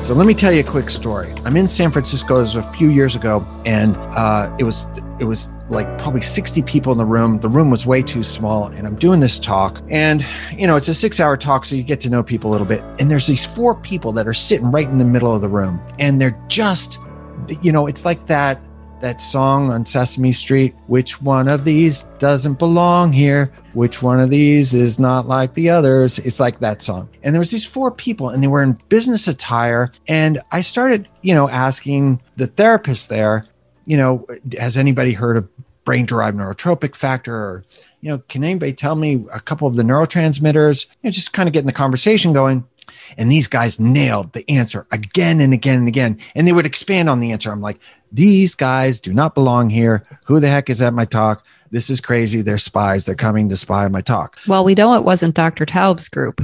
So 0.03 0.13
let 0.13 0.27
me 0.27 0.33
tell 0.33 0.51
you 0.51 0.59
a 0.59 0.63
quick 0.63 0.89
story. 0.89 1.33
I'm 1.45 1.55
in 1.55 1.67
San 1.67 1.89
Francisco. 1.89 2.37
This 2.37 2.53
was 2.53 2.67
a 2.67 2.71
few 2.71 2.89
years 2.89 3.15
ago, 3.15 3.41
and 3.65 3.95
uh, 3.97 4.53
it 4.59 4.63
was 4.63 4.85
it 5.17 5.23
was 5.23 5.49
like 5.73 5.97
probably 5.97 6.21
60 6.21 6.61
people 6.63 6.91
in 6.91 6.97
the 6.97 7.05
room. 7.05 7.39
The 7.39 7.49
room 7.49 7.69
was 7.69 7.85
way 7.85 8.01
too 8.01 8.23
small, 8.23 8.67
and 8.67 8.87
I'm 8.87 8.95
doing 8.95 9.19
this 9.19 9.39
talk, 9.39 9.81
and 9.89 10.25
you 10.51 10.67
know 10.67 10.75
it's 10.75 10.87
a 10.87 10.93
six 10.93 11.19
hour 11.19 11.35
talk, 11.35 11.65
so 11.65 11.75
you 11.75 11.83
get 11.83 11.99
to 12.01 12.09
know 12.09 12.23
people 12.23 12.51
a 12.51 12.53
little 12.53 12.67
bit. 12.67 12.83
And 12.99 13.09
there's 13.09 13.27
these 13.27 13.45
four 13.45 13.75
people 13.75 14.11
that 14.13 14.27
are 14.27 14.33
sitting 14.33 14.71
right 14.71 14.87
in 14.87 14.97
the 14.97 15.05
middle 15.05 15.33
of 15.33 15.41
the 15.41 15.49
room, 15.49 15.81
and 15.99 16.21
they're 16.21 16.39
just, 16.47 16.99
you 17.61 17.71
know, 17.71 17.87
it's 17.87 18.05
like 18.05 18.25
that 18.27 18.61
that 19.03 19.19
song 19.19 19.69
on 19.69 19.85
Sesame 19.85 20.31
Street. 20.31 20.73
Which 20.87 21.21
one 21.21 21.49
of 21.49 21.65
these 21.65 22.03
doesn't 22.19 22.57
belong 22.57 23.11
here? 23.11 23.53
Which 23.73 24.01
one 24.01 24.19
of 24.21 24.29
these 24.29 24.73
is 24.73 24.97
not 24.97 25.27
like 25.27 25.53
the 25.53 25.69
others? 25.69 26.19
It's 26.19 26.39
like 26.39 26.59
that 26.59 26.81
song. 26.81 27.09
And 27.21 27.35
there 27.35 27.39
was 27.39 27.51
these 27.51 27.65
four 27.65 27.91
people 27.91 28.29
and 28.29 28.41
they 28.41 28.47
were 28.47 28.63
in 28.63 28.79
business 28.87 29.27
attire. 29.27 29.91
And 30.07 30.41
I 30.53 30.61
started, 30.61 31.09
you 31.21 31.35
know, 31.35 31.49
asking 31.49 32.21
the 32.37 32.47
therapist 32.47 33.09
there, 33.09 33.45
you 33.85 33.97
know, 33.97 34.25
has 34.57 34.77
anybody 34.77 35.11
heard 35.11 35.35
of 35.35 35.49
brain 35.85 36.05
derived 36.05 36.37
neurotrophic 36.37 36.95
factor 36.95 37.35
or 37.35 37.63
you 38.03 38.09
know, 38.09 38.17
can 38.27 38.43
anybody 38.43 38.73
tell 38.73 38.95
me 38.95 39.25
a 39.31 39.39
couple 39.39 39.65
of 39.65 39.77
the 39.77 39.83
neurotransmitters? 39.83 40.87
You 40.87 41.07
know, 41.07 41.11
just 41.11 41.31
kind 41.31 41.47
of 41.47 41.53
getting 41.53 41.67
the 41.67 41.71
conversation 41.71 42.33
going. 42.33 42.67
And 43.17 43.31
these 43.31 43.47
guys 43.47 43.79
nailed 43.79 44.33
the 44.33 44.47
answer 44.49 44.85
again 44.91 45.39
and 45.39 45.53
again 45.53 45.77
and 45.79 45.87
again. 45.87 46.19
And 46.35 46.45
they 46.45 46.51
would 46.51 46.65
expand 46.65 47.09
on 47.09 47.21
the 47.21 47.31
answer. 47.31 47.49
I'm 47.49 47.61
like, 47.61 47.79
these 48.11 48.55
guys 48.55 48.99
do 48.99 49.13
not 49.13 49.33
belong 49.33 49.69
here. 49.69 50.03
Who 50.25 50.41
the 50.41 50.49
heck 50.49 50.69
is 50.69 50.81
at 50.81 50.93
my 50.93 51.05
talk? 51.05 51.45
This 51.71 51.89
is 51.89 52.01
crazy. 52.01 52.41
They're 52.41 52.57
spies. 52.57 53.05
They're 53.05 53.15
coming 53.15 53.47
to 53.47 53.55
spy 53.55 53.85
on 53.85 53.93
my 53.93 54.01
talk. 54.01 54.37
Well, 54.47 54.65
we 54.65 54.75
know 54.75 54.93
it 54.95 55.05
wasn't 55.05 55.33
Dr. 55.33 55.65
Taub's 55.65 56.09
group. 56.09 56.41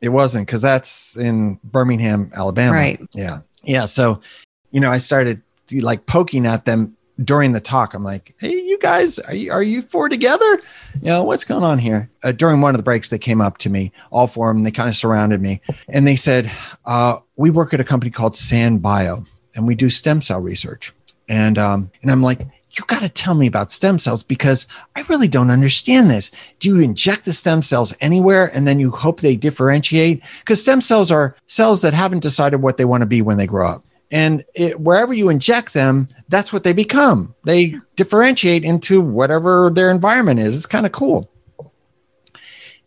It 0.00 0.08
wasn't 0.08 0.46
because 0.46 0.62
that's 0.62 1.18
in 1.18 1.60
Birmingham, 1.62 2.32
Alabama. 2.34 2.72
Right. 2.72 3.00
Yeah. 3.12 3.40
Yeah. 3.64 3.84
So, 3.84 4.22
you 4.70 4.80
know, 4.80 4.90
I 4.90 4.96
started 4.96 5.42
like 5.70 6.06
poking 6.06 6.46
at 6.46 6.64
them 6.64 6.96
during 7.22 7.52
the 7.52 7.60
talk, 7.60 7.94
I'm 7.94 8.04
like, 8.04 8.34
"Hey, 8.38 8.52
you 8.52 8.78
guys, 8.78 9.18
are 9.18 9.34
you, 9.34 9.52
are 9.52 9.62
you 9.62 9.82
four 9.82 10.08
together? 10.08 10.60
You 10.94 11.08
know, 11.08 11.24
what's 11.24 11.44
going 11.44 11.64
on 11.64 11.78
here?" 11.78 12.10
Uh, 12.22 12.32
during 12.32 12.60
one 12.60 12.74
of 12.74 12.78
the 12.78 12.82
breaks, 12.82 13.10
they 13.10 13.18
came 13.18 13.40
up 13.40 13.58
to 13.58 13.70
me, 13.70 13.92
all 14.10 14.26
four 14.26 14.50
of 14.50 14.56
them. 14.56 14.64
They 14.64 14.70
kind 14.70 14.88
of 14.88 14.96
surrounded 14.96 15.40
me, 15.40 15.60
and 15.88 16.06
they 16.06 16.16
said, 16.16 16.50
uh, 16.84 17.18
"We 17.36 17.50
work 17.50 17.74
at 17.74 17.80
a 17.80 17.84
company 17.84 18.10
called 18.10 18.34
SanBio, 18.34 19.26
and 19.54 19.66
we 19.66 19.74
do 19.74 19.90
stem 19.90 20.20
cell 20.20 20.40
research." 20.40 20.92
And 21.28 21.58
um, 21.58 21.90
and 22.02 22.10
I'm 22.10 22.22
like, 22.22 22.40
"You 22.40 22.84
got 22.86 23.02
to 23.02 23.08
tell 23.08 23.34
me 23.34 23.46
about 23.46 23.70
stem 23.70 23.98
cells 23.98 24.22
because 24.22 24.66
I 24.96 25.02
really 25.02 25.28
don't 25.28 25.50
understand 25.50 26.10
this. 26.10 26.30
Do 26.60 26.68
you 26.70 26.80
inject 26.80 27.26
the 27.26 27.32
stem 27.32 27.62
cells 27.62 27.94
anywhere, 28.00 28.50
and 28.54 28.66
then 28.66 28.80
you 28.80 28.90
hope 28.90 29.20
they 29.20 29.36
differentiate? 29.36 30.22
Because 30.40 30.62
stem 30.62 30.80
cells 30.80 31.10
are 31.10 31.36
cells 31.46 31.82
that 31.82 31.94
haven't 31.94 32.20
decided 32.20 32.62
what 32.62 32.78
they 32.78 32.84
want 32.84 33.02
to 33.02 33.06
be 33.06 33.20
when 33.22 33.36
they 33.36 33.46
grow 33.46 33.68
up." 33.68 33.84
And 34.12 34.44
it, 34.54 34.78
wherever 34.78 35.14
you 35.14 35.30
inject 35.30 35.72
them 35.72 36.06
that's 36.28 36.52
what 36.52 36.62
they 36.62 36.72
become. 36.72 37.34
They 37.44 37.76
differentiate 37.96 38.62
into 38.62 39.00
whatever 39.00 39.70
their 39.70 39.90
environment 39.90 40.38
is. 40.38 40.54
It's 40.54 40.66
kind 40.66 40.86
of 40.86 40.92
cool. 40.92 41.28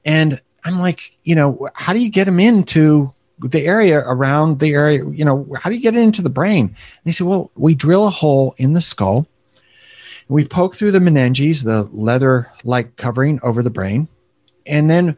And 0.05 0.39
i'm 0.63 0.79
like 0.79 1.15
you 1.23 1.35
know 1.35 1.67
how 1.75 1.93
do 1.93 1.99
you 1.99 2.09
get 2.09 2.25
them 2.25 2.39
into 2.39 3.13
the 3.39 3.65
area 3.65 3.99
around 3.99 4.59
the 4.59 4.73
area 4.73 5.05
you 5.09 5.23
know 5.23 5.47
how 5.55 5.69
do 5.69 5.75
you 5.75 5.81
get 5.81 5.95
it 5.95 5.99
into 5.99 6.21
the 6.21 6.29
brain? 6.29 6.67
And 6.67 6.77
they 7.03 7.11
said 7.11 7.27
well 7.27 7.51
we 7.55 7.75
drill 7.75 8.07
a 8.07 8.11
hole 8.11 8.53
in 8.57 8.73
the 8.73 8.81
skull. 8.81 9.27
We 10.27 10.47
poke 10.47 10.75
through 10.75 10.91
the 10.91 10.99
meninges 10.99 11.63
the 11.63 11.89
leather 11.91 12.51
like 12.63 12.95
covering 12.95 13.39
over 13.43 13.61
the 13.61 13.69
brain. 13.69 14.07
And 14.65 14.89
then 14.89 15.17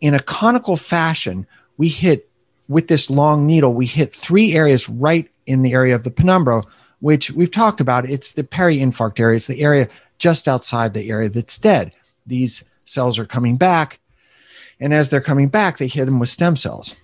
in 0.00 0.14
a 0.14 0.20
conical 0.20 0.76
fashion 0.76 1.46
we 1.76 1.88
hit 1.88 2.28
with 2.68 2.88
this 2.88 3.10
long 3.10 3.46
needle 3.46 3.74
we 3.74 3.86
hit 3.86 4.14
three 4.14 4.54
areas 4.54 4.88
right 4.88 5.28
in 5.46 5.62
the 5.62 5.72
area 5.72 5.94
of 5.94 6.04
the 6.04 6.10
penumbra, 6.10 6.62
which 7.00 7.30
we've 7.30 7.50
talked 7.50 7.80
about. 7.80 8.08
It's 8.08 8.32
the 8.32 8.44
peri-infarct 8.44 9.20
area. 9.20 9.36
It's 9.36 9.46
the 9.46 9.62
area 9.62 9.88
just 10.18 10.48
outside 10.48 10.94
the 10.94 11.10
area 11.10 11.28
that's 11.28 11.58
dead. 11.58 11.94
These 12.26 12.64
cells 12.84 13.18
are 13.18 13.26
coming 13.26 13.56
back. 13.56 14.00
And 14.80 14.94
as 14.94 15.10
they're 15.10 15.20
coming 15.20 15.48
back, 15.48 15.78
they 15.78 15.86
hit 15.86 16.06
them 16.06 16.18
with 16.18 16.28
stem 16.28 16.56
cells. 16.56 16.94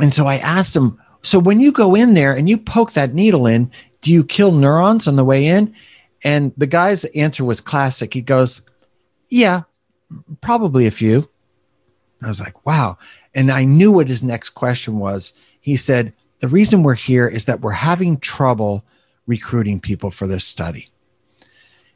And 0.00 0.12
so 0.12 0.26
I 0.26 0.36
asked 0.36 0.74
him, 0.74 1.00
so 1.22 1.38
when 1.38 1.60
you 1.60 1.72
go 1.72 1.94
in 1.94 2.14
there 2.14 2.34
and 2.34 2.48
you 2.48 2.58
poke 2.58 2.92
that 2.92 3.14
needle 3.14 3.46
in, 3.46 3.70
do 4.00 4.12
you 4.12 4.24
kill 4.24 4.52
neurons 4.52 5.08
on 5.08 5.16
the 5.16 5.24
way 5.24 5.46
in? 5.46 5.74
And 6.22 6.52
the 6.56 6.66
guy's 6.66 7.04
answer 7.06 7.44
was 7.44 7.60
classic. 7.60 8.12
He 8.12 8.20
goes, 8.20 8.62
yeah, 9.28 9.62
probably 10.40 10.86
a 10.86 10.90
few. 10.90 11.28
I 12.22 12.28
was 12.28 12.40
like, 12.40 12.66
wow. 12.66 12.98
And 13.34 13.50
I 13.50 13.64
knew 13.64 13.90
what 13.90 14.08
his 14.08 14.22
next 14.22 14.50
question 14.50 14.98
was. 14.98 15.32
He 15.60 15.76
said, 15.76 16.12
the 16.40 16.48
reason 16.48 16.82
we're 16.82 16.94
here 16.94 17.26
is 17.26 17.46
that 17.46 17.60
we're 17.60 17.70
having 17.72 18.18
trouble 18.18 18.84
recruiting 19.26 19.80
people 19.80 20.10
for 20.10 20.26
this 20.26 20.44
study. 20.44 20.90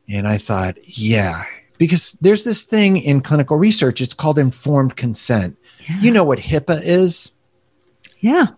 And 0.08 0.26
I 0.26 0.38
thought, 0.38 0.76
yeah, 0.84 1.44
because 1.76 2.12
there's 2.12 2.44
this 2.44 2.62
thing 2.62 2.96
in 2.96 3.20
clinical 3.20 3.56
research, 3.56 4.00
it's 4.00 4.14
called 4.14 4.38
informed 4.38 4.96
consent. 4.96 5.56
You 6.00 6.10
know 6.10 6.24
what 6.24 6.38
HIPAA 6.38 6.82
is? 6.82 7.32
Yeah. 8.18 8.48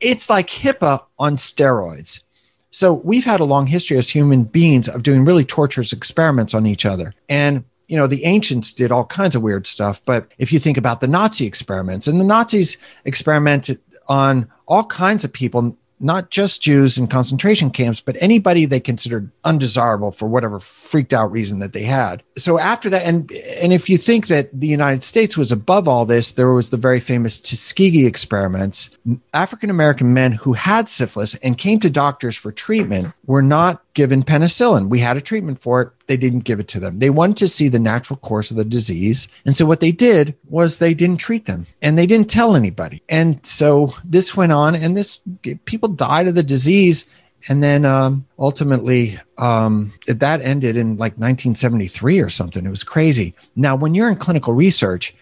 It's 0.00 0.28
like 0.28 0.48
HIPAA 0.48 1.04
on 1.18 1.36
steroids. 1.36 2.22
So 2.70 2.94
we've 2.94 3.24
had 3.24 3.40
a 3.40 3.44
long 3.44 3.66
history 3.66 3.98
as 3.98 4.10
human 4.10 4.44
beings 4.44 4.88
of 4.88 5.02
doing 5.02 5.24
really 5.24 5.44
torturous 5.44 5.92
experiments 5.92 6.54
on 6.54 6.66
each 6.66 6.86
other. 6.86 7.14
And 7.28 7.64
you 7.90 7.96
know, 7.96 8.06
the 8.06 8.24
ancients 8.24 8.72
did 8.72 8.92
all 8.92 9.04
kinds 9.04 9.34
of 9.34 9.42
weird 9.42 9.66
stuff. 9.66 10.00
But 10.04 10.32
if 10.38 10.52
you 10.52 10.60
think 10.60 10.76
about 10.76 11.00
the 11.00 11.08
Nazi 11.08 11.44
experiments, 11.44 12.06
and 12.06 12.20
the 12.20 12.24
Nazis 12.24 12.76
experimented 13.04 13.80
on 14.10 14.50
all 14.66 14.84
kinds 14.84 15.24
of 15.24 15.32
people, 15.32 15.76
not 16.00 16.30
just 16.30 16.62
Jews 16.62 16.98
in 16.98 17.06
concentration 17.06 17.70
camps, 17.70 18.00
but 18.00 18.16
anybody 18.20 18.66
they 18.66 18.80
considered 18.80 19.30
undesirable 19.44 20.10
for 20.10 20.26
whatever 20.26 20.58
freaked 20.58 21.14
out 21.14 21.30
reason 21.30 21.60
that 21.60 21.72
they 21.72 21.84
had. 21.84 22.22
So 22.36 22.58
after 22.58 22.90
that, 22.90 23.02
and 23.02 23.30
and 23.32 23.72
if 23.72 23.88
you 23.88 23.96
think 23.96 24.26
that 24.26 24.48
the 24.52 24.66
United 24.66 25.04
States 25.04 25.36
was 25.36 25.52
above 25.52 25.86
all 25.86 26.04
this, 26.04 26.32
there 26.32 26.52
was 26.52 26.70
the 26.70 26.76
very 26.76 27.00
famous 27.00 27.38
Tuskegee 27.38 28.06
experiments. 28.06 28.90
African 29.32 29.70
American 29.70 30.12
men 30.12 30.32
who 30.32 30.54
had 30.54 30.88
syphilis 30.88 31.34
and 31.36 31.56
came 31.56 31.80
to 31.80 31.90
doctors 31.90 32.36
for 32.36 32.50
treatment 32.50 33.14
were 33.26 33.42
not 33.42 33.82
given 33.94 34.22
penicillin. 34.22 34.88
We 34.88 35.00
had 35.00 35.16
a 35.16 35.20
treatment 35.20 35.58
for 35.58 35.82
it. 35.82 35.90
They 36.06 36.16
didn't 36.16 36.40
give 36.40 36.60
it 36.60 36.68
to 36.68 36.80
them. 36.80 36.98
They 36.98 37.10
wanted 37.10 37.38
to 37.38 37.48
see 37.48 37.68
the 37.68 37.78
natural 37.78 38.16
course 38.18 38.50
of 38.50 38.56
the 38.56 38.64
disease. 38.64 39.28
And 39.44 39.56
so 39.56 39.66
what 39.66 39.80
they 39.80 39.92
did 39.92 40.36
was 40.48 40.78
they 40.78 40.94
didn't 40.94 41.18
treat 41.18 41.46
them 41.46 41.66
and 41.82 41.98
they 41.98 42.06
didn't 42.06 42.30
tell 42.30 42.54
anybody. 42.54 43.02
And 43.08 43.44
so 43.44 43.94
this 44.04 44.36
went 44.36 44.52
on 44.52 44.74
and 44.74 44.96
this 44.96 45.20
people 45.64 45.88
died 45.88 46.28
of 46.28 46.34
the 46.34 46.42
disease. 46.42 47.10
And 47.48 47.62
then 47.62 47.84
um, 47.84 48.26
ultimately, 48.38 49.18
um, 49.38 49.92
that 50.06 50.42
ended 50.42 50.76
in 50.76 50.90
like 50.90 51.14
1973 51.14 52.20
or 52.20 52.28
something. 52.28 52.66
It 52.66 52.70
was 52.70 52.84
crazy. 52.84 53.34
Now, 53.56 53.76
when 53.76 53.94
you're 53.94 54.10
in 54.10 54.16
clinical 54.16 54.52
research, 54.52 55.14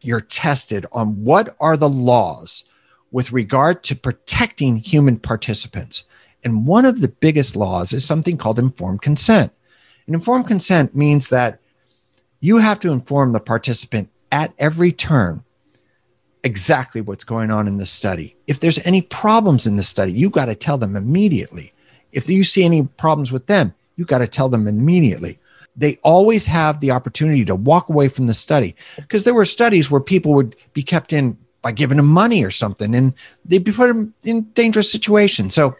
you're 0.00 0.20
tested 0.20 0.86
on 0.92 1.24
what 1.24 1.56
are 1.60 1.76
the 1.76 1.88
laws 1.88 2.64
with 3.10 3.32
regard 3.32 3.82
to 3.82 3.96
protecting 3.96 4.76
human 4.76 5.18
participants. 5.18 6.04
And 6.44 6.66
one 6.66 6.84
of 6.84 7.00
the 7.00 7.08
biggest 7.08 7.56
laws 7.56 7.92
is 7.92 8.04
something 8.04 8.36
called 8.36 8.58
informed 8.58 9.02
consent. 9.02 9.52
And 10.06 10.14
informed 10.14 10.46
consent 10.46 10.94
means 10.94 11.28
that 11.28 11.60
you 12.40 12.58
have 12.58 12.80
to 12.80 12.92
inform 12.92 13.32
the 13.32 13.40
participant 13.40 14.08
at 14.32 14.52
every 14.58 14.92
turn 14.92 15.44
exactly 16.42 17.00
what's 17.00 17.24
going 17.24 17.50
on 17.50 17.68
in 17.68 17.76
the 17.76 17.86
study. 17.86 18.36
If 18.46 18.60
there's 18.60 18.78
any 18.86 19.02
problems 19.02 19.66
in 19.66 19.76
the 19.76 19.82
study, 19.82 20.12
you 20.12 20.30
got 20.30 20.46
to 20.46 20.54
tell 20.54 20.78
them 20.78 20.96
immediately. 20.96 21.72
If 22.12 22.28
you 22.28 22.44
see 22.44 22.64
any 22.64 22.84
problems 22.84 23.30
with 23.30 23.46
them, 23.46 23.74
you 23.96 24.04
got 24.04 24.18
to 24.18 24.26
tell 24.26 24.48
them 24.48 24.66
immediately. 24.66 25.38
They 25.76 25.98
always 26.02 26.46
have 26.46 26.80
the 26.80 26.90
opportunity 26.90 27.44
to 27.44 27.54
walk 27.54 27.88
away 27.88 28.08
from 28.08 28.26
the 28.26 28.34
study 28.34 28.74
because 28.96 29.24
there 29.24 29.34
were 29.34 29.44
studies 29.44 29.90
where 29.90 30.00
people 30.00 30.34
would 30.34 30.56
be 30.72 30.82
kept 30.82 31.12
in 31.12 31.38
by 31.62 31.72
giving 31.72 31.98
them 31.98 32.06
money 32.06 32.42
or 32.42 32.50
something 32.50 32.94
and 32.94 33.12
they'd 33.44 33.64
be 33.64 33.72
put 33.72 33.90
in 34.24 34.42
dangerous 34.54 34.90
situations. 34.90 35.54
So 35.54 35.76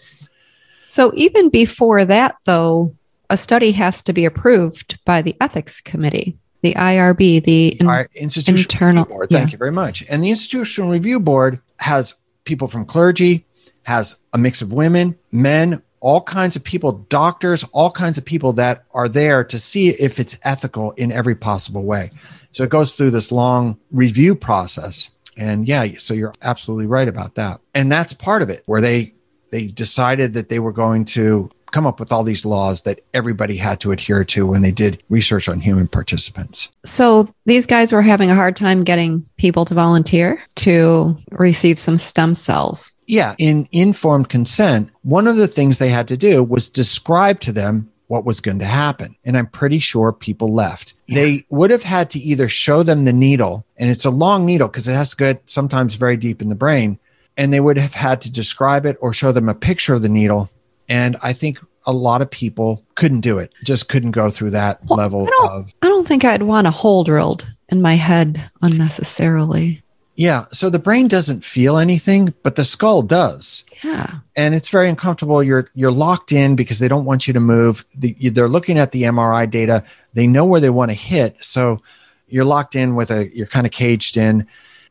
so 0.91 1.13
even 1.15 1.51
before 1.51 2.05
that, 2.05 2.35
though, 2.47 2.97
a 3.31 3.37
study 3.37 3.71
has 3.71 4.03
to 4.03 4.13
be 4.13 4.25
approved 4.25 4.99
by 5.05 5.23
the 5.23 5.37
ethics 5.41 5.81
committee, 5.81 6.37
the 6.63 6.75
IRB, 6.75 7.45
the 7.45 7.81
in- 7.81 7.87
Our 7.87 8.09
institutional 8.17 8.63
internal. 8.63 9.05
review 9.05 9.15
board. 9.15 9.31
Thank 9.31 9.51
yeah. 9.51 9.53
you 9.53 9.59
very 9.59 9.71
much. 9.71 10.05
And 10.11 10.25
the 10.25 10.31
institutional 10.31 10.91
review 10.91 11.21
board 11.21 11.61
has 11.79 12.17
people 12.45 12.67
from 12.67 12.87
clergy, 12.87 13.47
has 13.85 14.21
a 14.33 14.39
mix 14.39 14.63
of 14.63 14.73
women, 14.73 15.17
men, 15.31 15.81
all 16.01 16.23
kinds 16.23 16.57
of 16.57 16.65
people, 16.65 16.91
doctors, 16.91 17.63
all 17.71 17.93
kinds 17.93 18.19
of 18.19 18.25
people 18.25 18.53
that 18.55 18.85
are 18.93 19.09
there 19.09 19.45
to 19.45 19.61
see 19.61 19.91
if 19.91 20.19
it's 20.19 20.41
ethical 20.43 20.91
in 20.93 21.13
every 21.13 21.37
possible 21.37 21.85
way. 21.85 22.11
So 22.51 22.65
it 22.65 22.71
goes 22.71 22.95
through 22.95 23.13
this 23.13 23.31
long 23.31 23.79
review 23.93 24.35
process. 24.35 25.11
And 25.37 25.69
yeah, 25.69 25.87
so 25.99 26.15
you're 26.15 26.35
absolutely 26.43 26.87
right 26.87 27.07
about 27.07 27.37
that. 27.37 27.61
And 27.77 27.93
that's 27.93 28.13
part 28.13 28.43
of 28.43 28.51
it 28.51 28.65
where 28.67 28.81
they 28.81 29.15
they 29.51 29.67
decided 29.67 30.35
that 30.35 30.49
they 30.49 30.59
were 30.59 30.73
going 30.73 31.05
to 31.07 31.51
come 31.71 31.87
up 31.87 32.01
with 32.01 32.13
all 32.13 32.25
these 32.25 32.45
laws 32.45 32.83
that 32.83 33.01
everybody 33.15 33.57
had 33.57 33.81
to 33.81 33.93
adhere 33.93 34.25
to 34.25 34.47
when 34.47 34.63
they 34.63 34.71
did 34.73 35.03
research 35.09 35.49
on 35.49 35.61
human 35.61 35.87
participants. 35.87 36.69
So 36.85 37.33
these 37.47 37.67
guys 37.67 37.93
were 37.93 38.03
having 38.03 38.31
a 38.31 38.35
hard 38.35 38.57
time 38.57 38.85
getting 38.85 39.29
people 39.37 39.65
to 39.67 39.75
volunteer 39.75 40.43
to 40.57 41.17
receive 41.31 41.79
some 41.79 41.99
stem 41.99 42.35
cells. 42.35 42.93
Yeah, 43.07 43.35
in 43.39 43.69
informed 43.73 44.29
consent, 44.29 44.91
one 45.03 45.27
of 45.27 45.37
the 45.37 45.49
things 45.49 45.79
they 45.79 45.91
had 45.91 46.09
to 46.09 46.17
do 46.17 46.43
was 46.43 46.69
describe 46.69 47.41
to 47.41 47.53
them 47.53 47.91
what 48.07 48.25
was 48.25 48.41
going 48.41 48.59
to 48.59 48.65
happen. 48.65 49.15
And 49.25 49.39
I'm 49.39 49.47
pretty 49.47 49.79
sure 49.79 50.13
people 50.13 50.53
left. 50.53 50.95
They 51.09 51.45
would 51.49 51.71
have 51.71 51.85
had 51.85 52.11
to 52.11 52.19
either 52.19 52.49
show 52.49 52.83
them 52.83 53.05
the 53.05 53.13
needle, 53.13 53.65
and 53.77 53.89
it's 53.89 54.05
a 54.05 54.11
long 54.11 54.45
needle 54.45 54.67
because 54.67 54.89
it 54.89 54.95
has 54.95 55.11
to 55.11 55.17
go 55.17 55.41
sometimes 55.47 55.95
very 55.95 56.17
deep 56.17 56.43
in 56.43 56.49
the 56.49 56.57
brain, 56.57 56.99
and 57.37 57.53
they 57.53 57.61
would 57.61 57.79
have 57.79 57.95
had 57.95 58.21
to 58.23 58.31
describe 58.31 58.87
it 58.87 58.97
or 59.01 59.13
show 59.13 59.33
them 59.33 59.49
a 59.49 59.55
picture 59.55 59.95
of 59.95 60.03
the 60.03 60.09
needle. 60.09 60.51
And 60.89 61.17
I 61.23 61.33
think 61.33 61.59
a 61.87 61.93
lot 61.93 62.21
of 62.23 62.31
people 62.31 62.85
couldn't 62.95 63.21
do 63.21 63.39
it, 63.39 63.53
just 63.65 63.89
couldn't 63.89 64.11
go 64.11 64.31
through 64.31 64.51
that 64.51 64.85
Well, 64.87 64.99
level 64.99 65.23
I 65.23 65.31
don't, 65.31 65.51
of. 65.51 65.75
I 65.83 65.89
don't 65.89 66.07
think 66.07 66.25
I'd 66.25 66.43
want 66.43 66.67
a 66.67 66.71
hole 66.71 67.05
drilled 67.05 67.49
in 67.69 67.81
my 67.81 67.95
head 67.95 68.51
unnecessarily. 68.61 69.83
Yeah. 70.17 70.45
So 70.53 70.69
the 70.69 70.79
brain 70.79 71.09
doesn't 71.09 71.45
feel 71.45 71.79
anything, 71.79 72.35
but 72.43 72.57
the 72.57 72.65
skull 72.65 73.01
does. 73.03 73.65
Yeah. 73.83 74.19
and 74.37 74.55
it's 74.55 74.69
very 74.69 74.89
uncomfortable. 74.91 75.43
You're 75.43 75.69
you're 75.75 75.93
locked 75.93 76.33
in 76.33 76.55
because 76.57 76.79
they 76.79 76.89
don't 76.89 77.07
want 77.07 77.27
you 77.27 77.33
to 77.33 77.41
move. 77.41 77.87
The, 77.97 78.13
they're 78.29 78.49
looking 78.49 78.77
at 78.79 78.93
the 78.93 79.05
MRI 79.05 79.51
data. 79.51 79.83
They 80.13 80.27
know 80.27 80.45
where 80.45 80.61
they 80.61 80.69
want 80.69 80.91
to 80.91 80.95
hit, 80.95 81.43
so 81.43 81.81
you're 82.29 82.45
locked 82.45 82.77
in 82.77 82.95
with 82.97 83.11
a. 83.11 83.35
You're 83.35 83.47
kind 83.47 83.65
of 83.67 83.73
caged 83.73 84.19
in. 84.19 84.47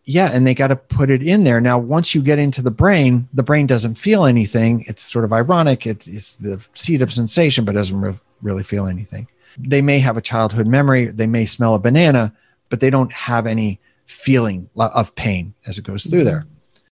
Yeah, 0.10 0.32
and 0.34 0.48
they 0.48 0.56
got 0.56 0.70
to 0.70 0.76
put 0.76 1.12
it 1.12 1.22
in 1.22 1.44
there. 1.44 1.62
Now, 1.62 1.78
once 1.78 2.16
you 2.16 2.24
get 2.24 2.40
into 2.40 2.64
the 2.64 2.72
brain, 2.72 3.30
the 3.32 3.44
brain 3.44 3.68
doesn't 3.68 3.94
feel 3.94 4.26
anything. 4.26 4.84
It's 4.88 5.04
sort 5.04 5.24
of 5.24 5.32
ironic. 5.32 5.86
It, 5.86 6.08
it's 6.08 6.34
the 6.34 6.68
seat 6.74 7.04
of 7.04 7.14
sensation, 7.14 7.64
but 7.64 7.76
doesn't 7.76 8.02
re- 8.02 8.20
really 8.42 8.64
feel 8.64 8.88
anything. 8.88 9.28
They 9.56 9.84
may 9.84 10.00
have 10.00 10.18
a 10.18 10.22
childhood 10.22 10.66
memory. 10.66 11.06
They 11.06 11.28
may 11.28 11.46
smell 11.46 11.76
a 11.76 11.80
banana, 11.80 12.34
but 12.70 12.80
they 12.80 12.90
don't 12.90 13.12
have 13.14 13.46
any 13.46 13.80
feeling 14.08 14.68
of 14.76 15.14
pain 15.14 15.54
as 15.68 15.78
it 15.78 15.86
goes 15.86 16.08
through 16.08 16.22
mm-hmm. 16.22 16.26
there. 16.26 16.48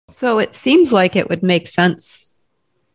So 0.08 0.40
it 0.40 0.56
seems 0.56 0.94
like 0.94 1.18
it 1.18 1.28
would 1.28 1.44
make 1.44 1.68
sense 1.68 2.34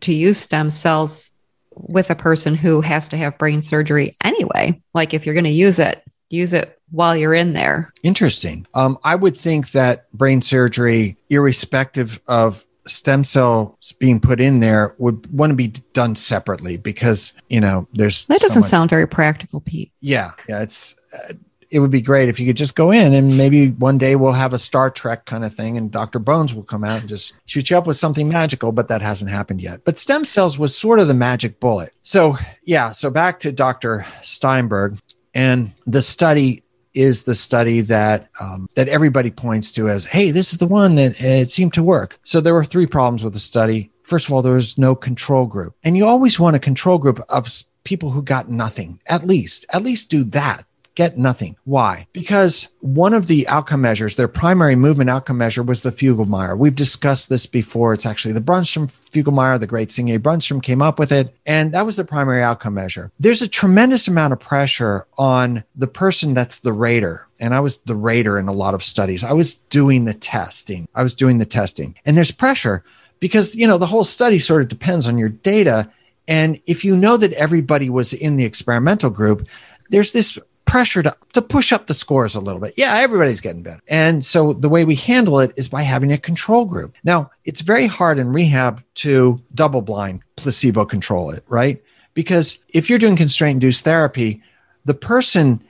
to 0.01 0.15
use 0.15 0.39
stem 0.39 0.71
cells 0.71 1.31
with 1.75 2.09
a 2.09 2.15
person 2.15 2.55
who 2.55 2.81
has 2.81 3.07
to 3.09 3.19
have 3.19 3.37
brain 3.37 3.61
surgery 3.61 4.17
anyway. 4.25 4.81
Like 4.95 5.13
if 5.13 5.27
you're 5.27 5.35
going 5.35 5.45
to 5.45 5.51
use 5.51 5.79
it, 5.79 6.03
use 6.31 6.55
it 6.55 6.76
while 6.91 7.17
you're 7.17 7.35
in 7.35 7.53
there. 7.53 7.93
Interesting. 8.03 8.67
Um, 8.75 8.99
I 9.05 9.15
would 9.17 9.37
think 9.37 9.71
that 9.73 10.11
brain 10.13 10.41
surgery, 10.43 11.17
irrespective 11.31 12.21
of 12.27 12.65
stem 12.87 13.25
cells 13.25 13.93
being 13.99 14.21
put 14.21 14.41
in 14.41 14.61
there, 14.61 14.95
would 14.99 15.27
want 15.33 15.51
to 15.51 15.57
be 15.57 15.69
done 15.93 16.15
separately 16.15 16.77
because 16.77 17.33
you 17.49 17.61
know 17.61 17.89
there's 17.93 18.27
That 18.27 18.41
so 18.41 18.49
doesn't 18.49 18.61
much- 18.63 18.71
sound 18.71 18.91
very 18.91 19.09
practical, 19.09 19.61
Pete. 19.61 19.91
Yeah, 20.01 20.33
yeah. 20.49 20.63
It's 20.63 20.97
uh, 21.13 21.33
it 21.69 21.81
would 21.81 21.91
be 21.91 22.01
great 22.01 22.29
if 22.29 22.39
you 22.39 22.47
could 22.47 22.57
just 22.57 22.77
go 22.77 22.93
in 22.93 23.13
and 23.13 23.37
maybe 23.37 23.71
one 23.71 23.99
day 23.99 24.15
we'll 24.15 24.31
have 24.33 24.55
a 24.55 24.59
Star 24.59 24.89
Trek 24.89 25.25
kind 25.25 25.45
of 25.45 25.53
thing 25.53 25.77
and 25.77 25.91
Dr. 25.91 26.21
Bones 26.21 26.55
will 26.55 26.63
come 26.63 26.85
out 26.85 27.01
and 27.01 27.09
just 27.09 27.35
shoot 27.47 27.69
you 27.71 27.77
up 27.77 27.89
with 27.89 27.97
something 27.97 28.29
magical, 28.29 28.71
but 28.71 28.87
that 28.87 29.03
hasn't 29.03 29.33
happened 29.33 29.61
yet. 29.61 29.85
But 29.85 29.99
stem 29.99 30.25
cells 30.25 30.61
was 30.61 30.79
sort 30.79 31.01
of 31.01 31.09
the 31.09 31.15
magic 31.15 31.59
bullet. 31.59 31.93
So 32.05 32.39
yeah, 32.63 32.93
so 32.93 33.11
back 33.11 33.41
to 33.41 33.51
Dr. 33.51 34.07
Steinberg 34.23 34.99
and 35.35 35.73
the 35.89 36.03
study 36.03 36.63
is 36.97 37.25
the 37.25 37.35
study 37.35 37.81
that 37.83 38.29
um, 38.41 38.69
that 38.75 38.89
everybody 38.89 39.31
points 39.31 39.71
to 39.73 39.89
as, 39.89 40.07
hey, 40.07 40.31
this 40.31 40.53
is 40.53 40.59
the 40.59 40.67
one 40.67 40.97
that 40.97 41.21
it 41.21 41.51
seemed 41.51 41.75
to 41.75 41.83
work. 41.83 42.19
So 42.25 42.41
there 42.41 42.55
were 42.55 42.65
three 42.65 42.87
problems 42.87 43.23
with 43.23 43.33
the 43.33 43.39
study. 43.39 43.93
First 44.03 44.27
of 44.27 44.33
all, 44.33 44.43
there 44.43 44.55
was 44.55 44.79
no 44.79 44.95
control 44.95 45.47
group, 45.47 45.75
and 45.83 45.97
you 45.97 46.07
always 46.07 46.39
want 46.39 46.57
a 46.57 46.61
control 46.61 46.99
group 46.99 47.21
of 47.29 47.49
people 47.85 48.11
who 48.11 48.23
got 48.23 48.51
nothing. 48.51 49.01
At 49.07 49.27
least, 49.27 49.65
at 49.71 49.83
least 49.83 50.11
do 50.11 50.25
that. 50.25 50.66
Get 50.97 51.19
nothing. 51.19 51.57
Why? 51.65 52.09
Because 52.15 52.69
one 52.81 53.13
of 53.13 53.27
the 53.27 53.47
outcome 53.49 53.83
measures, 53.83 54.17
their 54.17 54.29
primary 54.29 54.77
movement 54.77 55.11
outcome 55.11 55.37
measure, 55.37 55.63
was 55.63 55.83
the 55.83 55.91
Fugl-Meyer. 55.91 56.57
We've 56.57 56.75
discussed 56.75 57.29
this 57.29 57.45
before. 57.47 57.93
It's 57.93 58.07
actually 58.07 58.33
the 58.33 58.41
Brunnstrom 58.41 58.91
Fugl-Meyer, 59.11 59.59
the 59.59 59.67
great 59.67 59.93
Signe 59.93 60.19
Brunnstrom 60.19 60.63
came 60.63 60.81
up 60.81 60.99
with 60.99 61.13
it, 61.13 61.37
and 61.45 61.73
that 61.73 61.85
was 61.85 61.97
the 61.97 62.05
primary 62.05 62.43
outcome 62.43 62.73
measure. 62.73 63.13
There's 63.21 63.43
a 63.43 63.49
tremendous 63.49 64.09
amount 64.09 64.33
of 64.33 64.41
pressure 64.41 65.07
on 65.19 65.65
the 65.75 65.87
person 65.87 66.33
that's 66.33 66.61
the 66.61 66.73
rater. 66.73 67.27
And 67.39 67.55
I 67.55 67.61
was 67.61 67.77
the 67.81 67.95
rater 67.95 68.39
in 68.39 68.49
a 68.49 68.53
lot 68.53 68.73
of 68.73 68.83
studies. 68.83 69.23
I 69.23 69.35
was 69.35 69.57
doing 69.57 70.07
the 70.07 70.15
testing. 70.15 70.89
I 70.95 71.03
was 71.03 71.15
doing 71.15 71.37
the 71.37 71.45
testing. 71.45 71.95
And 72.07 72.17
there's 72.17 72.33
pressure 72.33 72.83
because, 73.21 73.55
you 73.55 73.67
know, 73.67 73.77
the 73.77 73.85
whole 73.85 74.05
study 74.05 74.39
sort 74.39 74.63
of 74.63 74.69
depends 74.69 75.07
on 75.07 75.19
your 75.19 75.29
data. 75.29 75.91
And 76.27 76.59
if 76.65 76.87
you 76.87 76.97
know 76.97 77.19
that 77.19 77.35
everybody 77.35 77.91
was 77.91 78.15
in 78.15 78.37
the 78.37 78.47
experimental 78.47 79.11
group, 79.11 79.47
there's 79.91 80.13
this 80.13 80.39
pressure 80.77 81.03
to, 81.03 81.17
to 81.33 81.41
push 81.41 81.73
up 81.73 81.87
the 81.87 81.95
scores 81.95 82.35
a 82.37 82.41
little 82.41 82.61
bit. 82.61 82.75
Yeah, 82.77 82.95
everybody's 82.97 83.41
getting 83.41 83.63
better. 83.63 83.81
And 83.89 84.23
so 84.23 84.53
the 84.53 84.69
way 84.69 84.85
we 84.85 84.95
handle 84.95 85.41
it 85.41 85.53
is 85.57 85.71
by 85.71 85.83
having 85.83 86.13
a 86.13 86.19
control 86.19 86.67
group. 86.67 86.97
Now, 87.03 87.31
it's 87.45 87.63
very 87.63 87.87
hard 87.87 88.19
in 88.19 88.31
rehab 88.31 88.83
to 88.97 89.41
double 89.55 89.81
blind 89.81 90.21
placebo 90.37 90.85
control 90.85 91.31
it, 91.31 91.45
right? 91.49 91.83
Because 92.13 92.59
if 92.69 92.91
you're 92.91 92.99
doing 92.99 93.17
constraint 93.17 93.57
induced 93.57 93.85
therapy, 93.85 94.43
the 94.85 94.93
person 94.95 95.63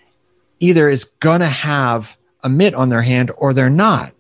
either 0.59 0.89
is 0.89 1.05
going 1.21 1.41
to 1.41 1.47
have 1.73 2.17
a 2.43 2.49
mitt 2.49 2.75
on 2.75 2.89
their 2.89 3.03
hand 3.03 3.31
or 3.37 3.55
they're 3.55 3.71
not. 3.71 4.13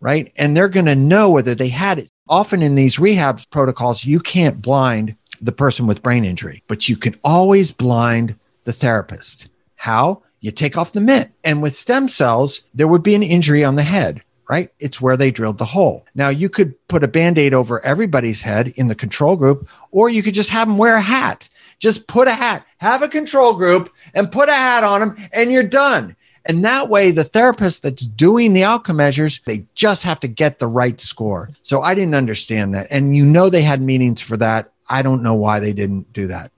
right? 0.00 0.32
And 0.36 0.56
they're 0.56 0.68
going 0.68 0.86
to 0.86 0.94
know 0.94 1.30
whether 1.30 1.54
they 1.54 1.68
had 1.68 1.98
it. 1.98 2.08
Often 2.28 2.62
in 2.62 2.74
these 2.74 2.98
rehab 2.98 3.40
protocols, 3.50 4.04
you 4.04 4.20
can't 4.20 4.62
blind 4.62 5.16
the 5.40 5.52
person 5.52 5.86
with 5.86 6.02
brain 6.02 6.24
injury, 6.24 6.62
but 6.68 6.88
you 6.88 6.96
can 6.96 7.14
always 7.22 7.72
blind 7.72 8.36
the 8.64 8.72
therapist. 8.72 9.48
How? 9.76 10.22
You 10.40 10.50
take 10.50 10.76
off 10.76 10.92
the 10.92 11.00
mitt. 11.00 11.30
And 11.44 11.62
with 11.62 11.76
stem 11.76 12.08
cells, 12.08 12.62
there 12.74 12.88
would 12.88 13.02
be 13.02 13.14
an 13.14 13.22
injury 13.22 13.62
on 13.62 13.74
the 13.74 13.82
head, 13.82 14.22
right? 14.48 14.72
It's 14.78 15.00
where 15.00 15.16
they 15.16 15.30
drilled 15.30 15.58
the 15.58 15.66
hole. 15.66 16.06
Now, 16.14 16.28
you 16.28 16.48
could 16.48 16.74
put 16.88 17.04
a 17.04 17.08
band 17.08 17.38
aid 17.38 17.54
over 17.54 17.84
everybody's 17.84 18.42
head 18.42 18.68
in 18.68 18.88
the 18.88 18.94
control 18.94 19.36
group, 19.36 19.68
or 19.90 20.08
you 20.08 20.22
could 20.22 20.34
just 20.34 20.50
have 20.50 20.68
them 20.68 20.78
wear 20.78 20.96
a 20.96 21.00
hat. 21.02 21.48
Just 21.78 22.08
put 22.08 22.28
a 22.28 22.32
hat, 22.32 22.66
have 22.78 23.02
a 23.02 23.08
control 23.08 23.54
group, 23.54 23.92
and 24.12 24.32
put 24.32 24.48
a 24.48 24.52
hat 24.52 24.84
on 24.84 25.00
them, 25.00 25.16
and 25.32 25.50
you're 25.50 25.62
done. 25.62 26.16
And 26.44 26.64
that 26.64 26.88
way, 26.88 27.10
the 27.10 27.24
therapist 27.24 27.82
that's 27.82 28.06
doing 28.06 28.52
the 28.54 28.64
outcome 28.64 28.96
measures, 28.96 29.40
they 29.44 29.64
just 29.74 30.04
have 30.04 30.20
to 30.20 30.28
get 30.28 30.58
the 30.58 30.66
right 30.66 31.00
score. 31.00 31.50
So 31.62 31.82
I 31.82 31.94
didn't 31.94 32.14
understand 32.14 32.74
that. 32.74 32.86
And 32.90 33.14
you 33.14 33.26
know, 33.26 33.50
they 33.50 33.62
had 33.62 33.82
meetings 33.82 34.20
for 34.20 34.36
that. 34.38 34.72
I 34.88 35.02
don't 35.02 35.22
know 35.22 35.34
why 35.34 35.60
they 35.60 35.72
didn't 35.72 36.12
do 36.12 36.26
that. 36.28 36.50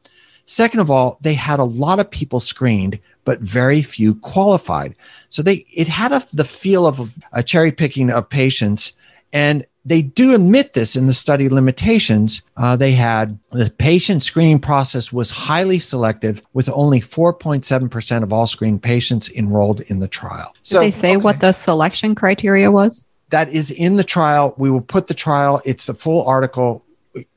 Second 0.44 0.80
of 0.80 0.90
all, 0.90 1.18
they 1.20 1.34
had 1.34 1.60
a 1.60 1.64
lot 1.64 2.00
of 2.00 2.10
people 2.10 2.40
screened, 2.40 2.98
but 3.24 3.40
very 3.40 3.82
few 3.82 4.14
qualified. 4.16 4.94
So 5.30 5.42
they 5.42 5.64
it 5.72 5.88
had 5.88 6.12
a, 6.12 6.22
the 6.32 6.44
feel 6.44 6.86
of 6.86 7.18
a 7.32 7.42
cherry 7.42 7.72
picking 7.72 8.10
of 8.10 8.28
patients, 8.28 8.92
and 9.32 9.64
they 9.84 10.02
do 10.02 10.34
admit 10.34 10.74
this 10.74 10.96
in 10.96 11.06
the 11.06 11.12
study 11.12 11.48
limitations. 11.48 12.42
Uh, 12.56 12.76
they 12.76 12.92
had 12.92 13.38
the 13.50 13.70
patient 13.70 14.22
screening 14.22 14.60
process 14.60 15.12
was 15.12 15.30
highly 15.30 15.78
selective, 15.78 16.42
with 16.52 16.68
only 16.72 17.00
4.7% 17.00 18.22
of 18.22 18.32
all 18.32 18.46
screened 18.46 18.82
patients 18.82 19.28
enrolled 19.30 19.80
in 19.82 19.98
the 19.98 20.08
trial. 20.08 20.54
So 20.62 20.80
Did 20.80 20.86
they 20.86 20.90
say 20.96 21.08
okay. 21.16 21.16
what 21.16 21.40
the 21.40 21.52
selection 21.52 22.14
criteria 22.14 22.70
was? 22.70 23.06
That 23.30 23.48
is 23.48 23.70
in 23.70 23.96
the 23.96 24.04
trial. 24.04 24.54
We 24.56 24.70
will 24.70 24.82
put 24.82 25.06
the 25.06 25.14
trial. 25.14 25.60
It's 25.64 25.86
the 25.86 25.94
full 25.94 26.24
article 26.26 26.84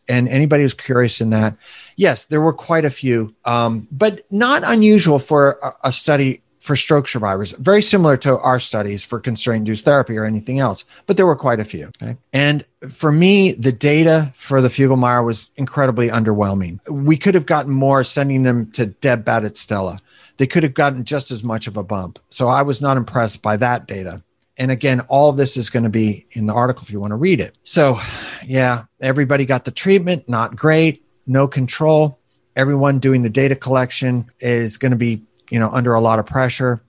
and 0.07 0.27
anybody 0.27 0.63
who's 0.63 0.73
curious 0.73 1.21
in 1.21 1.31
that, 1.31 1.55
yes, 1.95 2.25
there 2.25 2.41
were 2.41 2.53
quite 2.53 2.85
a 2.85 2.89
few, 2.89 3.33
um, 3.45 3.87
but 3.91 4.25
not 4.31 4.63
unusual 4.63 5.19
for 5.19 5.57
a, 5.63 5.87
a, 5.87 5.91
study 5.91 6.41
for 6.59 6.75
stroke 6.75 7.07
survivors. 7.07 7.51
Very 7.51 7.81
similar 7.81 8.17
to 8.17 8.39
our 8.39 8.59
studies 8.59 9.03
for 9.03 9.19
constraint-induced 9.19 9.85
therapy 9.85 10.17
or 10.17 10.25
anything 10.25 10.59
else, 10.59 10.83
but 11.05 11.15
there 11.15 11.25
were 11.25 11.35
quite 11.35 11.59
a 11.59 11.63
few. 11.63 11.91
Okay? 12.01 12.17
And 12.33 12.65
for 12.89 13.11
me, 13.11 13.51
the 13.51 13.71
data 13.71 14.31
for 14.33 14.61
the 14.61 14.67
Fugl-Meyer 14.67 15.23
was 15.23 15.51
incredibly 15.55 16.09
underwhelming. 16.09 16.79
We 16.89 17.17
could 17.17 17.35
have 17.35 17.45
gotten 17.45 17.71
more 17.71 18.03
sending 18.03 18.43
them 18.43 18.71
to 18.71 18.87
Deb 18.87 19.23
Battistella. 19.23 19.99
They 20.37 20.47
could 20.47 20.63
have 20.63 20.73
gotten 20.73 21.05
just 21.05 21.31
as 21.31 21.43
much 21.43 21.67
of 21.67 21.77
a 21.77 21.83
bump. 21.83 22.19
So 22.29 22.47
I 22.47 22.63
was 22.63 22.81
not 22.81 22.97
impressed 22.97 23.41
by 23.41 23.57
that 23.57 23.87
data. 23.87 24.23
And 24.57 24.71
again, 24.71 25.01
all 25.01 25.31
this 25.31 25.57
is 25.57 25.69
going 25.69 25.83
to 25.83 25.89
be 25.89 26.25
in 26.31 26.47
the 26.47 26.53
article 26.53 26.83
if 26.83 26.91
you 26.91 26.99
want 26.99 27.11
to 27.11 27.17
read 27.17 27.41
it. 27.41 27.55
So, 27.63 27.99
yeah, 28.45 28.85
everybody 29.01 29.45
got 29.45 29.65
the 29.65 29.71
treatment, 29.71 30.29
not 30.29 30.55
great, 30.55 31.05
no 31.27 31.47
control. 31.47 32.19
Everyone 32.55 32.99
doing 32.99 33.21
the 33.21 33.29
data 33.29 33.55
collection 33.55 34.29
is 34.39 34.77
going 34.77 34.91
to 34.91 34.97
be, 34.97 35.21
you 35.49 35.59
know, 35.59 35.69
under 35.71 35.93
a 35.93 35.99
lot 35.99 36.19
of 36.19 36.25
pressure. 36.25 36.81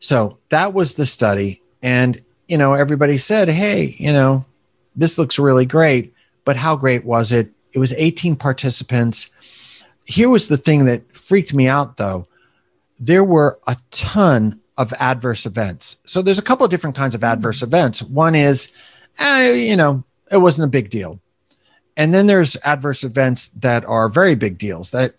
So, 0.00 0.38
that 0.48 0.74
was 0.74 0.94
the 0.94 1.06
study 1.06 1.62
and, 1.82 2.20
you 2.48 2.58
know, 2.58 2.74
everybody 2.74 3.16
said, 3.16 3.48
"Hey, 3.48 3.94
you 3.98 4.12
know, 4.12 4.44
this 4.96 5.18
looks 5.18 5.38
really 5.38 5.66
great, 5.66 6.12
but 6.44 6.56
how 6.56 6.76
great 6.76 7.04
was 7.04 7.32
it?" 7.32 7.50
It 7.72 7.78
was 7.78 7.92
18 7.92 8.36
participants. 8.36 9.30
Here 10.04 10.28
was 10.28 10.48
the 10.48 10.56
thing 10.56 10.86
that 10.86 11.16
freaked 11.16 11.54
me 11.54 11.68
out 11.68 11.96
though. 11.96 12.26
There 12.98 13.24
were 13.24 13.58
a 13.66 13.76
ton 13.92 14.60
of 14.80 14.94
adverse 14.98 15.44
events. 15.44 15.98
So 16.06 16.22
there's 16.22 16.38
a 16.38 16.42
couple 16.42 16.64
of 16.64 16.70
different 16.70 16.96
kinds 16.96 17.14
of 17.14 17.22
adverse 17.22 17.60
events. 17.60 18.02
One 18.02 18.34
is, 18.34 18.72
eh, 19.18 19.52
you 19.52 19.76
know, 19.76 20.04
it 20.32 20.38
wasn't 20.38 20.64
a 20.64 20.70
big 20.70 20.88
deal. 20.88 21.20
And 21.98 22.14
then 22.14 22.26
there's 22.26 22.56
adverse 22.64 23.04
events 23.04 23.48
that 23.48 23.84
are 23.84 24.08
very 24.08 24.34
big 24.34 24.56
deals 24.56 24.90
that 24.90 25.16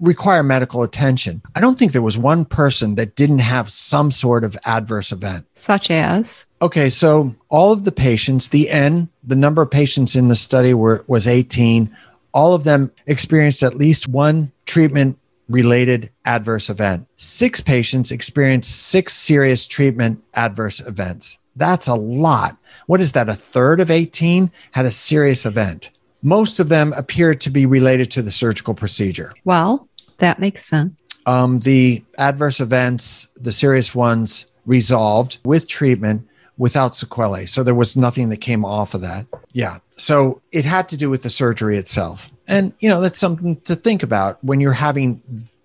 require 0.00 0.42
medical 0.42 0.82
attention. 0.82 1.42
I 1.54 1.60
don't 1.60 1.78
think 1.78 1.92
there 1.92 2.02
was 2.02 2.18
one 2.18 2.44
person 2.44 2.96
that 2.96 3.14
didn't 3.14 3.38
have 3.38 3.70
some 3.70 4.10
sort 4.10 4.42
of 4.42 4.56
adverse 4.66 5.12
event. 5.12 5.46
Such 5.52 5.92
as? 5.92 6.46
Okay, 6.60 6.90
so 6.90 7.36
all 7.48 7.70
of 7.70 7.84
the 7.84 7.92
patients, 7.92 8.48
the 8.48 8.68
N, 8.68 9.08
the 9.22 9.36
number 9.36 9.62
of 9.62 9.70
patients 9.70 10.16
in 10.16 10.26
the 10.26 10.34
study 10.34 10.74
were 10.74 11.04
was 11.06 11.28
18. 11.28 11.94
All 12.34 12.52
of 12.52 12.64
them 12.64 12.90
experienced 13.06 13.62
at 13.62 13.76
least 13.76 14.08
one 14.08 14.50
treatment 14.66 15.18
related 15.48 16.10
adverse 16.24 16.68
event. 16.70 17.06
Six 17.16 17.60
patients 17.60 18.12
experienced 18.12 18.88
six 18.88 19.14
serious 19.14 19.66
treatment 19.66 20.22
adverse 20.34 20.80
events. 20.80 21.38
That's 21.56 21.88
a 21.88 21.94
lot. 21.94 22.56
What 22.86 23.00
is 23.00 23.12
that? 23.12 23.28
A 23.28 23.34
third 23.34 23.80
of 23.80 23.90
18 23.90 24.50
had 24.72 24.86
a 24.86 24.90
serious 24.90 25.44
event. 25.44 25.90
Most 26.22 26.60
of 26.60 26.68
them 26.68 26.92
appeared 26.94 27.40
to 27.42 27.50
be 27.50 27.66
related 27.66 28.10
to 28.12 28.22
the 28.22 28.30
surgical 28.30 28.74
procedure. 28.74 29.32
Well, 29.44 29.88
that 30.18 30.38
makes 30.38 30.64
sense. 30.64 31.02
Um, 31.26 31.60
the 31.60 32.04
adverse 32.16 32.60
events, 32.60 33.28
the 33.36 33.52
serious 33.52 33.94
ones, 33.94 34.46
resolved 34.66 35.38
with 35.44 35.68
treatment 35.68 36.28
without 36.58 36.96
sequelae. 36.96 37.46
So 37.46 37.62
there 37.62 37.74
was 37.74 37.96
nothing 37.96 38.28
that 38.30 38.38
came 38.38 38.64
off 38.64 38.94
of 38.94 39.00
that. 39.02 39.26
Yeah. 39.52 39.78
So 39.96 40.42
it 40.52 40.64
had 40.64 40.88
to 40.90 40.96
do 40.96 41.08
with 41.08 41.22
the 41.22 41.30
surgery 41.30 41.78
itself. 41.78 42.30
And, 42.48 42.72
you 42.80 42.88
know, 42.88 43.00
that's 43.00 43.20
something 43.20 43.60
to 43.62 43.76
think 43.76 44.02
about 44.02 44.42
when 44.42 44.58
you're 44.58 44.72
having 44.72 45.22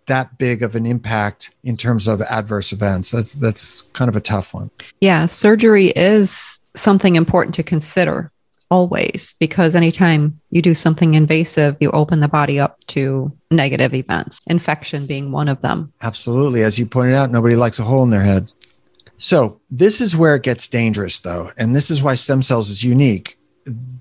that 0.07 0.37
big 0.37 0.61
of 0.61 0.75
an 0.75 0.85
impact 0.85 1.53
in 1.63 1.77
terms 1.77 2.07
of 2.07 2.21
adverse 2.23 2.73
events. 2.73 3.11
That's 3.11 3.33
that's 3.33 3.83
kind 3.93 4.09
of 4.09 4.15
a 4.15 4.21
tough 4.21 4.53
one. 4.53 4.69
Yeah, 4.99 5.25
surgery 5.25 5.87
is 5.95 6.59
something 6.75 7.15
important 7.15 7.55
to 7.55 7.63
consider 7.63 8.31
always 8.69 9.35
because 9.39 9.75
anytime 9.75 10.39
you 10.49 10.61
do 10.61 10.73
something 10.73 11.13
invasive, 11.13 11.77
you 11.79 11.91
open 11.91 12.19
the 12.19 12.27
body 12.27 12.59
up 12.59 12.79
to 12.87 13.31
negative 13.51 13.93
events, 13.93 14.41
infection 14.47 15.05
being 15.05 15.31
one 15.31 15.47
of 15.47 15.61
them. 15.61 15.93
Absolutely. 16.01 16.63
As 16.63 16.79
you 16.79 16.85
pointed 16.85 17.13
out, 17.13 17.31
nobody 17.31 17.55
likes 17.55 17.79
a 17.79 17.83
hole 17.83 18.03
in 18.03 18.09
their 18.09 18.23
head. 18.23 18.51
So, 19.19 19.61
this 19.69 20.01
is 20.01 20.17
where 20.17 20.35
it 20.35 20.43
gets 20.43 20.67
dangerous 20.67 21.19
though, 21.19 21.51
and 21.57 21.75
this 21.75 21.89
is 21.89 22.01
why 22.01 22.15
stem 22.15 22.41
cells 22.41 22.69
is 22.69 22.83
unique 22.83 23.37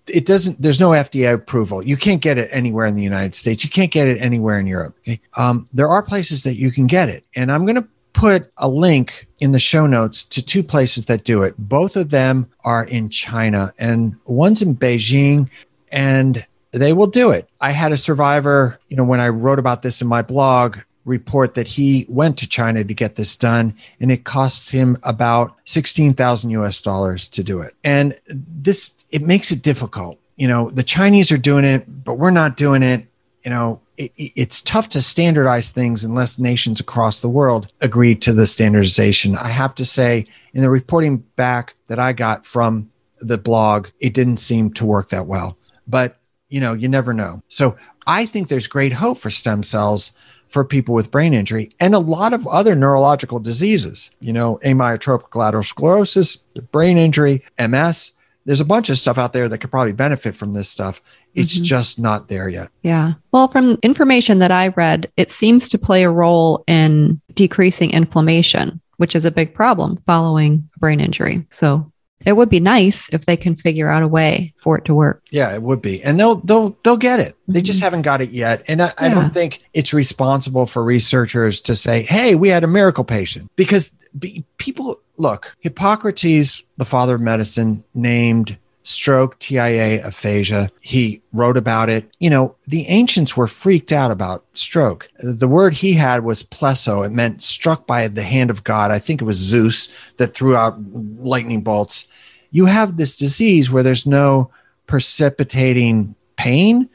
it 0.08 0.26
doesn't 0.26 0.60
there's 0.60 0.80
no 0.80 0.90
fda 0.90 1.34
approval. 1.34 1.84
You 1.84 1.96
can't 1.96 2.20
get 2.20 2.38
it 2.38 2.48
anywhere 2.52 2.86
in 2.86 2.94
the 2.94 3.02
united 3.02 3.34
states. 3.34 3.64
You 3.64 3.70
can't 3.70 3.90
get 3.90 4.08
it 4.08 4.20
anywhere 4.20 4.58
in 4.58 4.66
europe 4.66 4.96
okay? 5.00 5.20
um, 5.36 5.66
there 5.72 5.88
are 5.88 6.02
places 6.02 6.42
that 6.42 6.56
you 6.56 6.70
can 6.70 6.86
get 6.86 7.08
it 7.08 7.24
and 7.34 7.50
i'm 7.52 7.64
going 7.64 7.76
to 7.76 7.86
put 8.12 8.52
a 8.58 8.68
link 8.68 9.26
in 9.38 9.52
the 9.52 9.58
show 9.58 9.86
notes 9.86 10.22
to 10.22 10.44
two 10.44 10.62
places 10.62 11.06
that 11.06 11.24
do 11.24 11.42
it. 11.42 11.54
Both 11.56 11.96
of 11.96 12.10
them 12.10 12.50
are 12.64 12.84
in 12.84 13.08
china 13.08 13.72
and 13.78 14.16
one's 14.26 14.62
in 14.62 14.76
beijing 14.76 15.48
and 15.90 16.44
they 16.72 16.92
will 16.92 17.06
do 17.06 17.30
it. 17.30 17.48
I 17.60 17.70
had 17.70 17.92
a 17.92 17.96
survivor 17.96 18.78
you 18.88 18.96
know 18.96 19.04
when 19.04 19.20
i 19.20 19.28
wrote 19.28 19.58
about 19.58 19.82
this 19.82 20.02
in 20.02 20.08
my 20.08 20.22
blog 20.22 20.78
report 21.04 21.54
that 21.54 21.68
he 21.68 22.06
went 22.08 22.38
to 22.38 22.48
China 22.48 22.84
to 22.84 22.94
get 22.94 23.16
this 23.16 23.36
done, 23.36 23.74
and 24.00 24.12
it 24.12 24.24
cost 24.24 24.70
him 24.70 24.98
about 25.02 25.56
sixteen 25.64 26.14
thousand 26.14 26.50
US 26.50 26.80
dollars 26.80 27.28
to 27.28 27.42
do 27.42 27.60
it. 27.60 27.74
And 27.82 28.14
this 28.28 29.04
it 29.10 29.22
makes 29.22 29.50
it 29.50 29.62
difficult. 29.62 30.18
You 30.36 30.48
know, 30.48 30.70
the 30.70 30.82
Chinese 30.82 31.30
are 31.32 31.38
doing 31.38 31.64
it, 31.64 31.84
but 32.04 32.14
we're 32.14 32.30
not 32.30 32.56
doing 32.56 32.82
it. 32.82 33.06
You 33.44 33.50
know, 33.50 33.80
it, 33.96 34.12
it's 34.16 34.62
tough 34.62 34.88
to 34.90 35.02
standardize 35.02 35.70
things 35.70 36.04
unless 36.04 36.38
nations 36.38 36.80
across 36.80 37.20
the 37.20 37.28
world 37.28 37.72
agree 37.80 38.14
to 38.16 38.32
the 38.32 38.46
standardization. 38.46 39.36
I 39.36 39.48
have 39.48 39.74
to 39.76 39.84
say, 39.84 40.26
in 40.54 40.62
the 40.62 40.70
reporting 40.70 41.18
back 41.36 41.74
that 41.88 41.98
I 41.98 42.12
got 42.12 42.46
from 42.46 42.90
the 43.20 43.38
blog, 43.38 43.88
it 44.00 44.14
didn't 44.14 44.38
seem 44.38 44.72
to 44.74 44.84
work 44.84 45.10
that 45.10 45.26
well. 45.26 45.56
But 45.86 46.18
you 46.48 46.60
know, 46.60 46.74
you 46.74 46.88
never 46.88 47.14
know. 47.14 47.42
So 47.48 47.76
I 48.06 48.26
think 48.26 48.48
there's 48.48 48.66
great 48.66 48.92
hope 48.92 49.18
for 49.18 49.30
stem 49.30 49.62
cells 49.62 50.12
for 50.52 50.64
people 50.64 50.94
with 50.94 51.10
brain 51.10 51.32
injury 51.32 51.70
and 51.80 51.94
a 51.94 51.98
lot 51.98 52.34
of 52.34 52.46
other 52.46 52.74
neurological 52.76 53.40
diseases, 53.40 54.10
you 54.20 54.32
know, 54.32 54.58
amyotrophic 54.64 55.34
lateral 55.34 55.62
sclerosis, 55.62 56.36
brain 56.36 56.98
injury, 56.98 57.42
MS. 57.58 58.12
There's 58.44 58.60
a 58.60 58.64
bunch 58.64 58.90
of 58.90 58.98
stuff 58.98 59.18
out 59.18 59.32
there 59.32 59.48
that 59.48 59.58
could 59.58 59.70
probably 59.70 59.92
benefit 59.92 60.34
from 60.34 60.52
this 60.52 60.68
stuff. 60.68 61.00
It's 61.34 61.54
mm-hmm. 61.54 61.64
just 61.64 62.00
not 62.00 62.28
there 62.28 62.48
yet. 62.48 62.70
Yeah. 62.82 63.14
Well, 63.30 63.48
from 63.48 63.78
information 63.82 64.40
that 64.40 64.50
I 64.50 64.68
read, 64.68 65.10
it 65.16 65.30
seems 65.30 65.68
to 65.70 65.78
play 65.78 66.02
a 66.02 66.10
role 66.10 66.64
in 66.66 67.20
decreasing 67.34 67.92
inflammation, 67.92 68.80
which 68.96 69.14
is 69.14 69.24
a 69.24 69.30
big 69.30 69.54
problem 69.54 70.02
following 70.06 70.68
brain 70.78 71.00
injury. 71.00 71.46
So 71.50 71.91
it 72.24 72.32
would 72.32 72.48
be 72.48 72.60
nice 72.60 73.08
if 73.10 73.26
they 73.26 73.36
can 73.36 73.56
figure 73.56 73.88
out 73.88 74.02
a 74.02 74.08
way 74.08 74.54
for 74.58 74.78
it 74.78 74.84
to 74.86 74.94
work. 74.94 75.22
Yeah, 75.30 75.54
it 75.54 75.62
would 75.62 75.82
be. 75.82 76.02
And 76.02 76.18
they'll 76.18 76.36
they'll 76.36 76.76
they'll 76.84 76.96
get 76.96 77.20
it. 77.20 77.36
They 77.48 77.60
mm-hmm. 77.60 77.64
just 77.64 77.82
haven't 77.82 78.02
got 78.02 78.20
it 78.20 78.30
yet. 78.30 78.64
And 78.68 78.82
I, 78.82 78.86
yeah. 78.86 78.92
I, 78.98 79.08
don't 79.08 79.32
think 79.32 79.62
it's 79.72 79.92
responsible 79.92 80.66
for 80.66 80.82
researchers 80.82 81.60
to 81.62 81.74
say, 81.74 82.02
"Hey, 82.02 82.34
we 82.34 82.48
had 82.48 82.64
a 82.64 82.68
miracle 82.68 83.04
patient." 83.04 83.50
Because 83.56 83.90
be, 84.18 84.44
people 84.58 85.00
look, 85.16 85.56
Hippocrates, 85.60 86.62
the 86.76 86.84
father 86.84 87.16
of 87.16 87.20
medicine, 87.20 87.84
named 87.94 88.58
stroke, 88.82 89.38
TIA, 89.38 90.04
aphasia. 90.04 90.70
He 90.80 91.22
wrote 91.32 91.56
about 91.56 91.88
it. 91.88 92.10
You 92.18 92.30
know, 92.30 92.56
the 92.66 92.86
ancients 92.86 93.36
were 93.36 93.46
freaked 93.46 93.92
out 93.92 94.10
about 94.10 94.44
stroke. 94.54 95.08
The 95.20 95.48
word 95.48 95.74
he 95.74 95.94
had 95.94 96.24
was 96.24 96.42
plesso. 96.42 97.06
It 97.06 97.12
meant 97.12 97.42
struck 97.42 97.86
by 97.86 98.08
the 98.08 98.22
hand 98.22 98.50
of 98.50 98.64
God. 98.64 98.90
I 98.90 98.98
think 98.98 99.20
it 99.20 99.26
was 99.26 99.36
Zeus 99.36 99.94
that 100.16 100.34
threw 100.34 100.56
out 100.56 100.78
lightning 100.92 101.62
bolts. 101.62 102.08
you 102.50 102.66
have 102.66 102.96
this 102.96 103.16
disease 103.16 103.70
where 103.70 103.82
there's 103.82 104.06
no 104.06 104.50
precipitating 104.86 106.14
pain. 106.36 106.88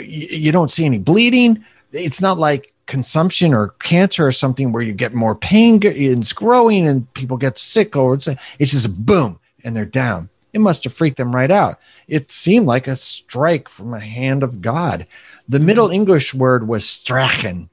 You 0.00 0.52
don't 0.52 0.70
see 0.70 0.84
any 0.84 0.98
bleeding. 0.98 1.64
It's 1.92 2.20
not 2.20 2.38
like 2.38 2.74
consumption 2.86 3.54
or 3.54 3.68
cancer 3.80 4.26
or 4.26 4.32
something 4.32 4.72
where 4.72 4.82
you 4.82 4.92
get 4.92 5.12
more 5.12 5.34
pain 5.34 5.80
it's 5.82 6.32
growing 6.32 6.86
and 6.86 7.12
people 7.14 7.36
get 7.36 7.58
sick 7.58 7.96
or 7.96 8.14
it's, 8.14 8.28
it's 8.58 8.70
just 8.70 9.04
boom 9.04 9.40
and 9.64 9.74
they're 9.74 9.84
down 9.84 10.28
it 10.56 10.60
must 10.60 10.84
have 10.84 10.94
freaked 10.94 11.18
them 11.18 11.36
right 11.36 11.50
out. 11.50 11.78
It 12.08 12.32
seemed 12.32 12.66
like 12.66 12.88
a 12.88 12.96
strike 12.96 13.68
from 13.68 13.92
a 13.92 14.00
hand 14.00 14.42
of 14.42 14.62
god. 14.62 15.06
The 15.46 15.60
middle 15.60 15.88
mm-hmm. 15.88 16.00
english 16.00 16.32
word 16.32 16.66
was 16.66 16.84
strachen 16.84 17.68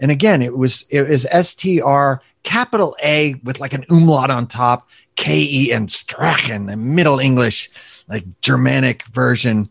and 0.00 0.10
again 0.10 0.40
it 0.40 0.56
was 0.56 0.86
it 0.88 1.02
was 1.08 1.26
str 1.46 2.22
capital 2.42 2.96
a 3.02 3.34
with 3.44 3.60
like 3.60 3.74
an 3.74 3.84
umlaut 3.90 4.30
on 4.30 4.46
top 4.46 4.88
ke 5.16 5.70
and 5.70 5.88
strachen 5.88 6.66
the 6.66 6.76
middle 6.76 7.18
english 7.18 7.70
like 8.08 8.24
germanic 8.40 9.04
version. 9.04 9.68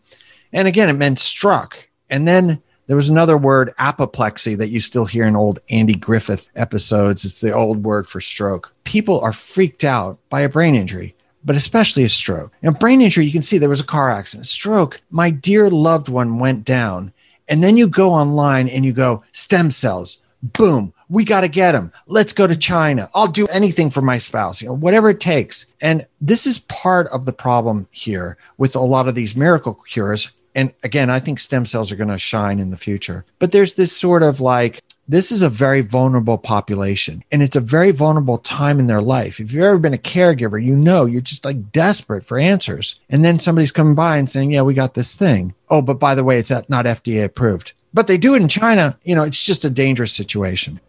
And 0.52 0.68
again 0.68 0.88
it 0.88 0.94
meant 0.94 1.18
struck. 1.18 1.88
And 2.08 2.28
then 2.28 2.62
there 2.86 2.96
was 2.96 3.08
another 3.08 3.36
word, 3.38 3.74
apoplexy, 3.78 4.54
that 4.56 4.68
you 4.68 4.78
still 4.78 5.06
hear 5.06 5.26
in 5.26 5.34
old 5.34 5.58
Andy 5.70 5.94
Griffith 5.94 6.50
episodes. 6.54 7.24
It's 7.24 7.40
the 7.40 7.52
old 7.52 7.82
word 7.82 8.06
for 8.06 8.20
stroke. 8.20 8.74
People 8.84 9.20
are 9.20 9.32
freaked 9.32 9.84
out 9.84 10.18
by 10.28 10.42
a 10.42 10.50
brain 10.50 10.74
injury, 10.74 11.16
but 11.44 11.56
especially 11.56 12.04
a 12.04 12.08
stroke. 12.08 12.52
And 12.62 12.78
brain 12.78 13.00
injury, 13.00 13.26
you 13.26 13.32
can 13.32 13.42
see 13.42 13.58
there 13.58 13.68
was 13.68 13.80
a 13.80 13.84
car 13.84 14.10
accident. 14.10 14.46
Stroke, 14.46 15.00
my 15.10 15.30
dear 15.30 15.70
loved 15.70 16.08
one 16.08 16.38
went 16.38 16.64
down. 16.64 17.12
And 17.48 17.62
then 17.62 17.76
you 17.76 17.88
go 17.88 18.10
online 18.10 18.68
and 18.68 18.84
you 18.84 18.92
go, 18.92 19.22
stem 19.32 19.70
cells, 19.70 20.18
boom, 20.42 20.94
we 21.08 21.24
got 21.24 21.42
to 21.42 21.48
get 21.48 21.72
them. 21.72 21.92
Let's 22.06 22.32
go 22.32 22.46
to 22.46 22.56
China. 22.56 23.10
I'll 23.14 23.28
do 23.28 23.46
anything 23.48 23.90
for 23.90 24.00
my 24.00 24.16
spouse, 24.16 24.62
you 24.62 24.68
know, 24.68 24.74
whatever 24.74 25.10
it 25.10 25.20
takes. 25.20 25.66
And 25.80 26.06
this 26.20 26.46
is 26.46 26.60
part 26.60 27.06
of 27.08 27.26
the 27.26 27.32
problem 27.32 27.86
here 27.90 28.38
with 28.56 28.74
a 28.74 28.80
lot 28.80 29.08
of 29.08 29.14
these 29.14 29.36
miracle 29.36 29.74
cures 29.74 30.30
and 30.54 30.72
again, 30.82 31.10
I 31.10 31.18
think 31.18 31.40
stem 31.40 31.66
cells 31.66 31.90
are 31.90 31.96
going 31.96 32.08
to 32.08 32.18
shine 32.18 32.60
in 32.60 32.70
the 32.70 32.76
future. 32.76 33.24
But 33.38 33.52
there's 33.52 33.74
this 33.74 33.96
sort 33.96 34.22
of 34.22 34.40
like, 34.40 34.82
this 35.06 35.30
is 35.30 35.42
a 35.42 35.48
very 35.48 35.80
vulnerable 35.80 36.38
population 36.38 37.22
and 37.30 37.42
it's 37.42 37.56
a 37.56 37.60
very 37.60 37.90
vulnerable 37.90 38.38
time 38.38 38.78
in 38.78 38.86
their 38.86 39.02
life. 39.02 39.40
If 39.40 39.52
you've 39.52 39.64
ever 39.64 39.78
been 39.78 39.94
a 39.94 39.98
caregiver, 39.98 40.62
you 40.62 40.76
know 40.76 41.04
you're 41.04 41.20
just 41.20 41.44
like 41.44 41.72
desperate 41.72 42.24
for 42.24 42.38
answers. 42.38 42.98
And 43.10 43.24
then 43.24 43.38
somebody's 43.38 43.72
coming 43.72 43.94
by 43.94 44.16
and 44.16 44.28
saying, 44.28 44.52
Yeah, 44.52 44.62
we 44.62 44.74
got 44.74 44.94
this 44.94 45.14
thing. 45.14 45.54
Oh, 45.68 45.82
but 45.82 45.98
by 45.98 46.14
the 46.14 46.24
way, 46.24 46.38
it's 46.38 46.50
not 46.50 46.86
FDA 46.86 47.24
approved. 47.24 47.72
But 47.92 48.06
they 48.06 48.18
do 48.18 48.34
it 48.34 48.42
in 48.42 48.48
China. 48.48 48.98
You 49.04 49.14
know, 49.14 49.24
it's 49.24 49.44
just 49.44 49.64
a 49.64 49.70
dangerous 49.70 50.12
situation. 50.12 50.80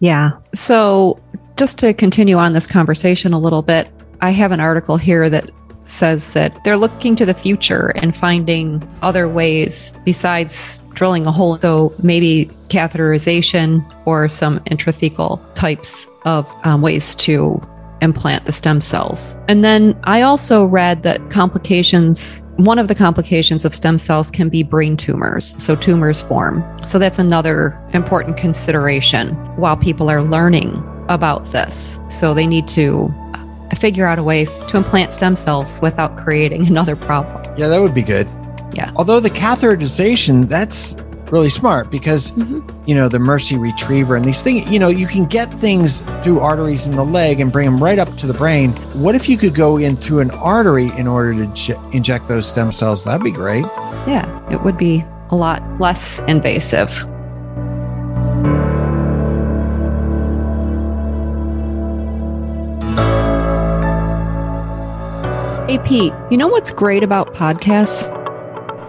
Yeah. 0.00 0.32
So 0.54 1.20
just 1.56 1.78
to 1.78 1.94
continue 1.94 2.36
on 2.36 2.52
this 2.52 2.66
conversation 2.66 3.32
a 3.32 3.38
little 3.38 3.62
bit, 3.62 3.90
I 4.20 4.30
have 4.30 4.52
an 4.52 4.60
article 4.60 4.96
here 4.96 5.28
that 5.30 5.50
says 5.84 6.32
that 6.32 6.62
they're 6.64 6.76
looking 6.76 7.16
to 7.16 7.26
the 7.26 7.34
future 7.34 7.92
and 7.96 8.16
finding 8.16 8.82
other 9.02 9.28
ways 9.28 9.92
besides 10.04 10.82
drilling 10.94 11.26
a 11.26 11.32
hole. 11.32 11.58
So 11.58 11.94
maybe 12.02 12.50
catheterization 12.68 13.84
or 14.06 14.28
some 14.28 14.58
intrathecal 14.60 15.40
types 15.54 16.06
of 16.24 16.50
um, 16.64 16.82
ways 16.82 17.14
to 17.16 17.60
implant 18.00 18.44
the 18.44 18.52
stem 18.52 18.80
cells. 18.80 19.34
And 19.48 19.64
then 19.64 19.98
I 20.04 20.22
also 20.22 20.64
read 20.64 21.02
that 21.04 21.30
complications, 21.30 22.42
one 22.56 22.78
of 22.78 22.88
the 22.88 22.94
complications 22.94 23.64
of 23.64 23.74
stem 23.74 23.98
cells 23.98 24.30
can 24.30 24.48
be 24.48 24.62
brain 24.62 24.96
tumors. 24.96 25.54
So 25.62 25.74
tumors 25.74 26.20
form. 26.20 26.62
So 26.86 26.98
that's 26.98 27.18
another 27.18 27.80
important 27.92 28.36
consideration 28.36 29.34
while 29.56 29.76
people 29.76 30.10
are 30.10 30.22
learning 30.22 30.82
about 31.08 31.50
this. 31.52 31.98
So 32.08 32.34
they 32.34 32.46
need 32.46 32.68
to 32.68 33.12
figure 33.74 34.06
out 34.06 34.18
a 34.18 34.22
way 34.22 34.44
to 34.44 34.76
implant 34.76 35.12
stem 35.12 35.36
cells 35.36 35.80
without 35.80 36.16
creating 36.16 36.66
another 36.66 36.96
problem. 36.96 37.42
Yeah, 37.56 37.68
that 37.68 37.80
would 37.80 37.94
be 37.94 38.02
good. 38.02 38.28
Yeah. 38.74 38.90
Although 38.96 39.20
the 39.20 39.30
catheterization, 39.30 40.48
that's 40.48 40.96
really 41.30 41.50
smart 41.50 41.90
because 41.90 42.32
mm-hmm. 42.32 42.88
you 42.88 42.94
know 42.94 43.08
the 43.08 43.18
MERCI 43.18 43.58
retriever 43.58 44.14
and 44.14 44.24
these 44.24 44.42
things 44.42 44.68
you 44.70 44.78
know 44.78 44.88
you 44.88 45.06
can 45.06 45.24
get 45.24 45.52
things 45.52 46.00
through 46.22 46.38
arteries 46.38 46.86
in 46.86 46.94
the 46.94 47.04
leg 47.04 47.40
and 47.40 47.50
bring 47.50 47.64
them 47.64 47.82
right 47.82 47.98
up 47.98 48.14
to 48.16 48.26
the 48.26 48.34
brain 48.34 48.72
what 48.92 49.14
if 49.14 49.28
you 49.28 49.36
could 49.36 49.54
go 49.54 49.78
in 49.78 49.96
through 49.96 50.20
an 50.20 50.30
artery 50.32 50.90
in 50.98 51.06
order 51.06 51.32
to 51.32 51.54
j- 51.54 51.74
inject 51.92 52.28
those 52.28 52.46
stem 52.46 52.70
cells 52.70 53.04
that'd 53.04 53.24
be 53.24 53.32
great 53.32 53.64
yeah 54.06 54.52
it 54.52 54.62
would 54.62 54.76
be 54.76 55.04
a 55.30 55.34
lot 55.34 55.62
less 55.80 56.20
invasive 56.28 56.90
Hey, 65.74 65.80
Pete, 65.82 66.12
you 66.30 66.36
know 66.36 66.46
what's 66.46 66.70
great 66.70 67.02
about 67.02 67.34
podcasts? 67.34 68.23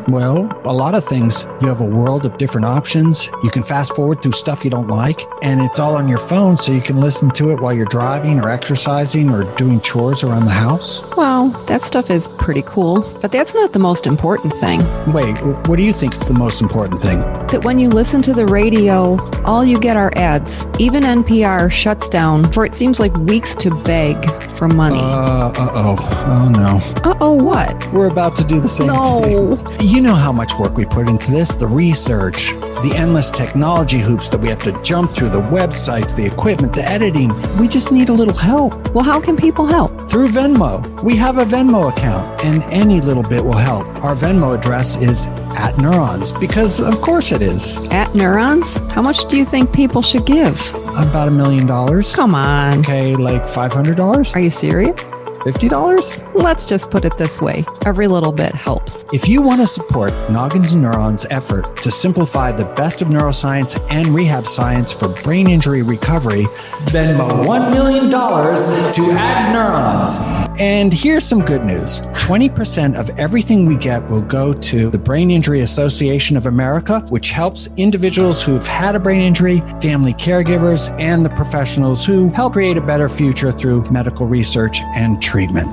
Well, 0.08 0.52
a 0.66 0.74
lot 0.74 0.94
of 0.94 1.04
things. 1.04 1.48
You 1.62 1.68
have 1.68 1.82
a 1.82 1.86
world 1.86 2.26
of 2.26 2.38
different 2.38 2.66
options. 2.66 3.28
You 3.44 3.50
can 3.50 3.64
fast 3.64 3.96
forward 3.96 4.22
through 4.22 4.34
stuff 4.34 4.64
you 4.64 4.70
don't 4.70 4.88
like, 4.88 5.22
and 5.42 5.62
it's 5.62 5.80
all 5.80 5.96
on 5.96 6.08
your 6.08 6.20
phone, 6.20 6.58
so 6.58 6.72
you 6.72 6.82
can 6.82 7.02
listen 7.02 7.32
to 7.32 7.50
it 7.52 7.60
while 7.60 7.74
you're 7.74 7.86
driving 7.86 8.40
or 8.40 8.50
exercising 8.50 9.30
or 9.30 9.44
doing 9.56 9.82
chores 9.82 10.24
around 10.24 10.46
the 10.46 10.52
house. 10.52 11.02
Well, 11.18 11.50
that 11.66 11.82
stuff 11.82 12.12
is 12.12 12.28
pretty 12.28 12.62
cool, 12.68 13.02
but 13.22 13.32
that's 13.32 13.56
not 13.56 13.74
the 13.74 13.80
most 13.80 14.06
important 14.06 14.54
thing. 14.54 14.80
Wait, 15.12 15.40
what 15.68 15.78
do 15.78 15.82
you 15.82 15.94
think 15.94 16.14
is 16.14 16.28
the 16.28 16.36
most 16.36 16.62
important 16.62 17.02
thing? 17.02 17.20
That 17.48 17.64
when 17.64 17.80
you 17.80 17.90
listen 17.90 18.22
to 18.24 18.34
the 18.34 18.46
radio, 18.46 19.18
all 19.44 19.66
you 19.66 19.80
get 19.80 19.98
are 19.98 20.14
ads. 20.16 20.68
Even 20.78 21.04
NPR 21.04 21.72
shuts 21.72 22.10
down 22.10 22.52
for 22.52 22.64
it 22.64 22.74
seems 22.74 23.00
like 23.00 23.16
weeks 23.18 23.56
to 23.56 23.72
beg 23.84 24.30
for 24.56 24.68
money. 24.68 25.00
Uh 25.00 25.52
oh. 25.58 25.96
Oh 26.28 26.50
no. 26.50 27.10
Uh 27.10 27.16
oh, 27.20 27.34
what? 27.34 27.92
We're 27.92 28.08
about 28.08 28.36
to 28.38 28.44
do 28.44 28.60
the 28.60 28.70
same 28.70 28.88
no. 28.88 29.56
thing. 29.56 29.88
You 29.88 29.95
know 30.02 30.16
how 30.16 30.32
much 30.32 30.54
work 30.58 30.76
we 30.76 30.86
put 30.86 31.08
into 31.08 31.32
this 31.32 31.54
the 31.54 31.68
research, 31.68 32.50
the 32.84 32.94
endless 32.96 33.32
technology 33.32 34.00
hoops 34.00 34.30
that 34.30 34.40
we 34.40 34.50
have 34.50 34.62
to 34.64 34.82
jump 34.84 35.12
through, 35.12 35.30
the 35.30 35.42
websites, 35.42 36.16
the 36.16 36.26
equipment, 36.26 36.74
the 36.74 36.84
editing. 36.84 37.30
We 37.58 37.68
just 37.68 37.92
need 37.92 38.10
a 38.10 38.14
little 38.14 38.34
help. 38.34 38.90
Well, 38.94 39.04
how 39.04 39.22
can 39.22 39.38
people 39.38 39.66
help? 39.66 40.10
Through 40.10 40.30
Venmo. 40.30 41.04
We 41.04 41.16
have 41.18 41.38
a 41.38 41.46
Venmo 41.46 41.90
account, 41.90 42.44
and 42.44 42.64
any 42.74 43.00
little 43.02 43.24
bit 43.24 43.44
will 43.44 43.54
help. 43.54 43.86
Our 44.04 44.16
Venmo 44.16 44.58
address 44.58 44.98
is 44.98 45.28
at 45.56 45.78
neurons 45.78 46.32
because, 46.32 46.82
of 46.82 47.00
course, 47.02 47.32
it 47.32 47.42
is. 47.42 47.78
At 47.92 48.14
neurons? 48.14 48.78
How 48.92 49.02
much 49.02 49.28
do 49.30 49.38
you 49.38 49.46
think 49.46 49.74
people 49.74 50.02
should 50.02 50.26
give? 50.26 50.60
About 50.98 51.28
a 51.28 51.32
million 51.32 51.66
dollars. 51.66 52.16
Come 52.16 52.36
on. 52.36 52.80
Okay, 52.80 53.16
like 53.16 53.44
$500? 53.44 54.36
Are 54.36 54.40
you 54.40 54.50
serious? 54.50 55.00
$50? 55.46 56.34
Let's 56.34 56.66
just 56.66 56.90
put 56.90 57.06
it 57.06 57.18
this 57.18 57.40
way 57.40 57.66
every 57.86 58.08
little 58.08 58.32
bit 58.32 58.56
helps. 58.56 59.06
If 59.14 59.30
you 59.30 59.42
want 59.42 59.62
to 59.62 59.68
support 59.68 60.12
Noggins 60.30 60.74
and 60.74 60.82
Neurons' 60.82 61.26
effort 61.30 61.78
to 61.78 61.92
simplify 61.92 62.52
the 62.52 62.66
best 62.74 63.02
of 63.02 63.10
neuroscience 63.10 63.80
and 63.92 64.08
rehab 64.08 64.48
science 64.48 64.92
for 64.92 65.08
brain 65.08 65.50
injury 65.50 65.84
recovery, 65.84 66.46
Venmo 66.86 67.30
$1 67.46 67.72
million 67.72 68.10
to 68.10 69.12
Add 69.18 69.54
Neurons. 69.54 70.55
And 70.58 70.94
here's 70.94 71.26
some 71.26 71.44
good 71.44 71.66
news. 71.66 72.00
20% 72.02 72.96
of 72.96 73.10
everything 73.20 73.66
we 73.66 73.76
get 73.76 74.10
will 74.10 74.22
go 74.22 74.54
to 74.54 74.90
the 74.90 74.98
Brain 74.98 75.30
Injury 75.30 75.60
Association 75.60 76.38
of 76.38 76.46
America, 76.46 77.02
which 77.10 77.32
helps 77.32 77.68
individuals 77.76 78.42
who've 78.42 78.66
had 78.66 78.96
a 78.96 79.00
brain 79.00 79.20
injury, 79.20 79.60
family 79.82 80.14
caregivers, 80.14 80.90
and 81.00 81.26
the 81.26 81.30
professionals 81.32 82.06
who 82.06 82.30
help 82.30 82.54
create 82.54 82.78
a 82.78 82.82
better 82.82 83.10
future 83.10 83.52
through 83.52 83.84
medical 83.92 84.26
research 84.26 84.80
and 84.96 85.22
treatment 85.22 85.68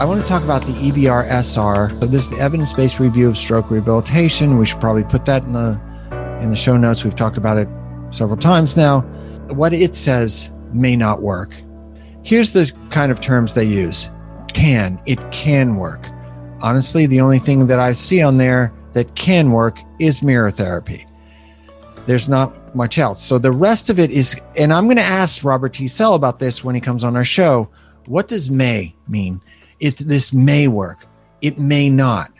I 0.00 0.04
want 0.06 0.18
to 0.18 0.26
talk 0.26 0.42
about 0.42 0.64
the 0.64 0.72
EBR-SR. 0.72 1.90
So 1.90 2.06
this 2.06 2.22
is 2.22 2.30
the 2.30 2.38
evidence-based 2.38 2.98
review 2.98 3.28
of 3.28 3.36
stroke 3.36 3.70
rehabilitation. 3.70 4.56
We 4.56 4.64
should 4.64 4.80
probably 4.80 5.04
put 5.04 5.26
that 5.26 5.42
in 5.42 5.52
the 5.52 5.78
in 6.40 6.48
the 6.48 6.56
show 6.56 6.78
notes. 6.78 7.04
We've 7.04 7.14
talked 7.14 7.36
about 7.36 7.58
it 7.58 7.68
several 8.08 8.38
times 8.38 8.78
now. 8.78 9.02
What 9.50 9.74
it 9.74 9.94
says 9.94 10.52
may 10.72 10.96
not 10.96 11.20
work. 11.20 11.54
Here's 12.22 12.50
the 12.50 12.72
kind 12.88 13.12
of 13.12 13.20
terms 13.20 13.52
they 13.52 13.66
use 13.66 14.08
can. 14.54 14.98
It 15.04 15.18
can 15.32 15.76
work. 15.76 16.06
Honestly, 16.62 17.04
the 17.04 17.20
only 17.20 17.38
thing 17.38 17.66
that 17.66 17.78
I 17.78 17.92
see 17.92 18.22
on 18.22 18.38
there 18.38 18.72
that 18.94 19.14
can 19.16 19.52
work 19.52 19.80
is 19.98 20.22
mirror 20.22 20.50
therapy. 20.50 21.06
There's 22.06 22.26
not 22.26 22.74
much 22.74 22.98
else. 22.98 23.22
So 23.22 23.38
the 23.38 23.52
rest 23.52 23.90
of 23.90 23.98
it 23.98 24.10
is, 24.10 24.40
and 24.56 24.72
I'm 24.72 24.86
going 24.86 24.96
to 24.96 25.02
ask 25.02 25.44
Robert 25.44 25.74
Teasell 25.74 26.14
about 26.14 26.38
this 26.38 26.64
when 26.64 26.74
he 26.74 26.80
comes 26.80 27.04
on 27.04 27.16
our 27.16 27.24
show. 27.24 27.68
What 28.06 28.28
does 28.28 28.50
may 28.50 28.94
mean? 29.06 29.42
If 29.80 29.98
this 29.98 30.32
may 30.32 30.68
work, 30.68 31.06
it 31.40 31.58
may 31.58 31.88
not. 31.88 32.32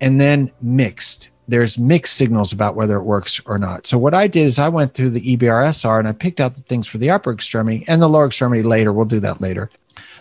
And 0.00 0.20
then 0.20 0.50
mixed. 0.60 1.30
There's 1.48 1.78
mixed 1.78 2.16
signals 2.16 2.52
about 2.52 2.74
whether 2.74 2.96
it 2.96 3.04
works 3.04 3.40
or 3.46 3.58
not. 3.58 3.86
So 3.86 3.98
what 3.98 4.14
I 4.14 4.26
did 4.26 4.46
is 4.46 4.58
I 4.58 4.68
went 4.68 4.94
through 4.94 5.10
the 5.10 5.36
EBRSR 5.36 5.98
and 5.98 6.08
I 6.08 6.12
picked 6.12 6.40
out 6.40 6.54
the 6.54 6.62
things 6.62 6.86
for 6.86 6.98
the 6.98 7.10
upper 7.10 7.32
extremity 7.32 7.84
and 7.86 8.02
the 8.02 8.08
lower 8.08 8.26
extremity 8.26 8.62
later. 8.62 8.92
We'll 8.92 9.04
do 9.06 9.20
that 9.20 9.40
later. 9.40 9.70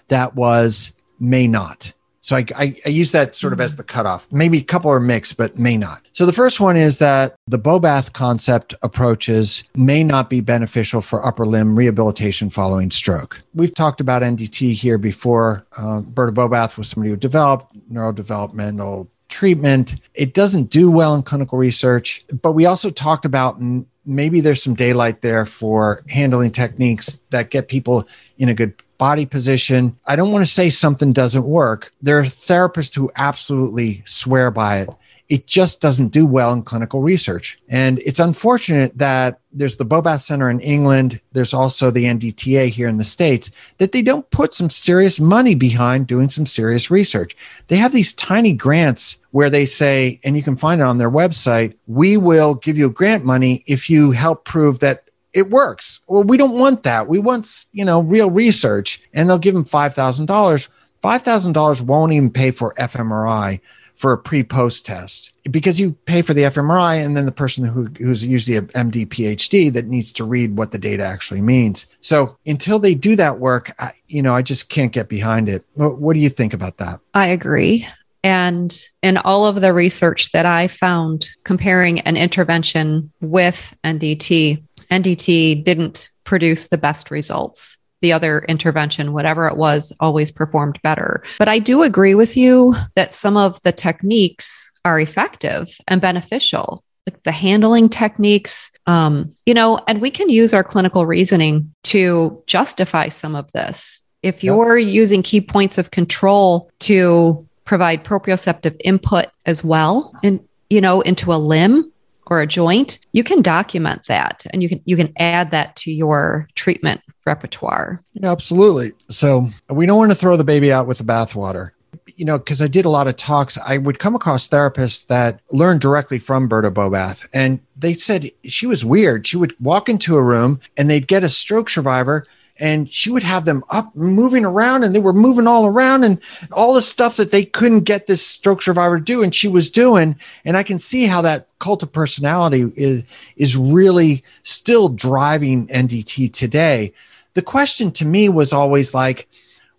That 0.08 0.36
was 0.36 0.94
may 1.20 1.48
not. 1.48 1.94
So 2.26 2.36
I, 2.38 2.46
I, 2.56 2.76
I 2.88 2.90
use 2.90 3.12
that 3.12 3.36
sort 3.36 3.54
of 3.54 3.62
as 3.62 3.76
the 3.76 3.84
cutoff. 3.84 4.28
Maybe 4.32 4.58
a 4.58 4.64
couple 4.64 4.90
are 4.90 5.00
mixed, 5.00 5.38
but 5.38 5.60
may 5.60 5.78
not. 5.78 6.10
So 6.12 6.26
the 6.26 6.34
first 6.34 6.60
one 6.60 6.76
is 6.76 6.98
that 6.98 7.36
the 7.46 7.60
Bobath 7.60 8.14
concept 8.14 8.74
approaches 8.82 9.64
may 9.76 10.04
not 10.04 10.28
be 10.28 10.42
beneficial 10.42 11.02
for 11.02 11.24
upper 11.24 11.46
limb 11.46 11.76
rehabilitation 11.76 12.50
following 12.50 12.90
stroke. 12.90 13.44
We've 13.54 13.76
talked 13.76 14.02
about 14.02 14.24
NDT 14.24 14.74
here 14.74 14.98
before. 14.98 15.68
Uh, 15.78 16.00
Berta 16.02 16.32
Bobath 16.32 16.80
was 16.80 16.90
somebody 16.90 17.12
who 17.12 17.16
developed 17.16 17.72
neurodevelopmental 17.94 19.08
treatment. 19.30 19.98
It 20.16 20.34
doesn't 20.34 20.72
do 20.72 20.90
well 20.90 21.14
in 21.14 21.22
clinical 21.22 21.60
research, 21.60 22.26
but 22.42 22.54
we 22.54 22.66
also 22.66 22.90
talked 22.90 23.26
about 23.26 23.62
maybe 24.04 24.42
there's 24.42 24.64
some 24.64 24.74
daylight 24.74 25.22
there 25.22 25.46
for 25.46 26.04
handling 26.10 26.52
techniques 26.52 27.18
that 27.30 27.52
get 27.52 27.68
people 27.68 28.08
in 28.40 28.50
a 28.50 28.56
good 28.56 28.74
body 28.98 29.26
position. 29.26 29.98
I 30.06 30.16
don't 30.16 30.32
want 30.32 30.46
to 30.46 30.52
say 30.52 30.70
something 30.70 31.14
doesn't 31.14 31.46
work. 31.46 31.92
There 32.02 32.20
are 32.20 32.24
therapists 32.24 32.96
who 32.96 33.12
absolutely 33.16 34.04
swear 34.06 34.52
by 34.52 34.80
it. 34.80 34.90
It 35.28 35.48
just 35.48 35.82
doesn't 35.82 36.10
do 36.10 36.26
well 36.26 36.54
in 36.54 36.62
clinical 36.62 37.02
research. 37.02 37.60
And 37.68 37.98
it's 38.00 38.20
unfortunate 38.20 38.96
that 39.00 39.40
there's 39.52 39.78
the 39.78 39.86
Bobath 39.86 40.22
Center 40.22 40.52
in 40.52 40.60
England. 40.60 41.20
There's 41.32 41.54
also 41.54 41.90
the 41.90 42.04
NDTA 42.04 42.70
here 42.70 42.88
in 42.88 42.98
the 42.98 43.04
States 43.04 43.50
that 43.80 43.92
they 43.92 44.04
don't 44.04 44.30
put 44.30 44.54
some 44.54 44.70
serious 44.70 45.20
money 45.20 45.56
behind 45.56 46.06
doing 46.06 46.30
some 46.30 46.46
serious 46.46 46.92
research. 46.92 47.36
They 47.70 47.78
have 47.78 47.92
these 47.92 48.14
tiny 48.14 48.54
grants 48.54 49.18
where 49.32 49.50
they 49.50 49.66
say, 49.66 50.20
and 50.24 50.38
you 50.38 50.44
can 50.44 50.58
find 50.58 50.80
it 50.80 50.86
on 50.86 51.00
their 51.00 51.10
website, 51.10 51.76
we 51.88 52.18
will 52.18 52.54
give 52.54 52.78
you 52.78 52.90
grant 52.92 53.26
money 53.26 53.64
if 53.66 53.90
you 53.90 54.12
help 54.12 54.46
prove 54.46 54.80
that 54.80 55.05
it 55.36 55.50
works. 55.50 56.00
Well, 56.08 56.24
we 56.24 56.38
don't 56.38 56.58
want 56.58 56.84
that. 56.84 57.08
We 57.08 57.20
want, 57.20 57.66
you 57.74 57.86
know, 57.86 58.00
real 58.00 58.32
research. 58.32 59.02
And 59.14 59.30
they'll 59.30 59.38
give 59.38 59.54
them 59.54 59.66
$5,000. 59.66 60.70
$5,000 61.04 61.82
won't 61.82 62.14
even 62.14 62.32
pay 62.32 62.50
for 62.52 62.74
fMRI 62.80 63.60
for 63.96 64.12
a 64.12 64.18
pre-post 64.18 64.86
test 64.86 65.38
because 65.50 65.80
you 65.80 65.92
pay 66.06 66.22
for 66.22 66.34
the 66.34 66.42
fMRI 66.44 67.04
and 67.04 67.16
then 67.16 67.26
the 67.26 67.32
person 67.32 67.64
who, 67.66 67.86
who's 67.98 68.26
usually 68.26 68.58
a 68.58 68.62
MD 68.62 69.06
PhD 69.08 69.72
that 69.72 69.86
needs 69.86 70.12
to 70.14 70.24
read 70.24 70.58
what 70.58 70.72
the 70.72 70.78
data 70.78 71.04
actually 71.04 71.42
means. 71.42 71.86
So 72.02 72.38
until 72.46 72.80
they 72.80 72.96
do 72.96 73.16
that 73.18 73.40
work, 73.40 73.72
I, 73.80 73.92
you 74.08 74.22
know, 74.22 74.36
I 74.36 74.42
just 74.42 74.70
can't 74.70 74.92
get 74.92 75.08
behind 75.08 75.48
it. 75.48 75.64
What, 75.76 76.00
what 76.00 76.14
do 76.14 76.20
you 76.20 76.30
think 76.30 76.54
about 76.54 76.78
that? 76.78 77.00
I 77.14 77.28
agree. 77.28 77.88
And 78.24 78.76
in 79.04 79.18
all 79.18 79.46
of 79.46 79.62
the 79.62 79.72
research 79.72 80.32
that 80.32 80.48
I 80.48 80.68
found 80.68 81.30
comparing 81.44 82.00
an 82.02 82.18
intervention 82.18 83.12
with 83.22 83.78
NDT, 83.84 84.64
NDT 84.92 85.64
didn't 85.64 86.10
produce 86.24 86.68
the 86.68 86.78
best 86.78 87.12
results. 87.12 87.78
The 88.02 88.14
other 88.14 88.40
intervention, 88.48 89.14
whatever 89.14 89.48
it 89.48 89.58
was, 89.58 89.94
always 90.00 90.32
performed 90.32 90.80
better. 90.84 91.24
But 91.40 91.50
I 91.50 91.60
do 91.60 91.82
agree 91.82 92.14
with 92.14 92.38
you 92.38 92.76
that 92.96 93.14
some 93.14 93.38
of 93.38 93.60
the 93.64 93.72
techniques 93.72 94.72
are 94.84 95.00
effective 95.00 95.70
and 95.88 96.02
beneficial 96.02 96.84
like 97.08 97.22
the 97.24 97.32
handling 97.32 97.90
techniques, 97.90 98.72
um, 98.88 99.32
you 99.46 99.54
know, 99.54 99.80
and 99.88 100.02
we 100.02 100.10
can 100.10 100.30
use 100.30 100.54
our 100.54 100.64
clinical 100.64 101.06
reasoning 101.06 101.74
to 101.84 102.44
justify 102.48 103.10
some 103.10 103.36
of 103.36 103.52
this. 103.52 104.02
If 104.24 104.44
you're 104.44 104.78
yep. 104.78 104.92
using 104.92 105.22
key 105.22 105.42
points 105.42 105.78
of 105.78 105.92
control 105.92 106.72
to 106.80 107.48
provide 107.64 108.04
proprioceptive 108.04 108.76
input 108.84 109.28
as 109.46 109.64
well, 109.64 110.14
and 110.24 110.40
you 110.70 110.82
know, 110.82 111.02
into 111.02 111.32
a 111.32 111.38
limb, 111.38 111.92
or 112.28 112.42
a 112.42 112.48
joint, 112.48 113.00
you 113.14 113.24
can 113.24 113.42
document 113.42 114.06
that 114.08 114.46
and 114.52 114.62
you 114.64 114.70
can 114.70 114.82
you 114.86 114.96
can 114.96 115.14
add 115.18 115.52
that 115.52 115.76
to 115.78 115.92
your 115.92 116.48
treatment 116.56 117.02
repertoire. 117.26 118.04
Yeah, 118.14 118.32
absolutely. 118.32 118.94
So 119.10 119.50
we 119.70 119.86
don't 119.86 119.98
want 119.98 120.12
to 120.12 120.16
throw 120.16 120.38
the 120.38 120.44
baby 120.44 120.72
out 120.72 120.88
with 120.88 120.98
the 120.98 121.04
bathwater. 121.04 121.72
You 122.18 122.26
know, 122.26 122.38
because 122.38 122.62
I 122.62 122.68
did 122.68 122.86
a 122.86 122.90
lot 122.90 123.08
of 123.08 123.16
talks, 123.16 123.58
I 123.58 123.78
would 123.78 124.00
come 124.00 124.16
across 124.16 124.48
therapists 124.48 125.08
that 125.08 125.42
learned 125.52 125.82
directly 125.82 126.20
from 126.20 126.48
Berta 126.48 126.72
Bobath. 126.72 127.28
And 127.34 127.60
they 127.76 127.94
said 127.94 128.32
she 128.46 128.68
was 128.68 128.86
weird. 128.86 129.28
She 129.28 129.38
would 129.38 129.56
walk 129.60 129.90
into 129.90 130.16
a 130.16 130.22
room 130.22 130.60
and 130.78 130.90
they'd 130.90 131.08
get 131.08 131.24
a 131.24 131.30
stroke 131.30 131.70
survivor 131.70 132.26
and 132.58 132.90
she 132.90 133.10
would 133.10 133.24
have 133.24 133.46
them 133.46 133.64
up 133.70 133.96
moving 133.96 134.46
around 134.46 134.84
and 134.84 134.96
they 134.96 135.00
were 135.00 135.14
moving 135.14 135.48
all 135.48 135.66
around 135.66 136.04
and 136.04 136.20
all 136.52 136.74
the 136.74 136.82
stuff 136.82 137.18
that 137.18 137.32
they 137.32 137.44
couldn't 137.44 137.82
get 137.82 138.08
this 138.08 138.26
stroke 138.26 138.62
survivor 138.62 138.98
to 138.98 139.04
do 139.04 139.24
and 139.24 139.36
she 139.36 139.48
was 139.48 139.70
doing. 139.70 140.16
And 140.46 140.56
i 140.56 140.64
can 140.64 140.80
see 140.80 141.06
how 141.06 141.22
that 141.22 141.48
cult 141.60 141.84
of 141.84 141.92
personality 141.92 142.72
is 142.76 143.04
is 143.36 143.58
really 143.58 144.24
still 144.44 144.90
driving 144.90 145.68
ndt 145.68 146.32
today. 146.32 146.94
The 147.34 147.42
question 147.42 147.92
to 147.92 148.06
me 148.06 148.30
was 148.30 148.54
always 148.54 148.94
like 148.94 149.28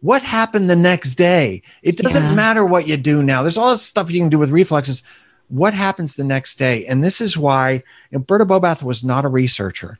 what 0.01 0.23
happened 0.23 0.69
the 0.69 0.77
next 0.77 1.15
day? 1.15 1.63
It 1.83 1.97
doesn't 1.97 2.23
yeah. 2.23 2.35
matter 2.35 2.65
what 2.65 2.87
you 2.87 2.97
do 2.97 3.23
now. 3.23 3.43
There's 3.43 3.57
all 3.57 3.71
this 3.71 3.83
stuff 3.83 4.11
you 4.11 4.21
can 4.21 4.29
do 4.29 4.39
with 4.39 4.51
reflexes. 4.51 5.03
What 5.49 5.75
happens 5.75 6.15
the 6.15 6.25
next 6.25 6.57
day? 6.57 6.85
And 6.87 7.03
this 7.03 7.21
is 7.21 7.37
why 7.37 7.83
you 8.11 8.19
know, 8.19 8.19
berta 8.19 8.45
bobath 8.45 8.83
was 8.83 9.03
not 9.03 9.25
a 9.25 9.29
researcher. 9.29 9.99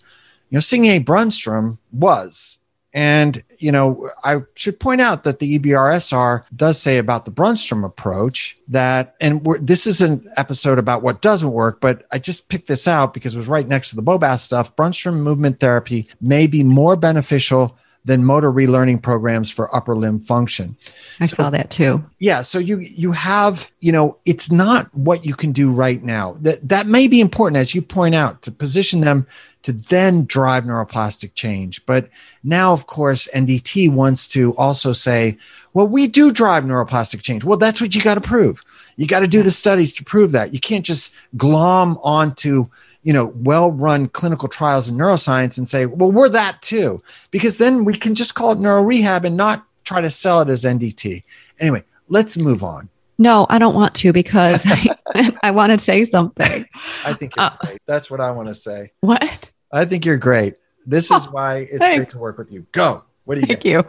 You 0.51 0.57
know, 0.57 0.61
Signe 0.61 1.03
Brunnstrom 1.03 1.79
was. 1.93 2.59
And, 2.97 3.45
you 3.59 3.73
know, 3.73 4.09
I 4.25 4.41
should 4.55 4.81
point 4.81 5.03
out 5.03 5.25
that 5.25 5.39
the 5.39 5.59
EBRSR 5.59 6.45
does 6.57 6.81
say 6.81 6.97
about 6.97 7.27
the 7.27 7.31
Brunnstrom 7.31 7.85
approach 7.85 8.57
that, 8.69 9.17
and 9.21 9.47
this 9.61 9.87
is 9.87 10.01
an 10.01 10.27
episode 10.39 10.79
about 10.79 11.03
what 11.03 11.21
doesn't 11.21 11.53
work, 11.53 11.83
but 11.83 12.07
I 12.11 12.19
just 12.19 12.49
picked 12.49 12.69
this 12.69 12.89
out 12.89 13.13
because 13.13 13.35
it 13.35 13.39
was 13.39 13.49
right 13.49 13.69
next 13.69 13.91
to 13.91 13.97
the 13.97 14.03
Bobath 14.03 14.39
stuff. 14.39 14.75
Brunnstrom 14.77 15.17
movement 15.17 15.61
therapy 15.61 16.09
may 16.23 16.47
be 16.47 16.65
more 16.65 16.97
beneficial 16.97 17.77
than 18.07 18.25
motor 18.25 18.51
relearning 18.51 19.03
programs 19.03 19.51
for 19.51 19.75
upper 19.77 19.95
limb 19.95 20.21
function. 20.21 20.75
I 21.21 21.27
so, 21.27 21.35
saw 21.35 21.51
that 21.51 21.71
too. 21.71 22.03
Yeah, 22.19 22.41
so 22.43 22.59
you 22.59 22.79
you 22.79 23.13
have, 23.13 23.71
you 23.81 23.91
know, 23.93 24.17
it's 24.25 24.51
not 24.51 24.95
what 24.95 25.27
you 25.27 25.35
can 25.35 25.51
do 25.51 25.71
right 25.71 26.03
now. 26.03 26.37
That 26.41 26.67
that 26.69 26.87
may 26.87 27.09
be 27.09 27.21
important 27.21 27.59
as 27.59 27.75
you 27.75 27.83
point 27.83 28.15
out 28.15 28.43
to 28.43 28.53
position 28.53 29.01
them 29.01 29.27
to 29.67 29.73
then 29.73 30.25
drive 30.27 30.63
neuroplastic 30.63 31.35
change. 31.35 31.85
But 31.87 32.09
now, 32.45 32.73
of 32.73 32.87
course, 32.87 33.27
NDT 33.35 33.91
wants 33.91 34.29
to 34.29 34.55
also 34.55 34.93
say, 34.93 35.39
well, 35.75 35.89
we 35.89 36.07
do 36.07 36.31
drive 36.31 36.63
neuroplastic 36.63 37.21
change. 37.21 37.43
Well, 37.43 37.59
that's 37.59 37.81
what 37.81 37.93
you 37.93 38.01
got 38.01 38.15
to 38.15 38.21
prove. 38.21 38.63
You 38.95 39.09
got 39.09 39.21
to 39.21 39.27
do 39.27 39.43
the 39.43 39.51
studies 39.51 39.93
to 39.95 40.05
prove 40.05 40.31
that. 40.31 40.55
You 40.55 40.61
can't 40.61 40.85
just 40.85 41.13
glom 41.37 41.99
onto, 42.05 42.69
you 43.03 43.13
know, 43.13 43.27
well-run 43.27 44.07
clinical 44.07 44.49
trials 44.49 44.89
in 44.89 44.97
neuroscience 44.97 45.59
and 45.59 45.69
say, 45.69 45.85
well, 45.85 46.13
we're 46.13 46.29
that 46.29 46.63
too, 46.63 47.03
because 47.33 47.57
then 47.57 47.85
we 47.85 47.95
can 47.95 48.15
just 48.15 48.37
call 48.37 48.53
it 48.53 48.61
neuro 48.61 48.85
rehab 48.85 49.25
and 49.25 49.37
not 49.37 49.67
try 49.83 50.01
to 50.01 50.11
sell 50.11 50.43
it 50.43 50.49
as 50.49 50.63
NDT. 50.63 51.25
Anyway, 51.59 51.83
let's 52.09 52.37
move 52.37 52.63
on. 52.63 52.89
No, 53.19 53.47
I 53.49 53.59
don't 53.59 53.75
want 53.75 53.97
to 53.97 54.13
because 54.13 54.63
I, 54.67 55.37
I 55.43 55.51
want 55.51 55.73
to 55.73 55.79
say 55.81 56.05
something. 56.05 56.67
I 57.05 57.15
think 57.15 57.35
you're 57.35 57.47
uh, 57.47 57.57
great. 57.61 57.81
That's 57.85 58.09
what 58.13 58.21
I 58.21 58.31
want 58.31 58.47
to 58.47 58.55
say. 58.55 58.93
What? 59.01 59.51
I 59.73 59.85
think 59.85 60.05
you're 60.05 60.19
great. 60.19 60.57
This 60.87 61.11
is 61.11 61.27
oh, 61.27 61.31
why 61.31 61.59
it's 61.59 61.79
thanks. 61.79 61.97
great 61.97 62.11
to 62.11 62.19
work 62.19 62.39
with 62.39 62.53
you. 62.53 62.67
Go. 62.73 63.05
What 63.25 63.35
do 63.35 63.41
you 63.41 63.47
Thank 63.49 63.65
you. 63.65 63.85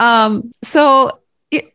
Um, 0.00 0.52
so 0.62 1.18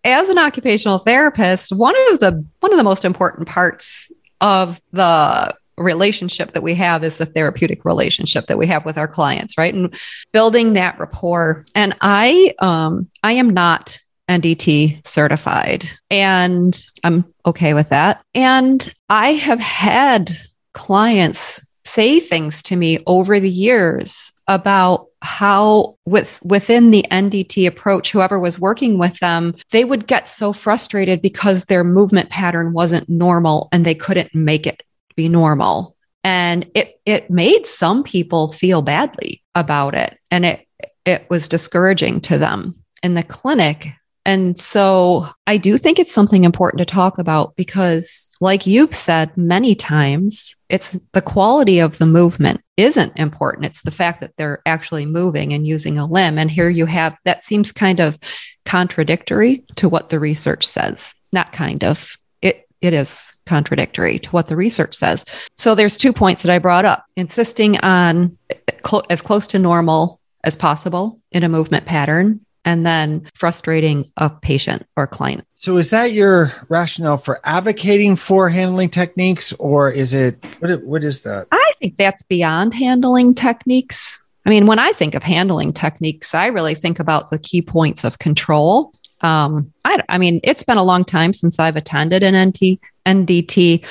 as 0.04 0.30
an 0.30 0.38
occupational 0.38 1.00
therapist, 1.00 1.76
one 1.76 1.96
of 2.12 2.20
the 2.20 2.46
one 2.60 2.72
of 2.72 2.78
the 2.78 2.84
most 2.84 3.04
important 3.06 3.48
parts 3.48 4.12
of 4.39 4.80
the 4.92 5.54
relationship 5.78 6.52
that 6.52 6.62
we 6.62 6.76
have 6.76 7.04
is 7.04 7.18
the 7.18 7.26
therapeutic 7.26 7.86
relationship 7.86 8.48
that 8.48 8.58
we 8.58 8.68
have 8.68 8.86
with 8.86 8.98
our 8.98 9.08
clients, 9.08 9.58
right? 9.58 9.74
And 9.74 9.96
building 10.32 10.74
that 10.74 11.00
rapport. 11.00 11.66
And 11.74 11.96
I 12.02 12.54
um 12.60 13.10
I 13.24 13.34
am 13.34 13.50
not 13.50 14.00
NDT 14.30 15.06
certified 15.06 15.89
and 16.10 16.86
I'm 17.04 17.26
okay 17.46 17.74
with 17.74 17.89
that. 17.89 18.24
And 18.36 18.94
I 19.10 19.34
have 19.34 19.60
had 19.60 20.38
clients 20.74 21.60
say 21.92 22.20
things 22.20 22.64
to 22.64 22.76
me 22.76 23.00
over 23.08 23.39
the 23.39 23.50
years 23.50 24.32
about 24.48 25.08
how 25.22 25.96
with 26.06 26.39
within 26.44 26.92
the 26.92 27.06
NDT 27.12 27.68
approach 27.68 28.12
whoever 28.12 28.39
was 28.39 28.60
working 28.60 28.98
with 28.98 29.18
them 29.20 29.54
they 29.70 29.86
would 29.86 30.08
get 30.08 30.28
so 30.28 30.52
frustrated 30.52 31.22
because 31.22 31.66
their 31.66 31.84
movement 31.84 32.30
pattern 32.30 32.74
wasn't 32.74 33.08
normal 33.08 33.70
and 33.72 33.86
they 33.86 33.96
couldn't 33.96 34.34
make 34.34 34.66
it 34.66 34.84
be 35.16 35.30
normal. 35.30 35.96
And 36.24 36.70
it 36.76 37.00
it 37.06 37.30
made 37.30 37.66
some 37.66 38.04
people 38.04 38.52
feel 38.52 38.82
badly 38.82 39.44
about 39.56 39.96
it. 39.96 40.18
And 40.30 40.46
it 40.46 40.68
it 41.06 41.26
was 41.30 41.48
discouraging 41.48 42.22
to 42.22 42.38
them. 42.38 42.76
In 43.04 43.16
the 43.16 43.24
clinic 43.24 43.88
and 44.26 44.60
so 44.60 45.28
I 45.48 45.58
do 45.58 45.78
think 45.78 45.98
it's 45.98 46.14
something 46.14 46.44
important 46.44 46.80
to 46.80 46.86
talk 46.86 47.18
about 47.18 47.56
because, 47.56 48.32
like 48.40 48.68
you've 48.68 48.94
said 48.94 49.36
many 49.36 49.74
times, 49.74 50.56
it's 50.70 50.98
the 51.14 51.24
quality 51.24 51.80
of 51.80 51.98
the 51.98 52.06
movement 52.06 52.62
isn't 52.78 53.14
important. 53.18 53.66
It's 53.66 53.82
the 53.82 53.92
fact 53.92 54.22
that 54.22 54.34
they're 54.38 54.62
actually 54.66 55.08
moving 55.08 55.54
and 55.54 55.66
using 55.66 55.98
a 55.98 56.06
limb. 56.06 56.38
And 56.38 56.52
here 56.52 56.70
you 56.70 56.86
have 56.86 57.18
that 57.26 57.46
seems 57.46 57.72
kind 57.72 58.00
of 58.00 58.20
contradictory 58.64 59.64
to 59.78 59.90
what 59.90 60.10
the 60.10 60.20
research 60.20 60.68
says. 60.68 61.16
Not 61.34 61.52
kind 61.52 61.84
of, 61.84 62.16
it, 62.44 62.68
it 62.80 62.94
is 62.94 63.34
contradictory 63.48 64.20
to 64.20 64.30
what 64.30 64.50
the 64.50 64.56
research 64.56 64.94
says. 64.96 65.26
So 65.58 65.74
there's 65.74 65.98
two 65.98 66.14
points 66.14 66.44
that 66.44 66.54
I 66.54 66.60
brought 66.60 66.86
up 66.86 67.06
insisting 67.16 67.80
on 67.80 68.38
cl- 68.86 69.06
as 69.10 69.24
close 69.24 69.48
to 69.48 69.60
normal 69.60 70.20
as 70.44 70.56
possible 70.56 71.20
in 71.32 71.44
a 71.44 71.50
movement 71.50 71.86
pattern 71.86 72.46
and 72.66 72.86
then 72.86 73.28
frustrating 73.34 74.12
a 74.18 74.30
patient 74.30 74.86
or 74.95 75.07
client. 75.07 75.45
So 75.55 75.78
is 75.78 75.89
that 75.91 76.12
your 76.12 76.51
rationale 76.70 77.18
for 77.18 77.39
advocating 77.43 78.16
for 78.16 78.49
handling 78.49 78.89
techniques 78.89 79.53
or 79.53 79.91
is 79.91 80.14
it 80.14 80.43
what, 80.59 80.84
what 80.84 81.03
is 81.03 81.24
that? 81.24 81.47
I 81.51 81.74
think 81.80 81.97
that's 81.97 82.24
beyond 82.24 82.74
handling 82.74 83.36
techniques. 83.36 84.20
I 84.45 84.49
mean, 84.49 84.66
when 84.66 84.80
I 84.80 84.91
think 84.93 85.14
of 85.16 85.24
handling 85.24 85.74
techniques, 85.74 86.34
I 86.34 86.47
really 86.47 86.74
think 86.76 86.99
about 86.99 87.30
the 87.30 87.38
key 87.38 87.62
points 87.62 88.03
of 88.03 88.20
control. 88.20 88.93
Um, 89.22 89.72
I, 89.86 90.01
I 90.09 90.18
mean, 90.18 90.39
it's 90.43 90.64
been 90.64 90.80
a 90.80 90.84
long 90.84 91.03
time 91.03 91.34
since 91.34 91.59
I've 91.59 91.76
attended 91.76 92.24
an 92.24 92.49
NT, 92.49 92.80
NDT 93.05 93.86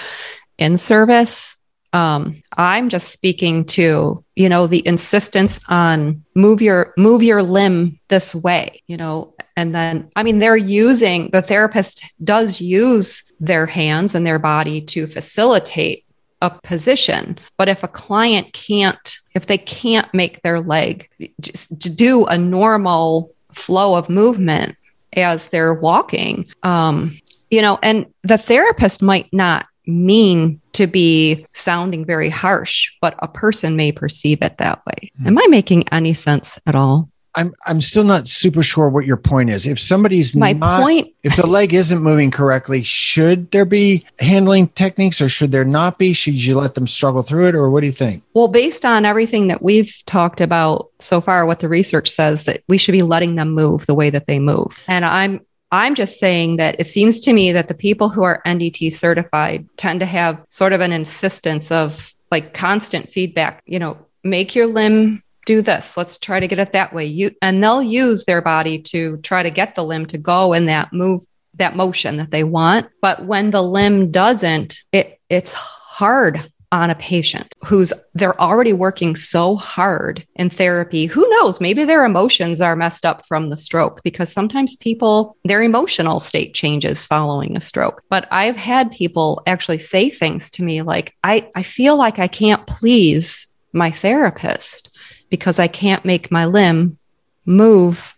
in 0.59 0.77
service. 0.77 1.57
Um, 1.93 2.43
I'm 2.57 2.89
just 2.89 3.09
speaking 3.09 3.65
to, 3.67 4.25
you 4.37 4.49
know, 4.49 4.67
the 4.67 4.87
insistence 4.87 5.59
on 5.69 6.25
move 6.35 6.63
your 6.63 6.95
move 6.97 7.23
your 7.23 7.43
limb 7.43 7.99
this 8.09 8.35
way, 8.35 8.83
you 8.87 8.97
know, 8.97 9.35
and 9.57 9.75
then 9.75 10.11
I 10.15 10.23
mean 10.23 10.39
they're 10.39 10.57
using 10.57 11.31
the 11.31 11.43
therapist 11.43 12.05
does 12.23 12.61
use 12.61 13.33
their 13.41 13.67
hands 13.67 14.15
and 14.15 14.27
their 14.27 14.39
body 14.39 14.81
to 14.83 15.07
facilitate 15.07 16.05
a 16.43 16.51
position. 16.51 17.39
But 17.57 17.69
if 17.69 17.83
a 17.83 17.89
client 17.89 18.53
can't, 18.53 19.19
if 19.35 19.47
they 19.47 19.59
can't 19.59 20.13
make 20.15 20.43
their 20.43 20.61
leg 20.61 21.09
just 21.41 21.81
to 21.81 21.91
do 21.91 22.25
a 22.27 22.39
normal 22.39 23.35
flow 23.53 23.97
of 23.97 24.09
movement 24.09 24.77
as 25.15 25.49
they're 25.49 25.75
walking, 25.75 26.47
um, 26.63 27.19
you 27.51 27.61
know, 27.61 27.79
and 27.83 28.07
the 28.23 28.39
therapist 28.39 29.03
might 29.03 29.29
not 29.33 29.67
mean 29.87 30.61
to 30.73 30.87
be 30.87 31.47
sounding 31.55 32.05
very 32.05 32.29
harsh, 32.29 32.91
but 33.01 33.15
a 33.21 33.29
person 33.29 33.77
may 33.77 33.93
perceive 33.93 34.39
it 34.43 34.59
that 34.59 34.85
way. 34.87 35.11
Hmm. 35.19 35.29
Am 35.29 35.39
I 35.39 35.47
making 35.49 35.89
any 35.89 36.15
sense 36.15 36.59
at 36.67 36.75
all? 36.75 37.11
I'm 37.37 37.53
I'm 37.67 37.81
still 37.81 38.05
not 38.05 38.27
super 38.27 38.63
sure 38.63 38.89
what 38.89 39.07
your 39.07 39.17
point 39.17 39.51
is. 39.51 39.67
If 39.67 39.79
somebody's 39.79 40.35
my 40.35 40.53
not, 40.53 40.83
point, 40.83 41.15
if 41.23 41.37
the 41.37 41.47
leg 41.47 41.73
isn't 41.73 42.03
moving 42.03 42.31
correctly, 42.31 42.83
should 42.83 43.51
there 43.53 43.65
be 43.65 44.05
handling 44.19 44.69
techniques 44.69 45.21
or 45.21 45.29
should 45.29 45.53
there 45.53 45.65
not 45.65 45.97
be? 45.99 46.13
Should 46.13 46.35
you 46.35 46.59
let 46.59 46.75
them 46.75 46.89
struggle 46.89 47.23
through 47.23 47.47
it, 47.47 47.55
or 47.55 47.71
what 47.71 47.83
do 47.83 47.87
you 47.87 47.93
think? 47.93 48.25
Well, 48.35 48.49
based 48.49 48.85
on 48.85 49.05
everything 49.05 49.47
that 49.47 49.63
we've 49.63 49.95
talked 50.07 50.41
about 50.41 50.91
so 50.99 51.21
far, 51.21 51.47
what 51.47 51.61
the 51.61 51.69
research 51.69 52.11
says 52.11 52.47
that 52.47 52.65
we 52.69 52.79
should 52.79 52.93
be 52.93 53.03
letting 53.03 53.37
them 53.37 53.51
move 53.51 53.87
the 53.87 53.95
way 53.95 54.11
that 54.11 54.27
they 54.27 54.41
move, 54.41 54.83
and 54.89 55.05
I'm 55.05 55.41
I'm 55.73 55.95
just 55.95 56.19
saying 56.19 56.57
that 56.57 56.77
it 56.79 56.87
seems 56.87 57.21
to 57.21 57.33
me 57.33 57.53
that 57.53 57.69
the 57.69 57.75
people 57.75 58.09
who 58.09 58.23
are 58.23 58.43
NDT 58.47 58.93
certified 58.93 59.67
tend 59.77 60.01
to 60.01 60.07
have 60.07 60.43
sort 60.49 60.73
of 60.73 60.81
an 60.81 60.93
insistence 60.93 61.71
of 61.71 62.13
like 62.31 62.55
constant 62.55 63.11
feedback. 63.13 63.63
You 63.67 63.79
know, 63.79 64.07
make 64.25 64.55
your 64.55 64.67
limb 64.67 65.23
do 65.47 65.63
this. 65.63 65.97
Let's 65.97 66.19
try 66.19 66.41
to 66.41 66.49
get 66.49 66.59
it 66.59 66.73
that 66.73 66.93
way. 66.93 67.07
You 67.07 67.31
and 67.41 67.63
they'll 67.63 67.83
use 67.83 68.25
their 68.25 68.43
body 68.43 68.79
to 68.83 69.19
try 69.19 69.43
to 69.43 69.51
get 69.51 69.75
the 69.75 69.85
limb 69.85 70.07
to 70.07 70.19
go 70.19 70.53
in 70.53 70.67
that 70.67 70.93
move 70.93 71.23
that 71.55 71.77
motion 71.77 72.17
that 72.19 72.31
they 72.31 72.45
want. 72.45 72.89
But 73.01 73.25
when 73.25 73.51
the 73.51 73.63
limb 73.63 74.11
doesn't 74.11 74.83
it 74.93 75.21
it's 75.29 75.53
hard 75.53 76.51
on 76.73 76.91
a 76.91 76.95
patient 76.95 77.55
who's 77.65 77.93
they're 78.15 78.41
already 78.41 78.73
working 78.73 79.17
so 79.17 79.57
hard 79.57 80.25
in 80.37 80.49
therapy 80.49 81.07
who 81.07 81.29
knows 81.31 81.61
maybe 81.61 81.85
their 81.85 82.05
emotions 82.05 82.61
are 82.61 82.77
messed 82.77 83.05
up 83.05 83.27
from 83.27 83.51
the 83.51 83.57
stroke 83.57 84.01
because 84.05 84.33
sometimes 84.33 84.77
people 84.77 85.37
their 85.45 85.63
emotional 85.63 86.21
state 86.21 86.55
changes 86.55 87.05
following 87.07 87.57
a 87.57 87.61
stroke 87.61 88.03
but 88.09 88.29
i've 88.31 88.57
had 88.57 88.91
people 88.93 89.43
actually 89.47 89.79
say 89.79 90.09
things 90.09 90.51
to 90.51 90.63
me 90.63 90.81
like 90.83 91.15
i 91.25 91.51
i 91.57 91.63
feel 91.63 91.97
like 91.97 92.19
i 92.19 92.29
can't 92.29 92.67
please 92.67 93.49
my 93.73 93.91
therapist 93.91 94.91
because 95.29 95.59
I 95.59 95.69
can't 95.69 96.05
make 96.05 96.31
my 96.31 96.47
limb 96.47 96.99
move 97.45 98.17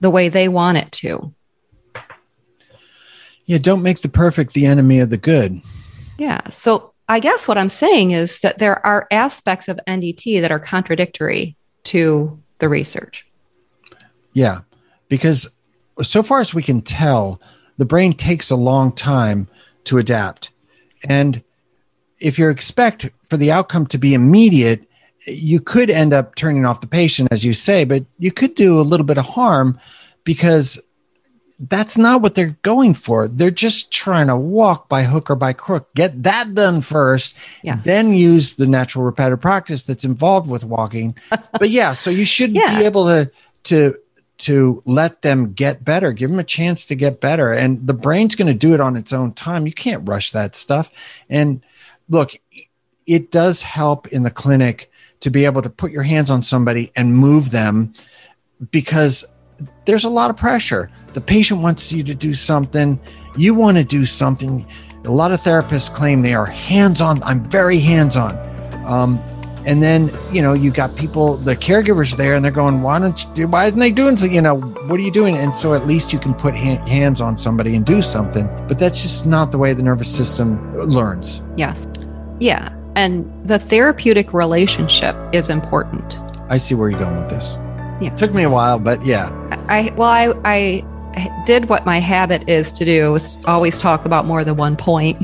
the 0.00 0.10
way 0.10 0.28
they 0.28 0.48
want 0.48 0.78
it 0.78 0.92
to. 0.92 1.34
Yeah, 3.46 3.58
don't 3.58 3.82
make 3.82 4.00
the 4.00 4.08
perfect 4.08 4.52
the 4.52 4.66
enemy 4.66 5.00
of 5.00 5.10
the 5.10 5.16
good. 5.16 5.60
Yeah. 6.18 6.48
So 6.50 6.87
I 7.08 7.20
guess 7.20 7.48
what 7.48 7.56
I'm 7.56 7.70
saying 7.70 8.10
is 8.10 8.40
that 8.40 8.58
there 8.58 8.84
are 8.86 9.06
aspects 9.10 9.68
of 9.68 9.80
NDT 9.86 10.40
that 10.42 10.52
are 10.52 10.58
contradictory 10.58 11.56
to 11.84 12.38
the 12.58 12.68
research. 12.68 13.26
Yeah, 14.34 14.60
because 15.08 15.48
so 16.02 16.22
far 16.22 16.40
as 16.40 16.54
we 16.54 16.62
can 16.62 16.82
tell, 16.82 17.40
the 17.78 17.86
brain 17.86 18.12
takes 18.12 18.50
a 18.50 18.56
long 18.56 18.92
time 18.92 19.48
to 19.84 19.98
adapt. 19.98 20.50
And 21.08 21.42
if 22.20 22.38
you 22.38 22.50
expect 22.50 23.08
for 23.24 23.36
the 23.36 23.52
outcome 23.52 23.86
to 23.86 23.98
be 23.98 24.14
immediate, 24.14 24.84
you 25.26 25.60
could 25.60 25.90
end 25.90 26.12
up 26.12 26.34
turning 26.34 26.66
off 26.66 26.80
the 26.80 26.86
patient, 26.86 27.28
as 27.32 27.44
you 27.44 27.52
say, 27.52 27.84
but 27.84 28.04
you 28.18 28.30
could 28.30 28.54
do 28.54 28.78
a 28.78 28.82
little 28.82 29.06
bit 29.06 29.18
of 29.18 29.24
harm 29.24 29.78
because 30.24 30.80
that's 31.58 31.98
not 31.98 32.22
what 32.22 32.34
they're 32.34 32.56
going 32.62 32.94
for. 32.94 33.26
They're 33.26 33.50
just 33.50 33.92
trying 33.92 34.28
to 34.28 34.36
walk 34.36 34.88
by 34.88 35.02
hook 35.02 35.28
or 35.30 35.36
by 35.36 35.52
crook. 35.52 35.92
Get 35.94 36.22
that 36.22 36.54
done 36.54 36.82
first, 36.82 37.36
yes. 37.62 37.82
then 37.84 38.12
use 38.12 38.54
the 38.54 38.66
natural 38.66 39.04
repetitive 39.04 39.40
practice 39.40 39.82
that's 39.82 40.04
involved 40.04 40.48
with 40.48 40.64
walking. 40.64 41.16
but 41.58 41.70
yeah, 41.70 41.94
so 41.94 42.10
you 42.10 42.24
should 42.24 42.54
yeah. 42.54 42.78
be 42.78 42.84
able 42.84 43.06
to 43.06 43.30
to 43.64 43.98
to 44.38 44.82
let 44.86 45.22
them 45.22 45.52
get 45.52 45.84
better, 45.84 46.12
give 46.12 46.30
them 46.30 46.38
a 46.38 46.44
chance 46.44 46.86
to 46.86 46.94
get 46.94 47.20
better, 47.20 47.52
and 47.52 47.84
the 47.84 47.94
brain's 47.94 48.36
going 48.36 48.46
to 48.46 48.54
do 48.54 48.72
it 48.72 48.80
on 48.80 48.96
its 48.96 49.12
own 49.12 49.32
time. 49.32 49.66
You 49.66 49.72
can't 49.72 50.08
rush 50.08 50.30
that 50.30 50.54
stuff. 50.54 50.92
And 51.28 51.60
look, 52.08 52.36
it 53.04 53.32
does 53.32 53.62
help 53.62 54.06
in 54.08 54.22
the 54.22 54.30
clinic 54.30 54.92
to 55.20 55.30
be 55.30 55.44
able 55.44 55.62
to 55.62 55.70
put 55.70 55.90
your 55.90 56.04
hands 56.04 56.30
on 56.30 56.44
somebody 56.44 56.92
and 56.94 57.16
move 57.16 57.50
them 57.50 57.94
because 58.70 59.24
there's 59.86 60.04
a 60.04 60.10
lot 60.10 60.30
of 60.30 60.36
pressure. 60.36 60.90
The 61.18 61.24
patient 61.24 61.62
wants 61.62 61.92
you 61.92 62.04
to 62.04 62.14
do 62.14 62.32
something, 62.32 62.96
you 63.36 63.52
want 63.52 63.76
to 63.76 63.82
do 63.82 64.06
something. 64.06 64.64
A 65.04 65.10
lot 65.10 65.32
of 65.32 65.40
therapists 65.40 65.92
claim 65.92 66.22
they 66.22 66.32
are 66.32 66.46
hands 66.46 67.00
on. 67.00 67.20
I'm 67.24 67.42
very 67.42 67.80
hands 67.80 68.14
on. 68.14 68.38
Um, 68.86 69.20
and 69.66 69.82
then 69.82 70.12
you 70.32 70.42
know 70.42 70.52
you 70.52 70.70
got 70.70 70.94
people, 70.94 71.36
the 71.36 71.56
caregivers 71.56 72.16
there, 72.16 72.36
and 72.36 72.44
they're 72.44 72.52
going, 72.52 72.82
"Why 72.82 73.00
don't 73.00 73.26
you? 73.34 73.48
Why 73.48 73.66
isn't 73.66 73.80
they 73.80 73.90
doing 73.90 74.16
so? 74.16 74.26
You 74.26 74.42
know, 74.42 74.60
what 74.86 75.00
are 75.00 75.02
you 75.02 75.10
doing?" 75.10 75.36
And 75.36 75.56
so 75.56 75.74
at 75.74 75.88
least 75.88 76.12
you 76.12 76.20
can 76.20 76.34
put 76.34 76.54
ha- 76.54 76.86
hands 76.86 77.20
on 77.20 77.36
somebody 77.36 77.74
and 77.74 77.84
do 77.84 78.00
something. 78.00 78.46
But 78.68 78.78
that's 78.78 79.02
just 79.02 79.26
not 79.26 79.50
the 79.50 79.58
way 79.58 79.72
the 79.72 79.82
nervous 79.82 80.14
system 80.14 80.72
learns. 80.76 81.42
Yes. 81.56 81.84
Yeah. 82.38 82.68
And 82.94 83.28
the 83.44 83.58
therapeutic 83.58 84.32
relationship 84.32 85.16
is 85.32 85.50
important. 85.50 86.16
I 86.48 86.58
see 86.58 86.76
where 86.76 86.88
you're 86.88 87.00
going 87.00 87.16
with 87.16 87.30
this. 87.30 87.56
Yeah. 88.00 88.12
It 88.12 88.16
took 88.16 88.32
me 88.32 88.44
a 88.44 88.50
while, 88.50 88.78
but 88.78 89.04
yeah. 89.04 89.30
I 89.68 89.92
well, 89.96 90.08
I 90.08 90.32
I 90.44 90.84
did 91.44 91.68
what 91.68 91.84
my 91.84 91.98
habit 91.98 92.48
is 92.48 92.72
to 92.72 92.84
do 92.84 93.14
is 93.14 93.42
always 93.46 93.78
talk 93.78 94.04
about 94.04 94.26
more 94.26 94.44
than 94.44 94.56
one 94.56 94.76
point 94.76 95.16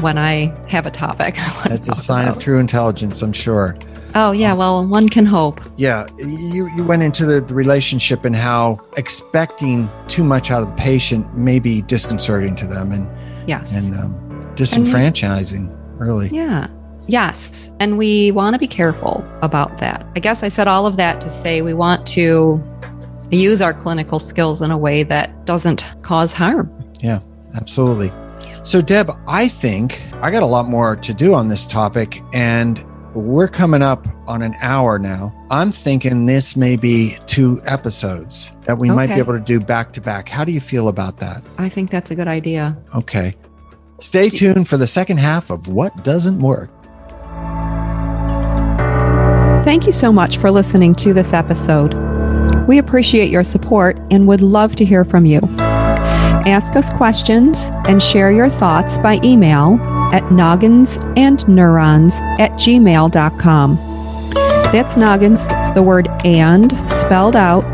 when 0.00 0.18
I 0.18 0.54
have 0.68 0.86
a 0.86 0.90
topic. 0.90 1.34
That's 1.66 1.88
a 1.88 1.94
sign 1.94 2.24
about. 2.24 2.36
of 2.36 2.42
true 2.42 2.58
intelligence, 2.58 3.22
I'm 3.22 3.32
sure. 3.32 3.76
Oh 4.14 4.32
yeah, 4.32 4.54
well, 4.54 4.86
one 4.86 5.08
can 5.08 5.26
hope. 5.26 5.60
Yeah, 5.76 6.06
you 6.18 6.70
you 6.74 6.84
went 6.84 7.02
into 7.02 7.26
the, 7.26 7.40
the 7.40 7.54
relationship 7.54 8.24
and 8.24 8.34
how 8.34 8.80
expecting 8.96 9.88
too 10.06 10.24
much 10.24 10.50
out 10.50 10.62
of 10.62 10.70
the 10.70 10.76
patient 10.76 11.36
may 11.36 11.58
be 11.58 11.82
disconcerting 11.82 12.56
to 12.56 12.66
them, 12.66 12.92
and 12.92 13.08
yes, 13.46 13.76
and 13.76 14.00
um, 14.00 14.54
disenfranchising, 14.56 15.68
and, 15.68 16.00
really. 16.00 16.30
Yeah, 16.30 16.68
Yes. 17.08 17.70
And 17.80 17.96
we 17.96 18.30
want 18.32 18.52
to 18.52 18.58
be 18.58 18.68
careful 18.68 19.26
about 19.40 19.78
that. 19.78 20.06
I 20.14 20.20
guess 20.20 20.42
I 20.42 20.48
said 20.48 20.68
all 20.68 20.84
of 20.84 20.96
that 20.96 21.22
to 21.22 21.30
say 21.30 21.62
we 21.62 21.72
want 21.72 22.06
to 22.08 22.62
use 23.36 23.60
our 23.60 23.74
clinical 23.74 24.18
skills 24.18 24.62
in 24.62 24.70
a 24.70 24.78
way 24.78 25.02
that 25.04 25.44
doesn't 25.44 25.84
cause 26.02 26.32
harm. 26.32 26.72
Yeah, 27.00 27.20
absolutely. 27.54 28.12
So, 28.62 28.80
Deb, 28.80 29.10
I 29.26 29.48
think 29.48 30.02
I 30.16 30.30
got 30.30 30.42
a 30.42 30.46
lot 30.46 30.66
more 30.66 30.96
to 30.96 31.14
do 31.14 31.34
on 31.34 31.48
this 31.48 31.66
topic, 31.66 32.20
and 32.32 32.84
we're 33.14 33.48
coming 33.48 33.82
up 33.82 34.06
on 34.26 34.42
an 34.42 34.54
hour 34.60 34.98
now. 34.98 35.34
I'm 35.50 35.72
thinking 35.72 36.26
this 36.26 36.56
may 36.56 36.76
be 36.76 37.16
two 37.26 37.60
episodes 37.64 38.52
that 38.62 38.78
we 38.78 38.90
okay. 38.90 38.96
might 38.96 39.06
be 39.08 39.14
able 39.14 39.34
to 39.34 39.40
do 39.40 39.60
back 39.60 39.92
to 39.94 40.00
back. 40.00 40.28
How 40.28 40.44
do 40.44 40.52
you 40.52 40.60
feel 40.60 40.88
about 40.88 41.16
that? 41.18 41.42
I 41.56 41.68
think 41.68 41.90
that's 41.90 42.10
a 42.10 42.14
good 42.14 42.28
idea. 42.28 42.76
Okay. 42.94 43.34
Stay 44.00 44.28
tuned 44.28 44.68
for 44.68 44.76
the 44.76 44.86
second 44.86 45.18
half 45.18 45.50
of 45.50 45.68
What 45.68 46.04
Doesn't 46.04 46.38
Work. 46.40 46.70
Thank 49.64 49.86
you 49.86 49.92
so 49.92 50.12
much 50.12 50.38
for 50.38 50.50
listening 50.50 50.94
to 50.96 51.12
this 51.12 51.32
episode. 51.32 52.07
We 52.68 52.78
appreciate 52.78 53.30
your 53.30 53.42
support 53.42 53.98
and 54.10 54.28
would 54.28 54.42
love 54.42 54.76
to 54.76 54.84
hear 54.84 55.04
from 55.04 55.26
you. 55.26 55.40
Ask 56.46 56.76
us 56.76 56.90
questions 56.90 57.70
and 57.88 58.02
share 58.02 58.30
your 58.30 58.50
thoughts 58.50 58.98
by 58.98 59.18
email 59.24 59.80
at 60.12 60.22
nogginsandneurons 60.24 62.20
at 62.38 62.52
gmail.com. 62.52 63.76
That's 64.70 64.96
noggins, 64.96 65.48
the 65.74 65.82
word 65.82 66.08
and 66.24 66.70
spelled 66.88 67.36
out, 67.36 67.64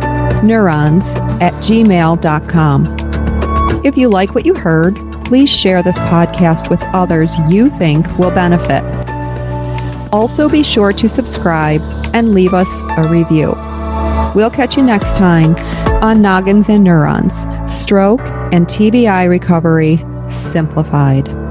neurons 0.45 1.13
at 1.41 1.53
gmail.com. 1.55 2.97
If 3.85 3.97
you 3.97 4.09
like 4.09 4.35
what 4.35 4.47
you 4.47 4.55
heard, 4.55 4.95
please 5.25 5.51
share 5.51 5.83
this 5.83 5.99
podcast 5.99 6.71
with 6.71 6.83
others 6.95 7.37
you 7.51 7.69
think 7.69 8.07
will 8.17 8.31
benefit. 8.31 8.85
Also, 10.13 10.49
be 10.49 10.63
sure 10.63 10.93
to 10.93 11.09
subscribe 11.09 11.81
and 12.15 12.33
leave 12.33 12.55
us 12.55 12.69
a 12.97 13.09
review. 13.09 13.55
We'll 14.35 14.51
catch 14.51 14.77
you 14.77 14.83
next 14.83 15.17
time 15.17 15.55
on 16.03 16.21
Noggins 16.21 16.69
and 16.69 16.85
Neurons 16.85 17.47
Stroke 17.73 18.27
and 18.53 18.67
TBI 18.67 19.29
Recovery 19.29 20.05
Simplified. 20.29 21.44